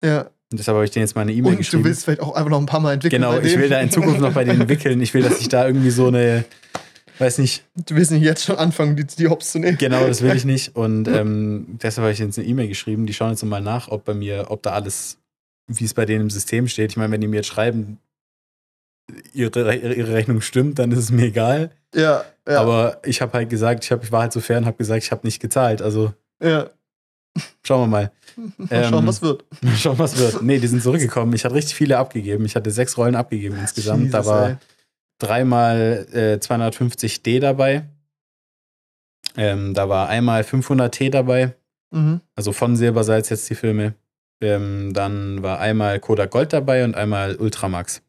Ja. 0.04 0.30
Und 0.52 0.60
deshalb 0.60 0.76
habe 0.76 0.86
ich 0.86 0.92
denen 0.92 1.06
jetzt 1.06 1.16
mal 1.16 1.22
eine 1.22 1.34
E-Mail 1.34 1.56
geschrieben. 1.56 1.84
du 1.84 1.90
willst 1.90 2.06
vielleicht 2.06 2.22
auch 2.22 2.36
einfach 2.36 2.50
noch 2.52 2.60
ein 2.60 2.66
paar 2.68 2.80
Mal 2.80 2.94
entwickeln. 2.94 3.22
genau, 3.22 3.38
ich 3.40 3.50
denen. 3.52 3.64
will 3.64 3.70
da 3.70 3.80
in 3.80 3.90
Zukunft 3.92 4.22
noch 4.22 4.34
bei 4.34 4.44
denen 4.44 4.62
entwickeln. 4.62 5.02
Ich 5.02 5.14
will, 5.14 5.24
dass 5.24 5.42
ich 5.42 5.50
da 5.50 5.66
irgendwie 5.66 5.90
so 5.90 6.08
eine, 6.08 6.46
weiß 7.18 7.40
nicht, 7.40 7.64
Du 7.88 7.96
willst 7.96 8.12
nicht 8.12 8.24
jetzt 8.24 8.44
schon 8.46 8.58
anfangen, 8.58 8.96
die, 8.96 9.06
die 9.06 9.28
Hops 9.28 9.52
zu 9.52 9.60
nehmen. 9.60 9.78
Genau, 9.78 10.06
das 10.08 10.22
will 10.22 10.36
ich 10.36 10.46
nicht. 10.54 10.76
Und 10.76 11.08
ähm, 11.08 11.80
deshalb 11.82 12.04
habe 12.04 12.14
ich 12.14 12.20
jetzt 12.20 12.38
eine 12.38 12.48
E-Mail 12.48 12.68
geschrieben. 12.68 13.06
Die 13.06 13.14
schauen 13.14 13.32
jetzt 13.32 13.44
mal 13.44 13.62
nach, 13.62 13.88
ob 13.88 14.06
bei 14.06 14.14
mir, 14.14 14.46
ob 14.50 14.62
da 14.64 14.72
alles, 14.74 15.18
wie 15.68 15.86
es 15.86 15.94
bei 15.94 16.06
denen 16.06 16.22
im 16.22 16.30
System 16.30 16.68
steht. 16.68 16.92
Ich 16.92 16.98
meine, 16.98 17.12
wenn 17.12 17.22
die 17.22 17.28
mir 17.28 17.38
jetzt 17.38 17.48
schreiben, 17.48 17.98
ihre, 19.34 19.76
ihre 19.76 19.94
ihre 19.94 20.14
Rechnung 20.14 20.42
stimmt, 20.42 20.80
dann 20.80 20.92
ist 20.92 21.00
es 21.00 21.12
mir 21.12 21.26
egal. 21.26 21.72
Ja, 21.94 22.24
ja. 22.48 22.60
Aber 22.62 23.00
ich 23.04 23.22
habe 23.22 23.34
halt 23.34 23.50
gesagt, 23.50 23.84
ich, 23.84 23.92
hab, 23.92 24.04
ich 24.04 24.12
war 24.12 24.22
halt 24.22 24.34
so 24.34 24.40
fair 24.42 24.58
und 24.58 24.66
habe 24.66 24.78
gesagt, 24.78 25.04
ich 25.04 25.12
habe 25.12 25.26
nicht 25.26 25.40
gezahlt. 25.42 25.82
Also 25.82 26.14
ja. 26.42 26.70
Schauen 27.64 27.82
wir 27.84 27.88
mal. 27.88 28.12
Mal 28.58 28.84
schauen, 28.84 29.00
Ähm, 29.04 29.08
was 29.08 29.22
wird. 29.22 29.44
Mal 29.62 29.76
schauen, 29.76 29.98
was 30.00 30.18
wird. 30.18 30.42
Nee, 30.42 30.60
die 30.60 30.68
sind 30.68 30.84
zurückgekommen. 30.84 31.34
Ich 31.34 31.46
hatte 31.46 31.56
richtig 31.56 31.76
viele 31.76 31.98
abgegeben. 31.98 32.46
Ich 32.46 32.56
hatte 32.56 32.70
sechs 32.72 32.98
Rollen 32.98 33.16
abgegeben 33.16 33.58
insgesamt. 33.58 34.14
da 34.14 34.20
Jesus, 34.20 34.32
war 34.34 34.50
ey. 34.50 34.56
dreimal 35.20 36.08
äh, 36.12 36.34
250D 36.36 37.40
dabei. 37.40 37.86
Ähm, 39.38 39.74
da 39.74 39.90
war 39.90 40.10
einmal 40.10 40.42
500T 40.42 41.10
dabei. 41.12 41.56
Mhm. 41.92 42.22
Also 42.36 42.52
von 42.52 42.76
Silbersalz 42.76 43.30
jetzt 43.30 43.50
die 43.50 43.56
Filme. 43.56 43.94
Ähm, 44.42 44.94
dann 44.94 45.42
war 45.44 45.60
einmal 45.60 46.00
Kodak 46.00 46.32
Gold 46.32 46.52
dabei 46.54 46.84
und 46.84 46.96
einmal 46.96 47.36
Ultramax. 47.36 48.02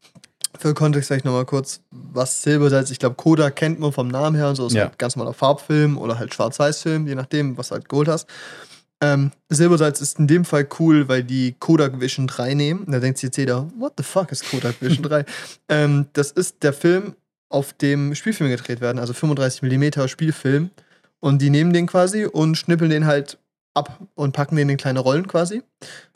Für 0.59 0.73
Kontext 0.73 1.07
vielleicht 1.07 1.23
nochmal 1.25 1.45
kurz, 1.45 1.81
was 1.91 2.41
Silbersalz, 2.41 2.89
ich 2.89 2.99
glaube, 2.99 3.15
Kodak 3.15 3.55
kennt 3.55 3.79
man 3.79 3.91
vom 3.91 4.07
Namen 4.07 4.35
her 4.35 4.49
und 4.49 4.55
so, 4.55 4.67
ist 4.67 4.73
Ja. 4.73 4.85
halt 4.85 4.97
ganz 4.97 5.15
normaler 5.15 5.33
Farbfilm 5.33 5.97
oder 5.97 6.17
halt 6.17 6.33
Schwarz-Weiß-Film, 6.33 7.07
je 7.07 7.15
nachdem, 7.15 7.57
was 7.57 7.69
du 7.69 7.75
halt 7.75 7.87
geholt 7.87 8.07
hast. 8.07 8.27
Ähm, 9.01 9.31
Silbersalz 9.49 10.01
ist 10.01 10.17
in 10.17 10.27
dem 10.27 10.43
Fall 10.43 10.67
cool, 10.79 11.07
weil 11.07 11.23
die 11.23 11.55
Kodak 11.59 11.99
Vision 11.99 12.27
3 12.27 12.55
nehmen. 12.55 12.85
Da 12.91 12.99
denkt 12.99 13.19
sich 13.19 13.27
jetzt 13.27 13.37
jeder, 13.37 13.67
what 13.77 13.93
the 13.97 14.03
fuck 14.03 14.31
ist 14.31 14.49
Kodak 14.49 14.81
Vision 14.81 15.03
3? 15.03 15.25
ähm, 15.69 16.07
das 16.13 16.31
ist 16.31 16.63
der 16.63 16.73
Film, 16.73 17.15
auf 17.49 17.73
dem 17.73 18.13
Spielfilme 18.15 18.55
gedreht 18.55 18.81
werden, 18.81 18.99
also 18.99 19.13
35mm 19.13 20.07
Spielfilm. 20.07 20.71
Und 21.19 21.41
die 21.41 21.49
nehmen 21.49 21.73
den 21.73 21.87
quasi 21.87 22.25
und 22.25 22.55
schnippeln 22.57 22.89
den 22.89 23.05
halt 23.05 23.39
ab 23.73 23.99
und 24.15 24.33
packen 24.33 24.55
den 24.55 24.69
in 24.69 24.77
kleine 24.77 24.99
Rollen 24.99 25.27
quasi, 25.27 25.63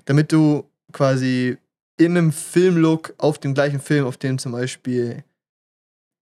damit 0.06 0.32
du 0.32 0.66
quasi 0.92 1.58
in 1.98 2.18
einem 2.18 2.32
Filmlook 2.32 3.14
auf 3.18 3.38
dem 3.38 3.54
gleichen 3.54 3.80
Film, 3.80 4.06
auf 4.06 4.18
dem 4.18 4.38
zum 4.38 4.52
Beispiel 4.52 5.24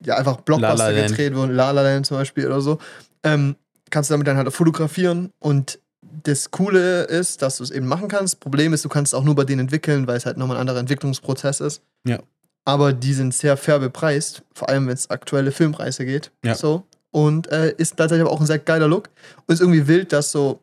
ja 0.04 0.16
einfach 0.16 0.42
Blockbuster 0.42 0.94
gedreht 0.94 1.36
wurden, 1.36 1.56
La 1.56 1.72
La 1.72 1.82
Land 1.82 2.06
zum 2.06 2.18
Beispiel 2.18 2.46
oder 2.46 2.62
so, 2.62 2.80
ähm, 3.24 3.56
kannst 3.90 4.10
du 4.10 4.14
damit 4.14 4.28
dann 4.28 4.38
halt 4.38 4.48
auch 4.48 4.54
fotografieren 4.54 5.32
und 5.40 5.80
das 6.02 6.52
Coole 6.52 7.04
ist, 7.04 7.42
dass 7.42 7.58
du 7.58 7.64
es 7.64 7.72
eben 7.72 7.88
machen 7.88 8.08
kannst. 8.08 8.40
Problem 8.40 8.74
ist, 8.74 8.86
du 8.86 8.90
kannst 8.90 9.14
es 9.14 9.20
auch 9.20 9.24
nur 9.24 9.36
bei 9.36 9.44
denen 9.44 9.62
entwickeln, 9.62 10.08
weil 10.08 10.18
es 10.18 10.26
halt 10.26 10.38
nochmal 10.38 10.58
ein 10.58 10.62
anderer 10.62 10.80
Entwicklungsprozess 10.80 11.60
ist. 11.60 11.82
Ja. 12.06 12.20
Aber 12.66 12.94
die 12.94 13.14
sind 13.14 13.34
sehr 13.34 13.58
fair 13.58 13.80
bepreist, 13.80 14.44
vor 14.54 14.70
allem 14.70 14.88
wenn 14.88 14.94
es 14.94 15.10
aktuelle 15.10 15.52
Filmpreise 15.52 16.06
geht. 16.06 16.32
Ja. 16.44 16.56
So. 16.56 16.84
Und 17.12 17.52
äh, 17.52 17.74
ist 17.78 17.98
tatsächlich 17.98 18.26
aber 18.26 18.32
auch 18.32 18.40
ein 18.40 18.46
sehr 18.46 18.60
geiler 18.60 18.88
Look. 18.88 19.10
Und 19.46 19.54
ist 19.54 19.62
irgendwie 19.62 19.88
wild, 19.88 20.14
dass 20.14 20.32
so 20.32 20.62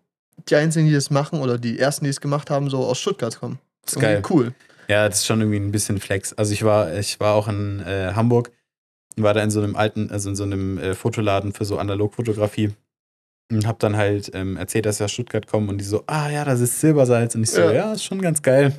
die 0.48 0.56
Einzigen, 0.56 0.86
die 0.86 0.94
das 0.94 1.10
machen, 1.10 1.40
oder 1.40 1.58
die 1.58 1.78
ersten, 1.78 2.04
die 2.04 2.10
es 2.10 2.20
gemacht 2.20 2.50
haben, 2.50 2.70
so 2.70 2.84
aus 2.84 2.98
Stuttgart 2.98 3.38
kommen. 3.38 3.58
Das 3.82 3.94
ist 3.94 4.00
geil. 4.00 4.22
Cool. 4.28 4.52
Ja, 4.88 5.08
das 5.08 5.18
ist 5.18 5.26
schon 5.26 5.40
irgendwie 5.40 5.58
ein 5.58 5.72
bisschen 5.72 5.98
Flex. 5.98 6.32
Also 6.34 6.52
ich 6.52 6.62
war, 6.62 6.94
ich 6.94 7.18
war 7.18 7.34
auch 7.34 7.48
in 7.48 7.80
äh, 7.80 8.12
Hamburg 8.14 8.52
und 9.16 9.24
war 9.24 9.34
da 9.34 9.42
in 9.42 9.50
so 9.50 9.60
einem 9.60 9.74
alten, 9.74 10.10
also 10.10 10.28
in 10.28 10.36
so 10.36 10.44
einem 10.44 10.78
äh, 10.78 10.94
Fotoladen 10.94 11.52
für 11.52 11.64
so 11.64 11.78
Analogfotografie 11.78 12.72
und 13.50 13.66
hab 13.66 13.78
dann 13.78 13.96
halt 13.96 14.30
ähm, 14.34 14.56
erzählt, 14.56 14.86
dass 14.86 14.98
wir 14.98 15.04
aus 15.04 15.12
Stuttgart 15.12 15.46
kommen 15.46 15.68
und 15.68 15.78
die 15.78 15.84
so, 15.84 16.02
ah 16.06 16.28
ja, 16.28 16.44
das 16.44 16.60
ist 16.60 16.80
Silbersalz 16.80 17.34
und 17.34 17.44
ich 17.44 17.50
so, 17.50 17.60
Ja. 17.60 17.72
ja, 17.72 17.92
ist 17.92 18.04
schon 18.04 18.20
ganz 18.20 18.42
geil. 18.42 18.72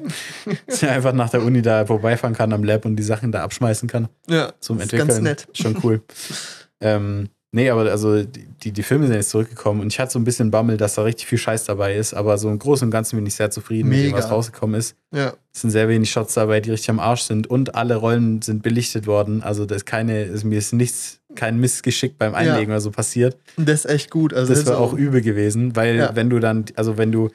dass 0.68 0.84
ich 0.84 0.90
einfach 0.90 1.14
nach 1.14 1.30
der 1.30 1.44
Uni 1.44 1.62
da 1.62 1.86
vorbeifahren 1.86 2.36
kann 2.36 2.52
am 2.52 2.64
Lab 2.64 2.86
und 2.86 2.96
die 2.98 3.04
Sachen 3.04 3.32
da 3.32 3.44
abschmeißen 3.44 3.88
kann. 3.88 4.10
Ja, 4.30 4.52
zum 4.60 4.78
ist 4.78 4.84
Entwickeln. 4.84 5.08
ganz 5.08 5.22
nett. 5.22 5.48
Schon 5.54 5.78
cool. 5.84 6.02
ähm, 6.82 7.30
nee, 7.54 7.70
aber 7.70 7.90
also 7.90 8.24
die, 8.24 8.72
die, 8.74 8.84
Filme 8.84 9.08
sind 9.08 9.16
jetzt 9.16 9.30
zurückgekommen 9.30 9.80
und 9.80 9.88
ich 9.88 10.00
hatte 10.00 10.12
so 10.12 10.20
ein 10.20 10.26
bisschen 10.26 10.52
Bammel, 10.52 10.76
dass 10.76 10.96
da 10.96 11.04
richtig 11.04 11.28
viel 11.28 11.38
Scheiß 11.38 11.64
dabei 11.64 11.96
ist, 11.96 12.14
aber 12.14 12.38
so 12.38 12.50
im 12.50 12.60
Großen 12.60 12.86
und 12.88 12.92
Ganzen 12.92 13.16
bin 13.16 13.26
ich 13.26 13.36
sehr 13.36 13.50
zufrieden 13.50 13.88
mit 13.88 14.00
dem, 14.00 14.06
Mega. 14.08 14.18
was 14.18 14.30
rausgekommen 14.30 14.78
ist. 14.78 14.96
Ja, 15.14 15.34
Es 15.54 15.62
sind 15.62 15.70
sehr 15.70 15.88
wenig 15.88 16.12
Shots 16.12 16.34
dabei, 16.34 16.60
die 16.60 16.72
richtig 16.72 16.90
am 16.90 17.00
Arsch 17.00 17.22
sind 17.22 17.48
und 17.48 17.76
alle 17.76 17.96
Rollen 17.96 18.42
sind 18.42 18.64
belichtet 18.64 19.08
worden. 19.08 19.42
Also 19.44 19.66
das 19.66 19.78
ist 19.78 19.86
keine, 19.86 20.24
ist, 20.24 20.44
mir 20.44 20.58
ist 20.58 20.74
nichts, 20.74 21.22
kein 21.38 21.58
Missgeschick 21.60 22.18
beim 22.18 22.36
Einlegen 22.36 22.72
oder 22.72 22.82
so 22.82 22.92
passiert. 22.92 23.38
das 23.56 23.86
ist 23.86 23.92
echt 23.92 24.12
gut. 24.12 24.34
Also 24.34 24.54
Das 24.54 24.66
wäre 24.66 24.78
auch 24.80 24.94
übel 24.94 25.22
gewesen, 25.22 25.76
weil 25.78 25.96
Ja. 25.96 26.16
wenn 26.16 26.30
du 26.30 26.40
dann, 26.40 26.66
also 26.76 26.98
wenn 26.98 27.12
du, 27.14 27.30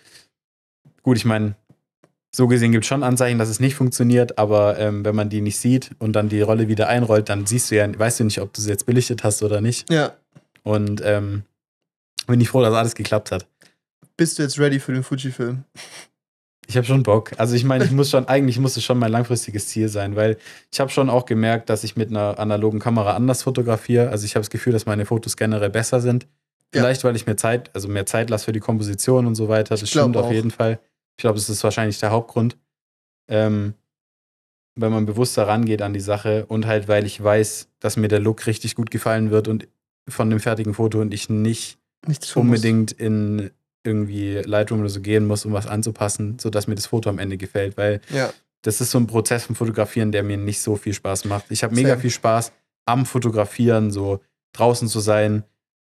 gut, 1.02 1.16
ich 1.16 1.24
meine, 1.24 1.54
so 2.34 2.46
gesehen 2.48 2.72
gibt 2.72 2.84
es 2.84 2.88
schon 2.88 3.02
Anzeichen, 3.02 3.38
dass 3.38 3.48
es 3.48 3.60
nicht 3.60 3.74
funktioniert, 3.74 4.38
aber 4.38 4.78
ähm, 4.78 5.04
wenn 5.04 5.14
man 5.14 5.28
die 5.30 5.40
nicht 5.40 5.58
sieht 5.58 5.90
und 5.98 6.12
dann 6.14 6.28
die 6.28 6.40
Rolle 6.40 6.68
wieder 6.68 6.88
einrollt, 6.88 7.28
dann 7.28 7.46
siehst 7.46 7.70
du 7.70 7.76
ja, 7.76 7.98
weißt 7.98 8.20
du 8.20 8.24
nicht, 8.24 8.40
ob 8.40 8.52
du 8.52 8.60
sie 8.60 8.70
jetzt 8.70 8.86
belichtet 8.86 9.22
hast 9.24 9.42
oder 9.42 9.60
nicht. 9.60 9.90
Ja. 9.92 10.14
Und 10.62 11.00
ähm, 11.04 11.42
bin 12.26 12.40
ich 12.40 12.48
froh, 12.48 12.62
dass 12.62 12.72
alles 12.74 12.94
geklappt 12.94 13.32
hat. 13.32 13.46
Bist 14.16 14.38
du 14.38 14.42
jetzt 14.42 14.58
ready 14.58 14.78
für 14.80 14.92
den 14.92 15.02
Fuji-Film? 15.02 15.64
Ich 16.72 16.76
habe 16.78 16.86
schon 16.86 17.02
Bock. 17.02 17.32
Also 17.36 17.54
ich 17.54 17.64
meine, 17.64 17.84
ich 17.84 17.90
muss 17.90 18.08
schon, 18.08 18.26
eigentlich 18.28 18.58
muss 18.58 18.78
es 18.78 18.82
schon 18.82 18.98
mein 18.98 19.12
langfristiges 19.12 19.68
Ziel 19.68 19.90
sein, 19.90 20.16
weil 20.16 20.38
ich 20.70 20.80
habe 20.80 20.88
schon 20.88 21.10
auch 21.10 21.26
gemerkt, 21.26 21.68
dass 21.68 21.84
ich 21.84 21.96
mit 21.96 22.08
einer 22.08 22.38
analogen 22.38 22.78
Kamera 22.78 23.14
anders 23.14 23.42
fotografiere. 23.42 24.08
Also 24.08 24.24
ich 24.24 24.36
habe 24.36 24.40
das 24.40 24.48
Gefühl, 24.48 24.72
dass 24.72 24.86
meine 24.86 25.04
Fotos 25.04 25.36
generell 25.36 25.68
besser 25.68 26.00
sind. 26.00 26.22
Ja. 26.74 26.80
Vielleicht, 26.80 27.04
weil 27.04 27.14
ich 27.14 27.26
mir 27.26 27.36
Zeit, 27.36 27.70
also 27.74 27.88
mehr 27.88 28.06
Zeit 28.06 28.30
lasse 28.30 28.46
für 28.46 28.52
die 28.52 28.60
Komposition 28.60 29.26
und 29.26 29.34
so 29.34 29.48
weiter. 29.48 29.76
Das 29.76 29.86
stimmt 29.86 30.16
auf 30.16 30.32
jeden 30.32 30.50
Fall. 30.50 30.80
Ich 31.18 31.22
glaube, 31.22 31.34
das 31.38 31.50
ist 31.50 31.62
wahrscheinlich 31.62 32.00
der 32.00 32.10
Hauptgrund. 32.10 32.56
Ähm, 33.28 33.74
wenn 34.74 34.92
man 34.92 35.04
bewusster 35.04 35.46
rangeht 35.46 35.82
an 35.82 35.92
die 35.92 36.00
Sache 36.00 36.46
und 36.46 36.66
halt, 36.66 36.88
weil 36.88 37.04
ich 37.04 37.22
weiß, 37.22 37.68
dass 37.80 37.98
mir 37.98 38.08
der 38.08 38.20
Look 38.20 38.46
richtig 38.46 38.76
gut 38.76 38.90
gefallen 38.90 39.30
wird 39.30 39.46
und 39.46 39.68
von 40.08 40.30
dem 40.30 40.40
fertigen 40.40 40.72
Foto 40.72 41.02
und 41.02 41.12
ich 41.12 41.28
nicht 41.28 41.78
unbedingt 42.34 42.92
in 42.92 43.50
irgendwie 43.84 44.34
Lightroom 44.44 44.80
oder 44.80 44.88
so 44.88 45.00
gehen 45.00 45.26
muss, 45.26 45.44
um 45.44 45.52
was 45.52 45.66
anzupassen, 45.66 46.38
sodass 46.38 46.66
mir 46.66 46.74
das 46.74 46.86
Foto 46.86 47.10
am 47.10 47.18
Ende 47.18 47.36
gefällt, 47.36 47.76
weil 47.76 48.00
Ja. 48.10 48.32
das 48.62 48.80
ist 48.80 48.90
so 48.90 48.98
ein 48.98 49.06
Prozess 49.06 49.44
vom 49.44 49.56
Fotografieren, 49.56 50.12
der 50.12 50.22
mir 50.22 50.36
nicht 50.36 50.60
so 50.60 50.76
viel 50.76 50.94
Spaß 50.94 51.24
macht. 51.24 51.46
Ich 51.50 51.64
habe 51.64 51.74
mega 51.74 51.96
viel 51.96 52.10
Spaß 52.10 52.52
am 52.86 53.06
Fotografieren, 53.06 53.90
so 53.90 54.20
draußen 54.52 54.88
zu 54.88 55.00
sein, 55.00 55.44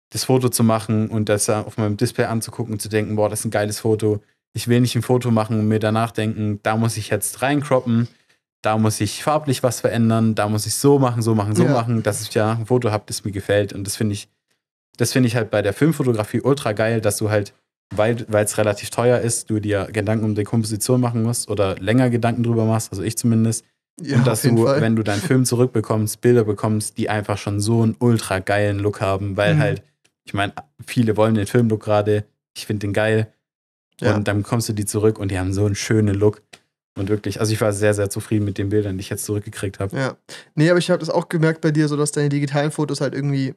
das 0.10 0.24
Foto 0.26 0.50
zu 0.50 0.64
machen 0.64 1.10
und 1.10 1.30
das 1.30 1.50
auf 1.50 1.78
meinem 1.78 1.98
Display 1.98 2.26
anzugucken 2.26 2.74
und 2.74 2.82
zu 2.82 2.90
denken, 2.90 3.16
boah, 3.16 3.30
das 3.30 3.40
ist 3.42 3.46
ein 3.46 3.52
geiles 3.52 3.80
Foto. 3.82 4.22
Ich 4.54 4.68
will 4.68 4.80
nicht 4.82 4.96
ein 4.96 5.02
Foto 5.02 5.32
machen 5.32 5.60
und 5.60 5.68
mir 5.68 5.80
danach 5.80 6.12
denken, 6.12 6.60
da 6.64 6.78
muss 6.78 6.98
ich 6.98 7.10
jetzt 7.10 7.42
reinkroppen, 7.42 8.08
da 8.62 8.78
muss 8.78 9.00
ich 9.02 9.22
farblich 9.24 9.64
was 9.64 9.82
verändern, 9.82 10.34
da 10.34 10.48
muss 10.50 10.66
ich 10.66 10.76
so 10.76 10.98
machen, 10.98 11.22
so 11.22 11.36
machen, 11.36 11.56
so 11.56 11.66
Ja. 11.66 11.74
machen, 11.74 12.04
dass 12.04 12.22
ich 12.22 12.34
ja 12.34 12.54
ein 12.54 12.66
Foto 12.66 12.90
habe, 12.92 13.04
das 13.08 13.24
mir 13.26 13.32
gefällt. 13.32 13.74
Und 13.74 13.86
das 13.86 13.96
finde 13.98 14.14
ich, 14.14 14.30
das 14.98 15.12
finde 15.14 15.28
ich 15.28 15.36
halt 15.36 15.52
bei 15.52 15.62
der 15.62 15.74
Filmfotografie 15.74 16.42
ultra 16.42 16.72
geil, 16.72 17.02
dass 17.02 17.18
du 17.18 17.30
halt, 17.30 17.54
weil 17.96 18.26
es 18.32 18.58
relativ 18.58 18.90
teuer 18.90 19.20
ist, 19.20 19.50
du 19.50 19.60
dir 19.60 19.88
Gedanken 19.92 20.26
um 20.26 20.36
die 20.36 20.44
Komposition 20.44 21.00
machen 21.02 21.24
musst 21.24 21.50
oder 21.50 21.76
länger 21.78 22.10
Gedanken 22.10 22.44
drüber 22.44 22.66
machst, 22.66 22.92
also 22.92 23.04
ich 23.04 23.18
zumindest. 23.18 23.66
ja, 24.02 24.18
und 24.18 24.28
dass 24.28 24.42
du, 24.42 24.66
Fall. 24.66 24.82
wenn 24.82 24.96
du 24.96 25.04
deinen 25.04 25.22
Film 25.22 25.46
zurückbekommst, 25.46 26.22
Bilder 26.22 26.44
bekommst, 26.44 26.98
die 26.98 27.10
einfach 27.10 27.38
schon 27.38 27.60
so 27.60 27.82
einen 27.82 27.96
ultra 28.00 28.40
geilen 28.40 28.80
Look 28.80 29.02
haben, 29.02 29.38
weil 29.38 29.56
Mhm. 29.56 29.60
halt, 29.60 29.84
ich 30.26 30.34
meine, 30.34 30.54
viele 30.86 31.18
wollen 31.18 31.36
den 31.36 31.48
Filmlook 31.48 31.84
gerade, 31.84 32.26
ich 32.56 32.66
finde 32.66 32.82
den 32.88 32.94
geil. 32.94 33.34
Ja. 34.00 34.16
Und 34.16 34.28
dann 34.28 34.44
kommst 34.44 34.70
du 34.70 34.74
die 34.74 34.86
zurück 34.86 35.18
und 35.18 35.32
die 35.32 35.40
haben 35.40 35.54
so 35.54 35.66
einen 35.66 35.74
schönen 35.76 36.14
Look. 36.14 36.42
Und 37.00 37.10
wirklich, 37.10 37.40
also 37.40 37.54
ich 37.54 37.62
war 37.62 37.74
sehr, 37.74 37.94
sehr 37.94 38.10
zufrieden 38.10 38.46
mit 38.46 38.58
den 38.58 38.70
Bildern, 38.70 38.98
die 38.98 39.02
ich 39.02 39.10
jetzt 39.10 39.26
zurückgekriegt 39.26 39.80
habe. 39.80 39.96
Ja. 39.96 40.18
Nee, 40.56 40.70
aber 40.70 40.80
ich 40.80 40.90
habe 40.90 41.00
das 41.00 41.10
auch 41.10 41.30
gemerkt 41.30 41.62
bei 41.62 41.72
dir, 41.72 41.88
so 41.88 41.96
dass 41.96 42.12
deine 42.12 42.30
digitalen 42.30 42.72
Fotos 42.72 43.02
halt 43.02 43.14
irgendwie. 43.16 43.54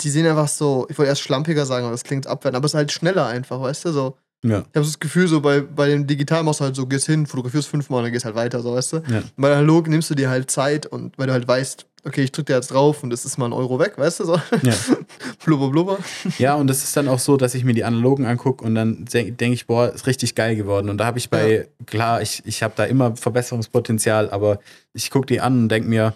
Die 0.00 0.10
sehen 0.10 0.26
einfach 0.26 0.48
so, 0.48 0.86
ich 0.90 0.98
wollte 0.98 1.08
erst 1.10 1.22
schlampiger 1.22 1.66
sagen, 1.66 1.84
aber 1.84 1.92
das 1.92 2.04
klingt 2.04 2.26
abwertend, 2.26 2.56
aber 2.56 2.66
es 2.66 2.72
ist 2.72 2.76
halt 2.78 2.92
schneller 2.92 3.26
einfach, 3.26 3.60
weißt 3.60 3.84
du? 3.86 3.92
So, 3.92 4.16
Ja. 4.42 4.58
ich 4.58 4.64
habe 4.74 4.84
so 4.84 4.90
das 4.90 4.98
Gefühl, 5.00 5.28
so 5.28 5.40
bei, 5.40 5.60
bei 5.60 5.88
dem 5.88 6.06
Digitalen 6.06 6.44
machst 6.44 6.60
du 6.60 6.64
halt 6.64 6.74
so, 6.76 6.86
gehst 6.86 7.06
hin, 7.06 7.26
fotografierst 7.26 7.68
fünfmal 7.68 7.98
und 7.98 8.04
dann 8.06 8.12
gehst 8.12 8.24
halt 8.24 8.34
weiter, 8.34 8.60
so 8.60 8.74
weißt 8.74 8.92
du? 8.94 8.96
Ja. 9.08 9.22
Bei 9.36 9.52
analog 9.52 9.88
nimmst 9.88 10.10
du 10.10 10.14
dir 10.14 10.30
halt 10.30 10.50
Zeit 10.50 10.86
und 10.86 11.16
weil 11.18 11.28
du 11.28 11.32
halt 11.32 11.46
weißt, 11.46 11.86
okay, 12.06 12.22
ich 12.22 12.32
drück 12.32 12.44
da 12.46 12.56
jetzt 12.56 12.70
drauf 12.70 13.02
und 13.02 13.12
es 13.14 13.24
ist 13.24 13.38
mal 13.38 13.46
ein 13.46 13.54
Euro 13.54 13.78
weg, 13.78 13.94
weißt 13.96 14.20
du? 14.20 14.24
So. 14.26 14.34
Ja. 14.62 14.74
blubber, 15.44 15.70
blubber. 15.70 15.98
Ja, 16.38 16.54
und 16.56 16.68
es 16.70 16.82
ist 16.84 16.94
dann 16.96 17.08
auch 17.08 17.18
so, 17.20 17.36
dass 17.38 17.54
ich 17.54 17.64
mir 17.64 17.72
die 17.72 17.84
Analogen 17.84 18.26
angucke 18.26 18.62
und 18.64 18.74
dann 18.74 19.06
denke 19.06 19.52
ich, 19.52 19.66
boah, 19.66 19.88
ist 19.94 20.06
richtig 20.06 20.34
geil 20.34 20.54
geworden. 20.56 20.90
Und 20.90 20.98
da 20.98 21.06
habe 21.06 21.18
ich 21.18 21.30
bei, 21.30 21.68
klar, 21.86 22.20
ich, 22.20 22.42
ich 22.44 22.62
habe 22.62 22.74
da 22.76 22.84
immer 22.84 23.16
Verbesserungspotenzial, 23.16 24.28
aber 24.30 24.58
ich 24.92 25.10
gucke 25.10 25.26
die 25.26 25.40
an 25.40 25.60
und 25.62 25.68
denke 25.70 25.88
mir, 25.88 26.14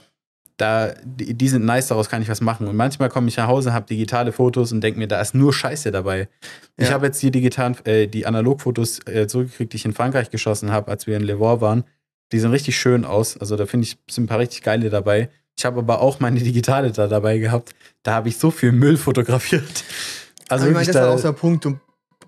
da, 0.58 0.92
die, 1.04 1.32
die 1.34 1.48
sind 1.48 1.64
nice, 1.64 1.86
daraus 1.86 2.08
kann 2.10 2.20
ich 2.20 2.28
was 2.28 2.40
machen. 2.42 2.66
Und 2.68 2.76
manchmal 2.76 3.08
komme 3.08 3.28
ich 3.28 3.36
nach 3.38 3.46
Hause, 3.46 3.72
habe 3.72 3.86
digitale 3.86 4.32
Fotos 4.32 4.70
und 4.72 4.80
denke 4.82 4.98
mir, 4.98 5.08
da 5.08 5.20
ist 5.20 5.34
nur 5.34 5.52
Scheiße 5.54 5.90
dabei. 5.90 6.28
Ich 6.76 6.88
Ja. 6.88 6.94
habe 6.94 7.06
jetzt 7.06 7.22
die 7.22 7.30
digitalen, 7.30 7.76
äh, 7.86 8.06
die 8.08 8.26
Analogfotos 8.26 9.00
äh, 9.06 9.26
zurückgekriegt, 9.26 9.72
die 9.72 9.76
ich 9.76 9.84
in 9.86 9.94
Frankreich 9.94 10.30
geschossen 10.30 10.70
habe, 10.70 10.90
als 10.90 11.06
wir 11.06 11.16
in 11.16 11.22
Le 11.22 11.38
Vaux 11.40 11.60
waren. 11.62 11.84
Die 12.32 12.38
sehen 12.40 12.50
richtig 12.50 12.76
schön 12.78 13.04
aus. 13.06 13.38
Also 13.38 13.56
da 13.56 13.64
finde 13.66 13.86
ich, 13.86 13.96
sind 14.10 14.24
ein 14.24 14.26
paar 14.26 14.40
richtig 14.40 14.62
geile 14.62 14.90
dabei. 14.90 15.30
Ich 15.56 15.64
habe 15.64 15.78
aber 15.78 16.00
auch 16.00 16.20
meine 16.20 16.38
digitale 16.40 16.90
da 16.92 17.06
dabei 17.08 17.38
gehabt. 17.38 17.74
Da 18.02 18.12
habe 18.14 18.28
ich 18.28 18.36
so 18.36 18.50
viel 18.50 18.72
Müll 18.72 18.96
fotografiert. 18.98 19.64
Also 20.50 20.66
ich 20.66 20.72
meine, 20.72 20.86
das 20.86 20.94
ist 20.96 21.00
halt 21.02 21.10
auch 21.18 21.20
der 21.20 21.32
Punkt. 21.32 21.66
Du 21.66 21.78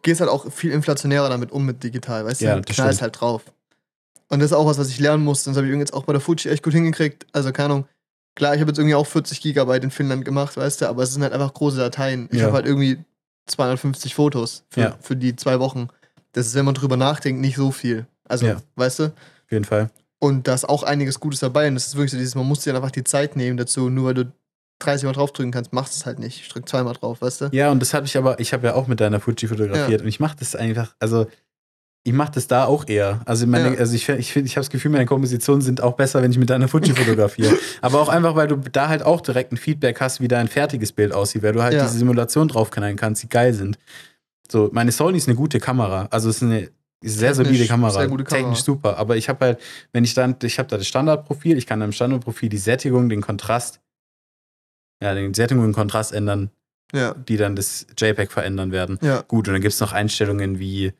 gehst 0.02 0.20
halt 0.20 0.28
auch 0.28 0.52
viel 0.52 0.72
inflationärer 0.72 1.30
damit 1.30 1.52
um 1.52 1.64
mit 1.64 1.82
digital, 1.82 2.26
weißt 2.26 2.42
Ja, 2.42 2.56
du? 2.56 2.60
Knallst 2.60 2.74
stimmt. 2.98 3.00
halt 3.00 3.18
drauf. 3.18 3.44
Und 4.28 4.40
das 4.40 4.50
ist 4.50 4.56
auch 4.56 4.66
was, 4.66 4.76
was 4.76 4.90
ich 4.90 4.98
lernen 5.00 5.24
musste. 5.24 5.48
Und 5.48 5.56
das 5.56 5.62
habe 5.62 5.72
ich 5.72 5.78
jetzt 5.78 5.94
auch 5.94 6.04
bei 6.04 6.12
der 6.12 6.20
Fuji 6.20 6.50
echt 6.50 6.62
gut 6.62 6.74
hingekriegt. 6.74 7.26
Also, 7.32 7.50
keine 7.50 7.72
Ahnung. 7.72 7.86
Klar, 8.36 8.54
ich 8.54 8.60
habe 8.60 8.70
jetzt 8.70 8.78
irgendwie 8.78 8.94
auch 8.94 9.06
40 9.06 9.40
Gigabyte 9.40 9.84
in 9.84 9.90
Finnland 9.90 10.24
gemacht, 10.24 10.56
weißt 10.56 10.80
du, 10.82 10.88
aber 10.88 11.02
es 11.02 11.12
sind 11.12 11.22
halt 11.22 11.32
einfach 11.32 11.52
große 11.52 11.76
Dateien. 11.76 12.28
Ich 12.32 12.38
Ja. 12.38 12.46
habe 12.46 12.54
halt 12.56 12.66
irgendwie 12.66 12.98
250 13.46 14.14
Fotos 14.14 14.64
für, 14.70 14.80
Ja. 14.80 14.96
für 15.00 15.16
die 15.16 15.34
zwei 15.36 15.58
Wochen. 15.60 15.88
Das 16.32 16.46
ist, 16.46 16.54
wenn 16.54 16.64
man 16.64 16.74
drüber 16.74 16.96
nachdenkt, 16.96 17.40
nicht 17.40 17.56
so 17.56 17.70
viel. 17.72 18.06
Also, 18.28 18.46
Ja. 18.46 18.62
weißt 18.76 18.98
du? 19.00 19.04
auf 19.06 19.12
jeden 19.52 19.64
Fall. 19.64 19.90
Und 20.20 20.46
da 20.46 20.54
ist 20.54 20.68
auch 20.68 20.82
einiges 20.84 21.18
Gutes 21.18 21.40
dabei. 21.40 21.66
Und 21.66 21.74
das 21.74 21.88
ist 21.88 21.96
wirklich 21.96 22.12
so 22.12 22.18
dieses, 22.18 22.34
man 22.36 22.46
muss 22.46 22.60
dir 22.60 22.74
einfach 22.76 22.90
die 22.92 23.02
Zeit 23.04 23.34
nehmen 23.36 23.56
dazu. 23.56 23.88
Nur 23.90 24.04
weil 24.06 24.14
du 24.14 24.32
30 24.78 25.04
Mal 25.06 25.12
draufdrücken 25.12 25.50
kannst, 25.50 25.72
machst 25.72 25.96
es 25.96 26.06
halt 26.06 26.18
nicht. 26.20 26.40
Ich 26.40 26.48
drück 26.48 26.68
zweimal 26.68 26.94
drauf, 26.94 27.20
weißt 27.22 27.40
du? 27.40 27.48
Ja, 27.52 27.70
und 27.72 27.80
das 27.80 27.92
habe 27.94 28.06
ich 28.06 28.16
aber, 28.16 28.38
ich 28.38 28.52
habe 28.52 28.66
ja 28.68 28.74
auch 28.74 28.86
mit 28.86 29.00
deiner 29.00 29.18
Fuji 29.18 29.48
fotografiert 29.48 30.02
und 30.02 30.08
ich 30.08 30.20
mache 30.20 30.36
das 30.38 30.54
einfach, 30.54 30.94
also 31.00 31.26
ich 32.02 32.12
mache 32.14 32.32
das 32.32 32.46
da 32.46 32.64
auch 32.64 32.88
eher. 32.88 33.20
Also, 33.26 33.46
meine, 33.46 33.74
Ja. 33.74 33.78
also 33.78 33.94
ich, 33.94 34.08
ich, 34.08 34.32
find- 34.32 34.46
ich 34.46 34.56
habe 34.56 34.62
das 34.64 34.70
Gefühl, 34.70 34.90
meine 34.90 35.04
Kompositionen 35.06 35.60
sind 35.60 35.82
auch 35.82 35.92
besser, 35.94 36.22
wenn 36.22 36.30
ich 36.30 36.38
mit 36.38 36.48
deiner 36.48 36.66
Fuji 36.68 36.94
fotografiere. 36.94 37.54
aber 37.82 38.00
auch 38.00 38.08
einfach, 38.08 38.34
weil 38.36 38.48
du 38.48 38.56
da 38.56 38.88
halt 38.88 39.02
auch 39.02 39.20
direkt 39.20 39.52
ein 39.52 39.56
Feedback 39.58 40.00
hast, 40.00 40.20
wie 40.20 40.28
dein 40.28 40.48
fertiges 40.48 40.92
Bild 40.92 41.12
aussieht, 41.12 41.42
weil 41.42 41.52
du 41.52 41.62
halt 41.62 41.74
Ja. 41.74 41.82
diese 41.84 41.98
Simulation 41.98 42.48
draufknallen 42.48 42.96
kannst, 42.96 43.22
die 43.22 43.28
geil 43.28 43.52
sind. 43.52 43.78
So, 44.50 44.70
meine 44.72 44.92
Sony 44.92 45.18
ist 45.18 45.28
eine 45.28 45.36
gute 45.36 45.60
Kamera. 45.60 46.08
Also 46.10 46.30
es 46.30 46.36
ist 46.36 46.42
eine 46.42 46.70
sehr 47.02 47.32
Technisch 47.32 47.46
solide 47.48 47.66
Kamera. 47.68 47.90
sehr 47.92 48.08
gute 48.08 48.24
Kamera. 48.24 48.42
Technisch 48.44 48.62
super. 48.64 48.96
Aber 48.98 49.16
ich 49.16 49.28
habe 49.28 49.44
halt, 49.44 49.60
wenn 49.92 50.04
ich 50.04 50.14
dann, 50.14 50.36
ich 50.42 50.58
habe 50.58 50.68
da 50.68 50.76
das 50.78 50.86
Standardprofil, 50.86 51.56
ich 51.58 51.66
kann 51.66 51.80
im 51.82 51.92
Standardprofil 51.92 52.48
die 52.48 52.58
Sättigung, 52.58 53.08
den 53.08 53.20
Kontrast, 53.20 53.80
ja, 55.02 55.14
den 55.14 55.32
Sättigung 55.34 55.64
und 55.64 55.72
Kontrast 55.72 56.12
ändern, 56.12 56.50
Ja. 56.92 57.14
die 57.14 57.36
dann 57.36 57.56
das 57.56 57.86
JPEG 57.98 58.32
verändern 58.32 58.72
werden. 58.72 58.98
Ja. 59.02 59.22
Gut, 59.22 59.48
und 59.48 59.54
dann 59.54 59.62
gibt 59.62 59.72
es 59.74 59.80
noch 59.80 59.92
Einstellungen 59.92 60.58
wie 60.58 60.92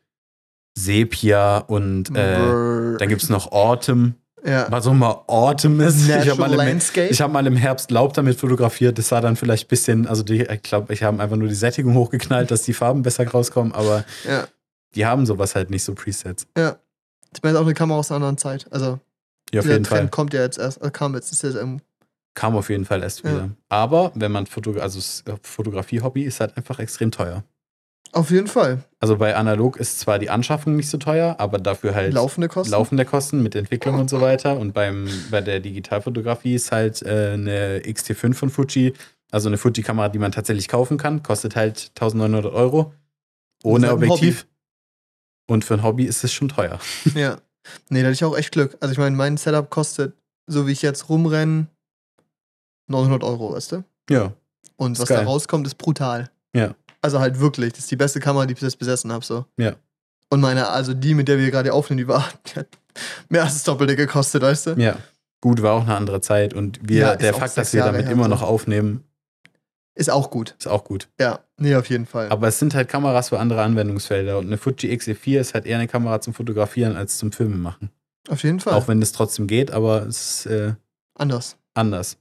Sepia 0.77 1.59
und 1.59 2.11
äh, 2.17 2.97
dann 2.99 3.09
gibt 3.09 3.23
es 3.23 3.29
noch 3.29 3.53
Autumn. 3.53 4.15
ja. 4.45 4.67
Was 4.71 4.87
auch 4.87 4.93
immer 4.93 5.25
Autumn 5.29 5.81
ist. 5.81 6.07
Ich 6.09 6.13
habe 6.13 6.27
Natural 6.41 6.57
mal, 6.57 6.69
im- 6.69 6.81
ich 7.11 7.21
hab 7.21 7.33
mal 7.33 7.47
im 7.47 7.57
Herbst 7.57 7.91
Laub 7.91 8.15
damit 8.15 8.39
fotografiert. 8.39 8.97
Das 8.99 9.09
sah 9.09 9.21
dann 9.21 9.37
vielleicht 9.37 9.67
ein 9.67 9.69
bisschen, 9.69 10.07
also 10.07 10.23
die, 10.23 10.43
ich 10.43 10.63
glaube, 10.63 10.93
ich 10.93 11.03
habe 11.03 11.21
einfach 11.23 11.37
nur 11.37 11.49
die 11.49 11.55
Sättigung 11.55 11.95
hochgeknallt, 11.95 12.51
dass 12.51 12.63
die 12.63 12.73
Farben 12.73 13.03
besser 13.03 13.27
rauskommen, 13.29 13.73
aber 13.73 14.05
ja. 14.27 14.47
die 14.95 15.05
haben 15.07 15.27
sowas 15.27 15.55
halt 15.55 15.71
nicht 15.71 15.85
so 15.85 15.95
Presets. 15.95 16.47
ja. 16.57 16.77
Ich 17.33 17.45
meine, 17.45 17.59
auch 17.59 17.63
eine 17.63 17.75
Kamera 17.75 17.97
aus 18.01 18.11
einer 18.11 18.17
anderen 18.17 18.39
Zeit. 18.39 18.67
Also, 18.73 18.99
Ja, 19.53 19.61
auf 19.61 19.65
der 19.67 19.75
jeden 19.75 19.85
Trend 19.85 20.01
Fall. 20.01 20.09
kommt 20.09 20.35
ja 20.35 20.41
jetzt 20.43 20.59
erst, 20.59 20.83
äh, 20.83 20.91
kam 20.91 21.15
jetzt, 21.15 21.31
ist 21.31 21.43
jetzt 21.45 21.55
ähm, 21.55 21.81
Kam 22.35 22.57
auf 22.57 22.71
jeden 22.71 22.85
Fall 22.85 23.05
erst 23.05 23.23
Ja. 23.23 23.31
wieder. 23.31 23.51
Aber 23.69 24.11
wenn 24.17 24.33
man 24.33 24.47
Foto, 24.47 24.73
also 24.81 24.99
das 24.99 25.23
Fotografie-Hobby 25.43 26.23
ist 26.23 26.41
halt 26.41 26.57
einfach 26.57 26.81
extrem 26.81 27.13
teuer. 27.13 27.45
Auf 28.13 28.31
jeden 28.31 28.47
Fall 28.47 28.85
Also 28.99 29.17
bei 29.17 29.37
analog 29.37 29.77
ist 29.77 30.01
zwar 30.01 30.19
die 30.19 30.31
Anschaffung 30.31 30.77
nicht 30.77 30.89
so 30.91 30.99
teuer, 30.99 31.37
aber 31.39 31.59
dafür 31.59 31.95
halt 31.95 32.13
laufende 32.13 32.49
Kosten. 32.49 32.73
laufende 32.73 33.05
Kosten 33.05 33.43
mit 33.43 33.55
Entwicklung 33.55 33.99
und 33.99 34.11
so 34.11 34.21
weiter. 34.21 34.59
Und 34.59 34.73
beim, 34.73 35.09
bei 35.31 35.41
der 35.41 35.61
Digitalfotografie 35.61 36.55
ist 36.55 36.73
halt 36.73 37.03
äh, 37.03 37.33
eine 37.35 37.81
XT5 37.81 38.35
von 38.35 38.51
Fuji, 38.51 38.95
also 39.31 39.49
eine 39.49 39.59
Fuji-Kamera, 39.59 40.09
die 40.09 40.19
man 40.19 40.33
tatsächlich 40.33 40.69
kaufen 40.69 40.99
kann, 40.99 41.23
kostet 41.23 41.57
halt 41.57 41.93
1900 41.95 42.53
Euro 42.53 42.93
ohne 43.63 43.89
halt 43.89 43.97
Objektiv. 43.97 44.47
Und 45.47 45.65
für 45.65 45.75
ein 45.75 45.83
Hobby 45.83 46.05
ist 46.05 46.25
es 46.25 46.33
schon 46.33 46.49
teuer. 46.49 46.79
Ja. 47.15 47.39
Nee, 47.91 48.01
da 48.01 48.07
hatte 48.07 48.15
ich 48.15 48.25
auch 48.25 48.37
echt 48.37 48.53
Glück. 48.53 48.77
Also, 48.81 48.93
ich 48.93 48.99
meine, 48.99 49.15
mein 49.15 49.37
Setup 49.37 49.69
kostet, 49.69 50.15
so 50.47 50.67
wie 50.67 50.73
ich 50.73 50.81
jetzt 50.81 51.11
rumrenne, 51.11 51.67
900 52.89 53.23
Euro, 53.23 53.53
weißt 53.53 53.73
du? 53.73 53.85
Ja. 54.09 54.33
Und 54.77 54.99
was 54.99 55.09
da 55.09 55.23
rauskommt, 55.23 55.67
ist 55.67 55.77
brutal. 55.77 56.31
Ja. 56.55 56.75
Also 57.03 57.21
halt 57.21 57.41
wirklich. 57.41 57.73
Das 57.73 57.81
ist 57.81 57.91
die 57.91 57.97
beste 57.97 58.21
Kamera, 58.21 58.47
die 58.47 58.53
ich 58.53 58.61
bis 58.61 58.67
jetzt 58.73 58.79
besessen 58.79 59.13
habe. 59.13 59.25
So. 59.25 59.45
Ja. 59.57 59.75
Und 60.29 60.41
meine, 60.41 60.69
also 60.69 60.95
die, 60.95 61.15
mit 61.15 61.29
der 61.29 61.39
wir 61.39 61.51
gerade 61.51 61.73
aufnehmen, 61.73 61.99
die 61.99 62.09
war 62.09 62.25
die 62.47 62.61
hat 62.61 62.69
mehr 63.29 63.43
als 63.45 63.55
das 63.55 63.65
Doppelte 63.65 63.97
gekostet, 63.97 64.43
weißt 64.43 64.67
du? 64.67 64.71
Ja. 64.73 64.97
Gut, 65.41 65.63
war 65.63 65.73
auch 65.73 65.83
eine 65.83 65.97
andere 65.97 66.21
Zeit. 66.21 66.53
Und 66.55 66.79
wir, 66.87 66.99
Ja, 67.01 67.17
der 67.17 67.33
Fakt, 67.35 67.57
dass 67.57 67.73
wir 67.73 67.81
Jahre 67.81 67.93
damit 67.93 68.11
immer 68.13 68.29
noch 68.29 68.43
aufnehmen, 68.43 69.05
Ist 69.95 70.11
auch 70.11 70.31
gut. 70.31 70.55
ist 70.59 70.69
auch 70.69 70.85
gut. 70.85 71.09
Ja. 71.19 71.41
Nee, 71.57 71.75
auf 71.77 71.89
jeden 71.89 72.07
Fall. 72.07 72.29
Aber 72.31 72.49
es 72.49 72.59
sind 72.59 72.75
halt 72.75 72.89
Kameras 72.89 73.31
für 73.31 73.39
andere 73.41 73.63
Anwendungsfelder. 73.63 74.39
Und 74.39 74.47
eine 74.47 74.59
Fuji 74.59 74.93
XE4 74.95 75.41
ist 75.41 75.55
halt 75.55 75.67
eher 75.67 75.79
eine 75.79 75.89
Kamera 75.89 76.21
zum 76.21 76.35
Fotografieren 76.35 76.97
als 76.97 77.17
zum 77.19 77.33
Filmen 77.33 77.61
machen. 77.63 77.91
auf 78.29 78.43
jeden 78.43 78.61
Fall. 78.61 78.75
Auch 78.75 78.87
wenn 78.89 79.01
es 79.03 79.13
trotzdem 79.13 79.47
geht, 79.47 79.71
aber 79.71 80.07
es 80.07 80.45
ist 80.45 80.47
äh, 80.53 80.75
Anders. 81.17 81.57
anders. 81.75 82.17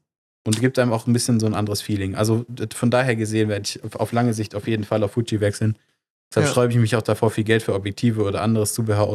Und 0.47 0.59
gibt 0.59 0.79
einem 0.79 0.93
auch 0.93 1.05
ein 1.05 1.13
bisschen 1.13 1.39
so 1.39 1.45
ein 1.45 1.53
anderes 1.53 1.81
Feeling. 1.81 2.15
Also 2.15 2.45
von 2.73 2.89
daher 2.89 3.15
gesehen 3.15 3.49
werde 3.49 3.63
ich 3.67 3.79
auf- 3.95 4.11
lange 4.13 4.33
Sicht 4.33 4.55
auf 4.55 4.67
jeden 4.67 4.83
Fall 4.85 5.03
auf 5.03 5.11
Fuji 5.11 5.41
wechseln. 5.41 5.77
Deshalb 6.31 6.45
Ja. 6.45 6.51
sträube 6.51 6.73
ich 6.73 6.79
mich 6.79 6.95
auch 6.95 7.01
davor, 7.01 7.29
viel 7.31 7.43
Geld 7.43 7.61
für 7.63 7.73
Objektive 7.73 8.23
oder 8.23 8.41
anderes 8.41 8.73
Zubehör 8.73 9.07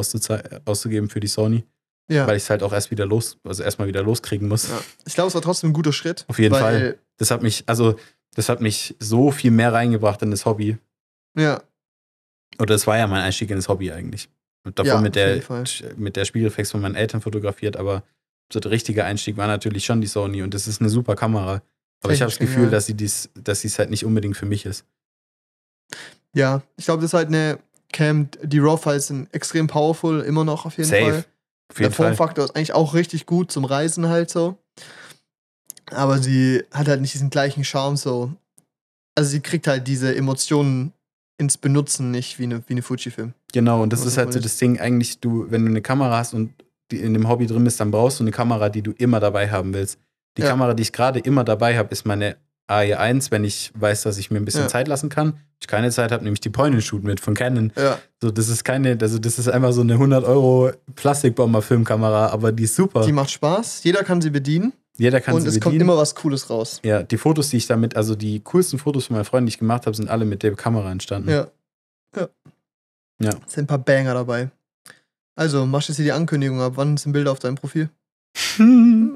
auszugeben 0.65 1.09
für 1.09 1.19
die 1.19 1.27
Sony, 1.27 1.63
Ja. 2.09 2.27
weil 2.27 2.37
ich 2.37 2.43
es 2.43 2.49
halt 2.49 2.61
auch 2.61 2.73
erst 2.73 2.91
wieder 2.91 3.05
los, 3.05 3.37
also 3.43 3.63
erstmal 3.63 3.87
wieder 3.87 4.03
loskriegen 4.03 4.47
muss. 4.47 4.69
ja. 4.69 4.81
Ich 5.05 5.13
glaube, 5.15 5.29
es 5.29 5.33
war 5.35 5.41
trotzdem 5.41 5.71
ein 5.71 5.73
guter 5.73 5.93
Schritt. 5.93 6.25
Auf 6.27 6.39
jeden 6.39 6.53
Fall. 6.55 6.97
Das 7.17 7.31
hat 7.31 7.41
mich, 7.41 7.63
also 7.67 7.95
das 8.35 8.49
hat 8.49 8.61
mich 8.61 8.95
so 8.99 9.31
viel 9.31 9.51
mehr 9.51 9.73
reingebracht 9.73 10.21
in 10.21 10.31
das 10.31 10.45
Hobby. 10.45 10.77
Ja. 11.37 11.61
Oder 12.59 12.75
es 12.75 12.85
war 12.87 12.97
ja 12.97 13.07
mein 13.07 13.21
Einstieg 13.21 13.49
in 13.49 13.55
das 13.57 13.67
Hobby 13.67 13.91
eigentlich. 13.91 14.29
Und 14.65 14.77
davor 14.79 14.93
Ja, 14.95 15.01
mit 15.01 15.15
der 15.15 15.41
mit 15.97 16.15
der 16.15 16.25
Spiegelreflex 16.25 16.71
von 16.71 16.81
meinen 16.81 16.95
Eltern 16.95 17.21
fotografiert, 17.21 17.77
aber 17.77 18.03
so 18.51 18.59
der 18.59 18.71
richtige 18.71 19.03
Einstieg 19.05 19.37
war 19.37 19.47
natürlich 19.47 19.85
schon 19.85 20.01
die 20.01 20.07
Sony 20.07 20.43
und 20.43 20.53
das 20.53 20.67
ist 20.67 20.81
eine 20.81 20.89
super 20.89 21.15
Kamera. 21.15 21.61
Aber 22.03 22.13
ich 22.13 22.21
habe 22.21 22.31
das 22.31 22.39
Gefühl, 22.39 22.69
dass 22.69 22.85
sie 22.85 22.93
dies, 22.93 23.29
dass 23.33 23.61
sie 23.61 23.67
es 23.67 23.79
halt 23.79 23.89
nicht 23.89 24.05
unbedingt 24.05 24.37
für 24.37 24.45
mich 24.45 24.65
ist. 24.65 24.85
Ja. 26.33 26.61
Ich 26.77 26.85
glaube, 26.85 27.01
das 27.01 27.09
ist 27.09 27.13
halt 27.13 27.29
eine 27.29 27.59
Cam, 27.91 28.29
die 28.43 28.59
RAW-Files 28.59 29.07
sind 29.07 29.33
extrem 29.33 29.67
powerful, 29.67 30.21
immer 30.21 30.43
noch 30.43 30.65
auf 30.65 30.77
jeden 30.77 30.89
Safe. 30.89 31.01
Fall. 31.01 31.25
Auf 31.69 31.77
Der 31.77 31.85
jeden 31.85 31.93
Fall. 31.93 32.15
Formfaktor 32.15 32.45
ist 32.45 32.55
eigentlich 32.55 32.73
auch 32.73 32.93
richtig 32.93 33.25
gut 33.25 33.51
zum 33.51 33.65
Reisen 33.65 34.07
halt 34.07 34.29
so. 34.29 34.57
Aber 35.91 36.19
sie 36.19 36.63
hat 36.71 36.87
halt 36.87 37.01
nicht 37.01 37.13
diesen 37.13 37.29
gleichen 37.29 37.63
Charme 37.63 37.97
so. 37.97 38.33
Also 39.15 39.29
sie 39.29 39.39
kriegt 39.39 39.67
halt 39.67 39.87
diese 39.87 40.15
Emotionen 40.15 40.93
ins 41.37 41.57
Benutzen 41.57 42.11
nicht 42.11 42.39
wie 42.39 42.43
eine, 42.43 42.63
wie 42.67 42.73
eine 42.73 42.81
Fujifilm. 42.81 43.33
Genau, 43.53 43.81
und 43.81 43.91
das 43.93 44.01
Was 44.01 44.07
ist 44.07 44.17
halt 44.17 44.33
so 44.33 44.39
das 44.39 44.57
Ding, 44.57 44.79
eigentlich, 44.79 45.19
du, 45.19 45.49
wenn 45.49 45.63
du 45.63 45.69
eine 45.69 45.81
Kamera 45.81 46.17
hast 46.17 46.33
und 46.33 46.53
in 46.91 47.13
dem 47.13 47.27
Hobby 47.27 47.47
drin 47.47 47.63
bist, 47.63 47.79
dann 47.79 47.91
brauchst 47.91 48.19
du 48.19 48.23
eine 48.23 48.31
Kamera, 48.31 48.69
die 48.69 48.81
du 48.81 48.91
immer 48.91 49.19
dabei 49.19 49.49
haben 49.49 49.73
willst. 49.73 49.99
Die 50.37 50.41
Ja. 50.41 50.49
Kamera, 50.49 50.73
die 50.73 50.83
ich 50.83 50.91
gerade 50.93 51.19
immer 51.19 51.43
dabei 51.43 51.77
habe, 51.77 51.89
ist 51.91 52.05
meine 52.05 52.35
AE1, 52.69 53.31
wenn 53.31 53.43
ich 53.43 53.71
weiß, 53.75 54.03
dass 54.03 54.17
ich 54.17 54.31
mir 54.31 54.37
ein 54.39 54.45
bisschen 54.45 54.61
Ja. 54.63 54.67
Zeit 54.67 54.87
lassen 54.87 55.09
kann. 55.09 55.33
Wenn 55.33 55.39
ich 55.61 55.67
keine 55.67 55.91
Zeit 55.91 56.11
habe, 56.11 56.23
nehme 56.23 56.33
ich 56.33 56.41
die 56.41 56.49
Point-and-Shoot 56.49 57.03
mit 57.03 57.19
von 57.19 57.33
Canon. 57.35 57.71
Ja. 57.77 57.99
So, 58.21 58.31
das 58.31 58.49
ist 58.49 58.63
keine, 58.63 58.97
also 58.99 59.19
das 59.19 59.37
ist 59.39 59.47
einfach 59.47 59.71
so 59.71 59.81
eine 59.81 59.93
100 59.97 60.23
Euro 60.25 60.71
Plastikbomber-Filmkamera, 60.95 62.27
aber 62.29 62.51
die 62.51 62.63
ist 62.63 62.75
super. 62.75 63.05
Die 63.05 63.11
macht 63.11 63.31
Spaß, 63.31 63.83
jeder 63.83 64.03
kann 64.03 64.21
sie 64.21 64.29
bedienen 64.29 64.73
Jeder 64.97 65.21
kann 65.21 65.35
und 65.35 65.41
sie 65.41 65.47
es 65.49 65.53
kommt 65.55 65.73
bedienen. 65.73 65.89
immer 65.89 65.97
was 65.97 66.15
Cooles 66.15 66.49
raus. 66.49 66.79
Ja, 66.83 67.03
die 67.03 67.17
Fotos, 67.17 67.49
die 67.49 67.57
ich 67.57 67.67
damit, 67.67 67.95
also 67.95 68.15
die 68.15 68.39
coolsten 68.41 68.79
Fotos 68.79 69.07
von 69.07 69.15
meinen 69.15 69.25
Freunden, 69.25 69.45
die 69.47 69.51
ich 69.51 69.57
gemacht 69.59 69.85
habe, 69.85 69.95
sind 69.95 70.09
alle 70.09 70.25
mit 70.25 70.41
der 70.43 70.55
Kamera 70.55 70.91
entstanden. 70.91 71.29
Ja. 71.29 71.47
Ja. 72.15 72.27
Ja. 73.21 73.29
Es 73.47 73.53
sind 73.53 73.63
ein 73.65 73.67
paar 73.67 73.77
Banger 73.79 74.13
dabei. 74.13 74.49
Also, 75.35 75.65
machst 75.65 75.89
du 75.89 75.91
jetzt 75.91 75.97
hier 75.97 76.05
die 76.05 76.11
Ankündigung 76.11 76.61
ab? 76.61 76.73
Wann 76.75 76.97
sind 76.97 77.11
Bilder 77.13 77.31
auf 77.31 77.39
deinem 77.39 77.55
Profil? 77.55 77.89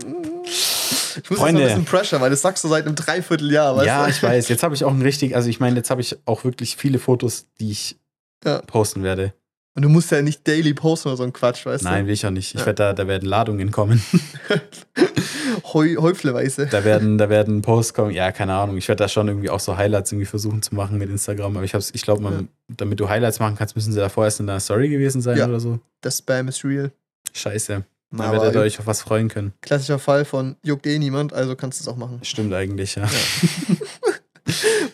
Ich 1.22 1.30
muss 1.30 1.40
jetzt 1.40 1.40
Freunde. 1.40 1.62
ein 1.62 1.68
bisschen 1.68 1.86
Pressure, 1.86 2.22
weil 2.22 2.30
das 2.30 2.42
sagst 2.42 2.64
du 2.64 2.68
seit 2.68 2.86
einem 2.86 2.96
Dreivierteljahr, 2.96 3.76
weißt 3.76 3.88
ja, 3.88 4.04
du? 4.06 4.10
ich 4.12 4.24
weiß. 4.24 4.48
Jetzt 4.48 4.64
habe 4.64 4.76
ich 4.76 4.84
auch 4.86 4.92
ein 4.94 5.02
richtig, 5.02 5.36
also 5.36 5.50
ich 5.50 5.60
meine, 5.60 5.76
jetzt 5.76 5.90
habe 5.90 6.02
ich 6.02 6.16
auch 6.26 6.44
wirklich 6.44 6.78
viele 6.78 7.00
Fotos, 7.00 7.48
die 7.60 7.72
ich 7.72 7.98
Ja. 8.46 8.60
posten 8.62 9.04
werde. 9.04 9.34
Und 9.76 9.82
du 9.84 9.90
musst 9.90 10.12
ja 10.12 10.22
nicht 10.22 10.48
daily 10.48 10.74
posten 10.74 11.10
oder 11.10 11.18
so 11.18 11.24
ein 11.24 11.34
Quatsch, 11.34 11.66
weißt 11.66 11.84
Nein, 11.84 12.06
will 12.08 12.14
ich 12.14 12.26
auch 12.26 12.32
nicht. 12.32 12.54
Ich 12.54 12.60
Ja. 12.62 12.66
werde 12.68 12.76
da, 12.76 12.94
da 12.94 13.08
werden 13.08 13.28
Ladungen 13.28 13.72
kommen. 13.72 14.02
Häufleweise. 15.74 16.68
Da 16.68 16.84
werden, 16.84 17.18
da 17.18 17.30
werden 17.30 17.62
Posts 17.62 17.94
kommen. 17.94 18.12
Ja, 18.12 18.32
keine 18.32 18.54
Ahnung. 18.56 18.78
Ich 18.78 18.88
werde 18.88 19.04
da 19.04 19.08
schon 19.10 19.28
irgendwie 19.28 19.50
auch 19.50 19.60
so 19.60 19.78
Highlights 19.78 20.12
irgendwie 20.12 20.26
versuchen 20.26 20.62
zu 20.62 20.76
machen 20.76 20.98
mit 20.98 21.10
Instagram. 21.10 21.56
Aber 21.58 21.64
ich 21.66 21.74
ich 21.74 22.02
glaube, 22.02 22.24
Ja. 22.24 22.42
damit 22.70 23.00
du 23.00 23.10
Highlights 23.10 23.40
machen 23.40 23.56
kannst, 23.58 23.76
müssen 23.76 23.94
sie 23.94 24.00
davor 24.00 24.26
erst 24.26 24.40
in 24.40 24.48
der 24.48 24.60
Story 24.60 24.90
gewesen 24.90 25.22
sein 25.22 25.38
Ja. 25.38 25.48
oder 25.48 25.60
so. 25.60 25.80
Das 26.02 26.18
Spam 26.20 26.48
ist 26.48 26.64
real. 26.64 26.92
Scheiße. 27.34 27.84
Da 28.12 28.24
Aber 28.24 28.42
werdet 28.42 28.56
ihr 28.56 28.62
euch 28.62 28.80
auf 28.80 28.88
was 28.88 29.02
freuen 29.04 29.28
können. 29.28 29.54
klassischer 29.62 30.00
Fall 30.00 30.26
von 30.26 30.56
juckt 30.64 30.88
eh 30.88 30.98
niemand, 30.98 31.32
also 31.32 31.56
kannst 31.56 31.80
du 31.80 31.84
es 31.84 31.88
auch 31.88 31.96
machen. 31.98 32.20
Stimmt 32.24 32.54
eigentlich, 32.56 32.96
ja. 32.96 33.06
ich 33.06 33.70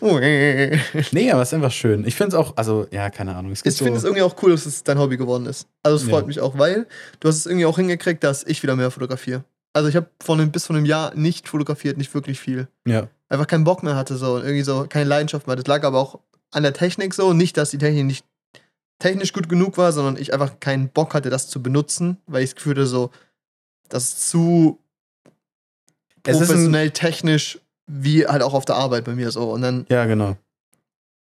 Nee, 1.12 1.32
aber 1.32 1.40
es 1.42 1.48
ist 1.48 1.54
einfach 1.54 1.72
schön. 1.72 2.06
Ich 2.06 2.14
finde 2.14 2.28
es 2.28 2.34
auch, 2.34 2.56
also, 2.56 2.86
ja, 2.90 3.08
keine 3.08 3.34
Ahnung. 3.34 3.52
Es 3.52 3.62
gibt 3.62 3.76
finde 3.78 3.94
es 3.94 4.02
so, 4.02 4.08
irgendwie 4.08 4.22
auch 4.22 4.36
cool, 4.42 4.50
dass 4.50 4.66
es 4.66 4.84
dein 4.84 4.98
Hobby 4.98 5.16
geworden 5.16 5.46
ist. 5.46 5.66
Also 5.82 5.96
es 5.96 6.02
Ja. 6.04 6.10
freut 6.10 6.26
mich 6.26 6.40
auch, 6.40 6.58
weil 6.58 6.86
du 7.20 7.28
hast 7.28 7.36
es 7.36 7.46
irgendwie 7.46 7.64
auch 7.64 7.76
hingekriegt, 7.76 8.22
dass 8.22 8.44
ich 8.44 8.62
wieder 8.62 8.76
mehr 8.76 8.90
fotografiere. 8.90 9.44
Also 9.76 9.90
ich 9.90 9.96
habe 9.96 10.08
von 10.22 10.40
einem, 10.40 10.50
bis 10.52 10.64
vor 10.64 10.74
einem 10.74 10.86
Jahr 10.86 11.14
nicht 11.14 11.48
fotografiert, 11.48 11.98
nicht 11.98 12.14
wirklich 12.14 12.40
viel. 12.40 12.66
Ja. 12.86 13.08
Einfach 13.28 13.46
keinen 13.46 13.64
Bock 13.64 13.82
mehr 13.82 13.94
hatte, 13.94 14.16
so. 14.16 14.38
Irgendwie 14.38 14.62
so 14.62 14.86
keine 14.88 15.04
Leidenschaft 15.04 15.46
mehr. 15.46 15.54
Das 15.54 15.66
lag 15.66 15.84
aber 15.84 15.98
auch 15.98 16.18
an 16.50 16.62
der 16.62 16.72
Technik 16.72 17.12
so. 17.12 17.34
Nicht, 17.34 17.58
dass 17.58 17.72
die 17.72 17.76
Technik 17.76 18.06
nicht 18.06 18.24
technisch 18.98 19.34
gut 19.34 19.50
genug 19.50 19.76
war, 19.76 19.92
sondern 19.92 20.16
ich 20.16 20.32
einfach 20.32 20.60
keinen 20.60 20.88
Bock 20.88 21.12
hatte, 21.12 21.28
das 21.28 21.50
zu 21.50 21.62
benutzen, 21.62 22.16
weil 22.26 22.42
ich 22.42 22.52
das 22.52 22.56
Gefühl 22.56 22.72
hatte, 22.72 22.86
so, 22.86 23.10
das 23.90 24.04
ist 24.04 24.30
zu 24.30 24.78
Es 26.22 26.38
professionell 26.38 26.90
technisch, 26.92 27.58
wie 27.86 28.26
halt 28.26 28.42
auch 28.42 28.54
auf 28.54 28.64
der 28.64 28.76
Arbeit 28.76 29.04
bei 29.04 29.14
mir 29.14 29.30
so. 29.30 29.50
Und 29.50 29.60
dann, 29.60 29.84
ja, 29.90 30.06
genau. 30.06 30.38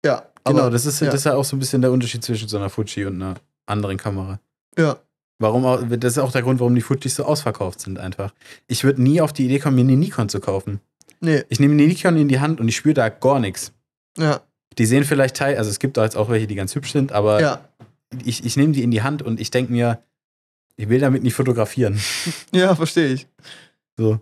ja. 0.06 0.28
Genau, 0.44 0.64
aber, 0.64 0.70
das 0.70 0.86
ist, 0.86 1.00
ja. 1.00 1.06
das 1.06 1.22
ist 1.22 1.24
ja 1.24 1.36
auch 1.36 1.46
so 1.46 1.56
ein 1.56 1.60
bisschen 1.60 1.82
der 1.82 1.94
Unterschied 1.94 2.26
zwischen 2.26 2.50
so 2.50 2.58
einer 2.58 2.70
Fuji 2.70 3.06
und 3.06 3.22
einer 3.22 3.36
anderen 3.68 3.96
Kamera. 3.96 4.42
Ja. 4.78 4.98
Warum 5.44 5.66
auch, 5.66 5.84
das 5.86 6.14
ist 6.14 6.20
auch 6.20 6.32
der 6.32 6.42
Grund, 6.42 6.62
warum 6.62 6.74
die 6.74 6.80
Fujis 6.80 7.16
so 7.16 7.26
ausverkauft 7.26 7.82
sind 7.82 8.00
einfach. 8.00 8.34
Ich 8.68 8.86
würde 8.86 9.04
nie 9.04 9.20
auf 9.20 9.34
die 9.34 9.44
Idee 9.44 9.60
kommen, 9.60 9.76
mir 9.76 9.82
eine 9.82 9.98
Nikon 9.98 10.30
zu 10.30 10.40
kaufen. 10.40 10.80
Nee, 11.20 11.44
Ich 11.50 11.60
nehme 11.60 11.74
eine 11.74 11.86
Nikon 11.86 12.16
in 12.16 12.30
die 12.30 12.40
Hand 12.40 12.62
und 12.62 12.70
ich 12.70 12.78
spüre 12.78 12.94
da 12.94 13.10
gar 13.10 13.42
nichts. 13.42 13.74
ja, 14.18 14.40
Die 14.78 14.86
sehen 14.86 15.04
vielleicht 15.04 15.36
teil, 15.36 15.58
also 15.58 15.70
es 15.70 15.80
gibt 15.80 15.98
da 15.98 16.06
jetzt 16.06 16.16
auch 16.16 16.30
welche, 16.30 16.48
die 16.48 16.56
ganz 16.56 16.74
hübsch 16.76 16.94
sind, 16.94 17.12
aber 17.12 17.42
ja. 17.42 17.70
ich, 18.24 18.46
ich 18.46 18.56
nehme 18.56 18.72
die 18.72 18.84
in 18.84 18.92
die 18.92 19.02
Hand 19.02 19.22
und 19.22 19.38
ich 19.42 19.52
denke 19.52 19.74
mir, 19.74 20.02
ich 20.78 20.88
will 20.88 21.00
damit 21.00 21.24
nicht 21.24 21.34
fotografieren. 21.34 22.00
Ja, 22.54 22.74
verstehe 22.74 23.10
ich. 23.12 23.28
So. 23.98 24.22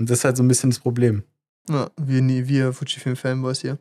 Und 0.00 0.10
das 0.10 0.18
ist 0.18 0.24
halt 0.24 0.36
so 0.36 0.42
ein 0.42 0.48
bisschen 0.48 0.70
das 0.70 0.80
Problem. 0.80 1.22
Ja, 1.68 1.90
wir, 1.96 2.48
wir 2.48 2.72
Fujifilm-Fanboys 2.72 3.60
hier. 3.60 3.78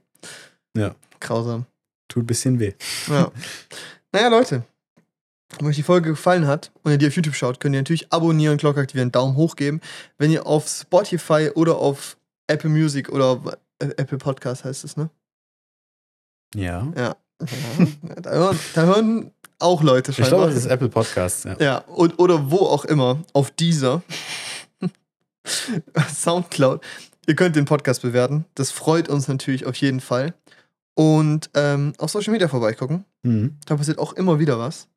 Ja. 0.77 0.93
Grausam. 1.19 1.65
Tut 2.07 2.25
ein 2.25 2.27
bisschen 2.27 2.59
weh. 2.59 2.73
Ja. 3.07 3.31
naja, 4.11 4.27
Leute. 4.27 4.63
Wenn 5.57 5.67
euch 5.67 5.75
die 5.75 5.83
Folge 5.83 6.11
gefallen 6.11 6.45
hat 6.47 6.71
und 6.83 6.91
ihr 6.91 6.97
die 6.97 7.07
auf 7.07 7.15
YouTube 7.15 7.35
schaut, 7.35 7.59
könnt 7.59 7.73
ihr 7.75 7.81
natürlich 7.81 8.11
abonnieren, 8.13 8.57
Glocke 8.57 8.81
aktivieren, 8.81 9.11
Daumen 9.11 9.35
hoch 9.35 9.55
geben. 9.55 9.81
Wenn 10.17 10.31
ihr 10.31 10.45
auf 10.45 10.67
Spotify 10.67 11.49
oder 11.55 11.77
auf 11.77 12.17
Apple 12.47 12.69
Music 12.69 13.09
oder 13.09 13.57
äh, 13.79 13.87
Apple 13.97 14.19
Podcast 14.19 14.63
heißt 14.63 14.83
es, 14.83 14.95
ne? 14.95 15.09
Ja. 16.55 16.91
Ja. 16.95 17.15
ja 17.39 18.15
da, 18.21 18.29
hören, 18.31 18.59
da 18.75 18.83
hören 18.83 19.31
auch 19.59 19.81
Leute 19.83 20.11
Ich 20.11 20.17
glaube, 20.17 20.29
scheinbar. 20.29 20.47
das 20.49 20.57
ist 20.57 20.65
Apple 20.67 20.89
Podcasts. 20.89 21.43
Ja. 21.43 21.57
Ja, 21.59 21.77
und, 21.79 22.19
oder 22.19 22.51
wo 22.51 22.59
auch 22.59 22.85
immer, 22.85 23.19
auf 23.33 23.51
dieser 23.51 24.03
Soundcloud. 26.13 26.81
Ihr 27.27 27.35
könnt 27.35 27.55
den 27.55 27.65
Podcast 27.65 28.01
bewerten. 28.01 28.45
Das 28.55 28.71
freut 28.71 29.09
uns 29.09 29.27
natürlich 29.27 29.65
auf 29.65 29.75
jeden 29.75 29.99
Fall. 29.99 30.33
Und 30.95 31.49
ähm, 31.53 31.93
auf 31.97 32.11
Social 32.11 32.31
Media 32.33 32.47
vorbeigucken. 32.47 33.05
Mhm. 33.23 33.57
Da 33.65 33.75
passiert 33.75 33.99
auch 33.99 34.13
immer 34.13 34.39
wieder 34.39 34.59
was. 34.59 34.87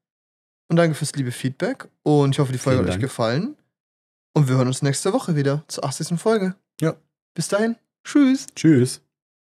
Und 0.73 0.77
danke 0.77 0.95
fürs 0.95 1.15
liebe 1.15 1.33
Feedback. 1.33 1.91
Und 2.03 2.31
ich 2.31 2.39
hoffe, 2.39 2.51
die 2.51 2.57
Folge 2.57 2.79
Vielen 2.79 2.87
hat 2.87 2.95
euch 2.95 2.95
Dank. 2.95 3.03
gefallen. 3.03 3.57
Und 4.33 4.49
wir 4.49 4.57
hören 4.57 4.69
uns 4.69 4.81
nächste 4.81 5.13
Woche 5.13 5.37
wieder 5.37 5.65
zur 5.69 5.85
80. 5.85 6.19
Folge. 6.19 6.55
Ja. 6.81 6.97
Bis 7.35 7.49
dahin. 7.49 7.77
Tschüss. 8.05 8.47
Tschüss. 8.57 9.03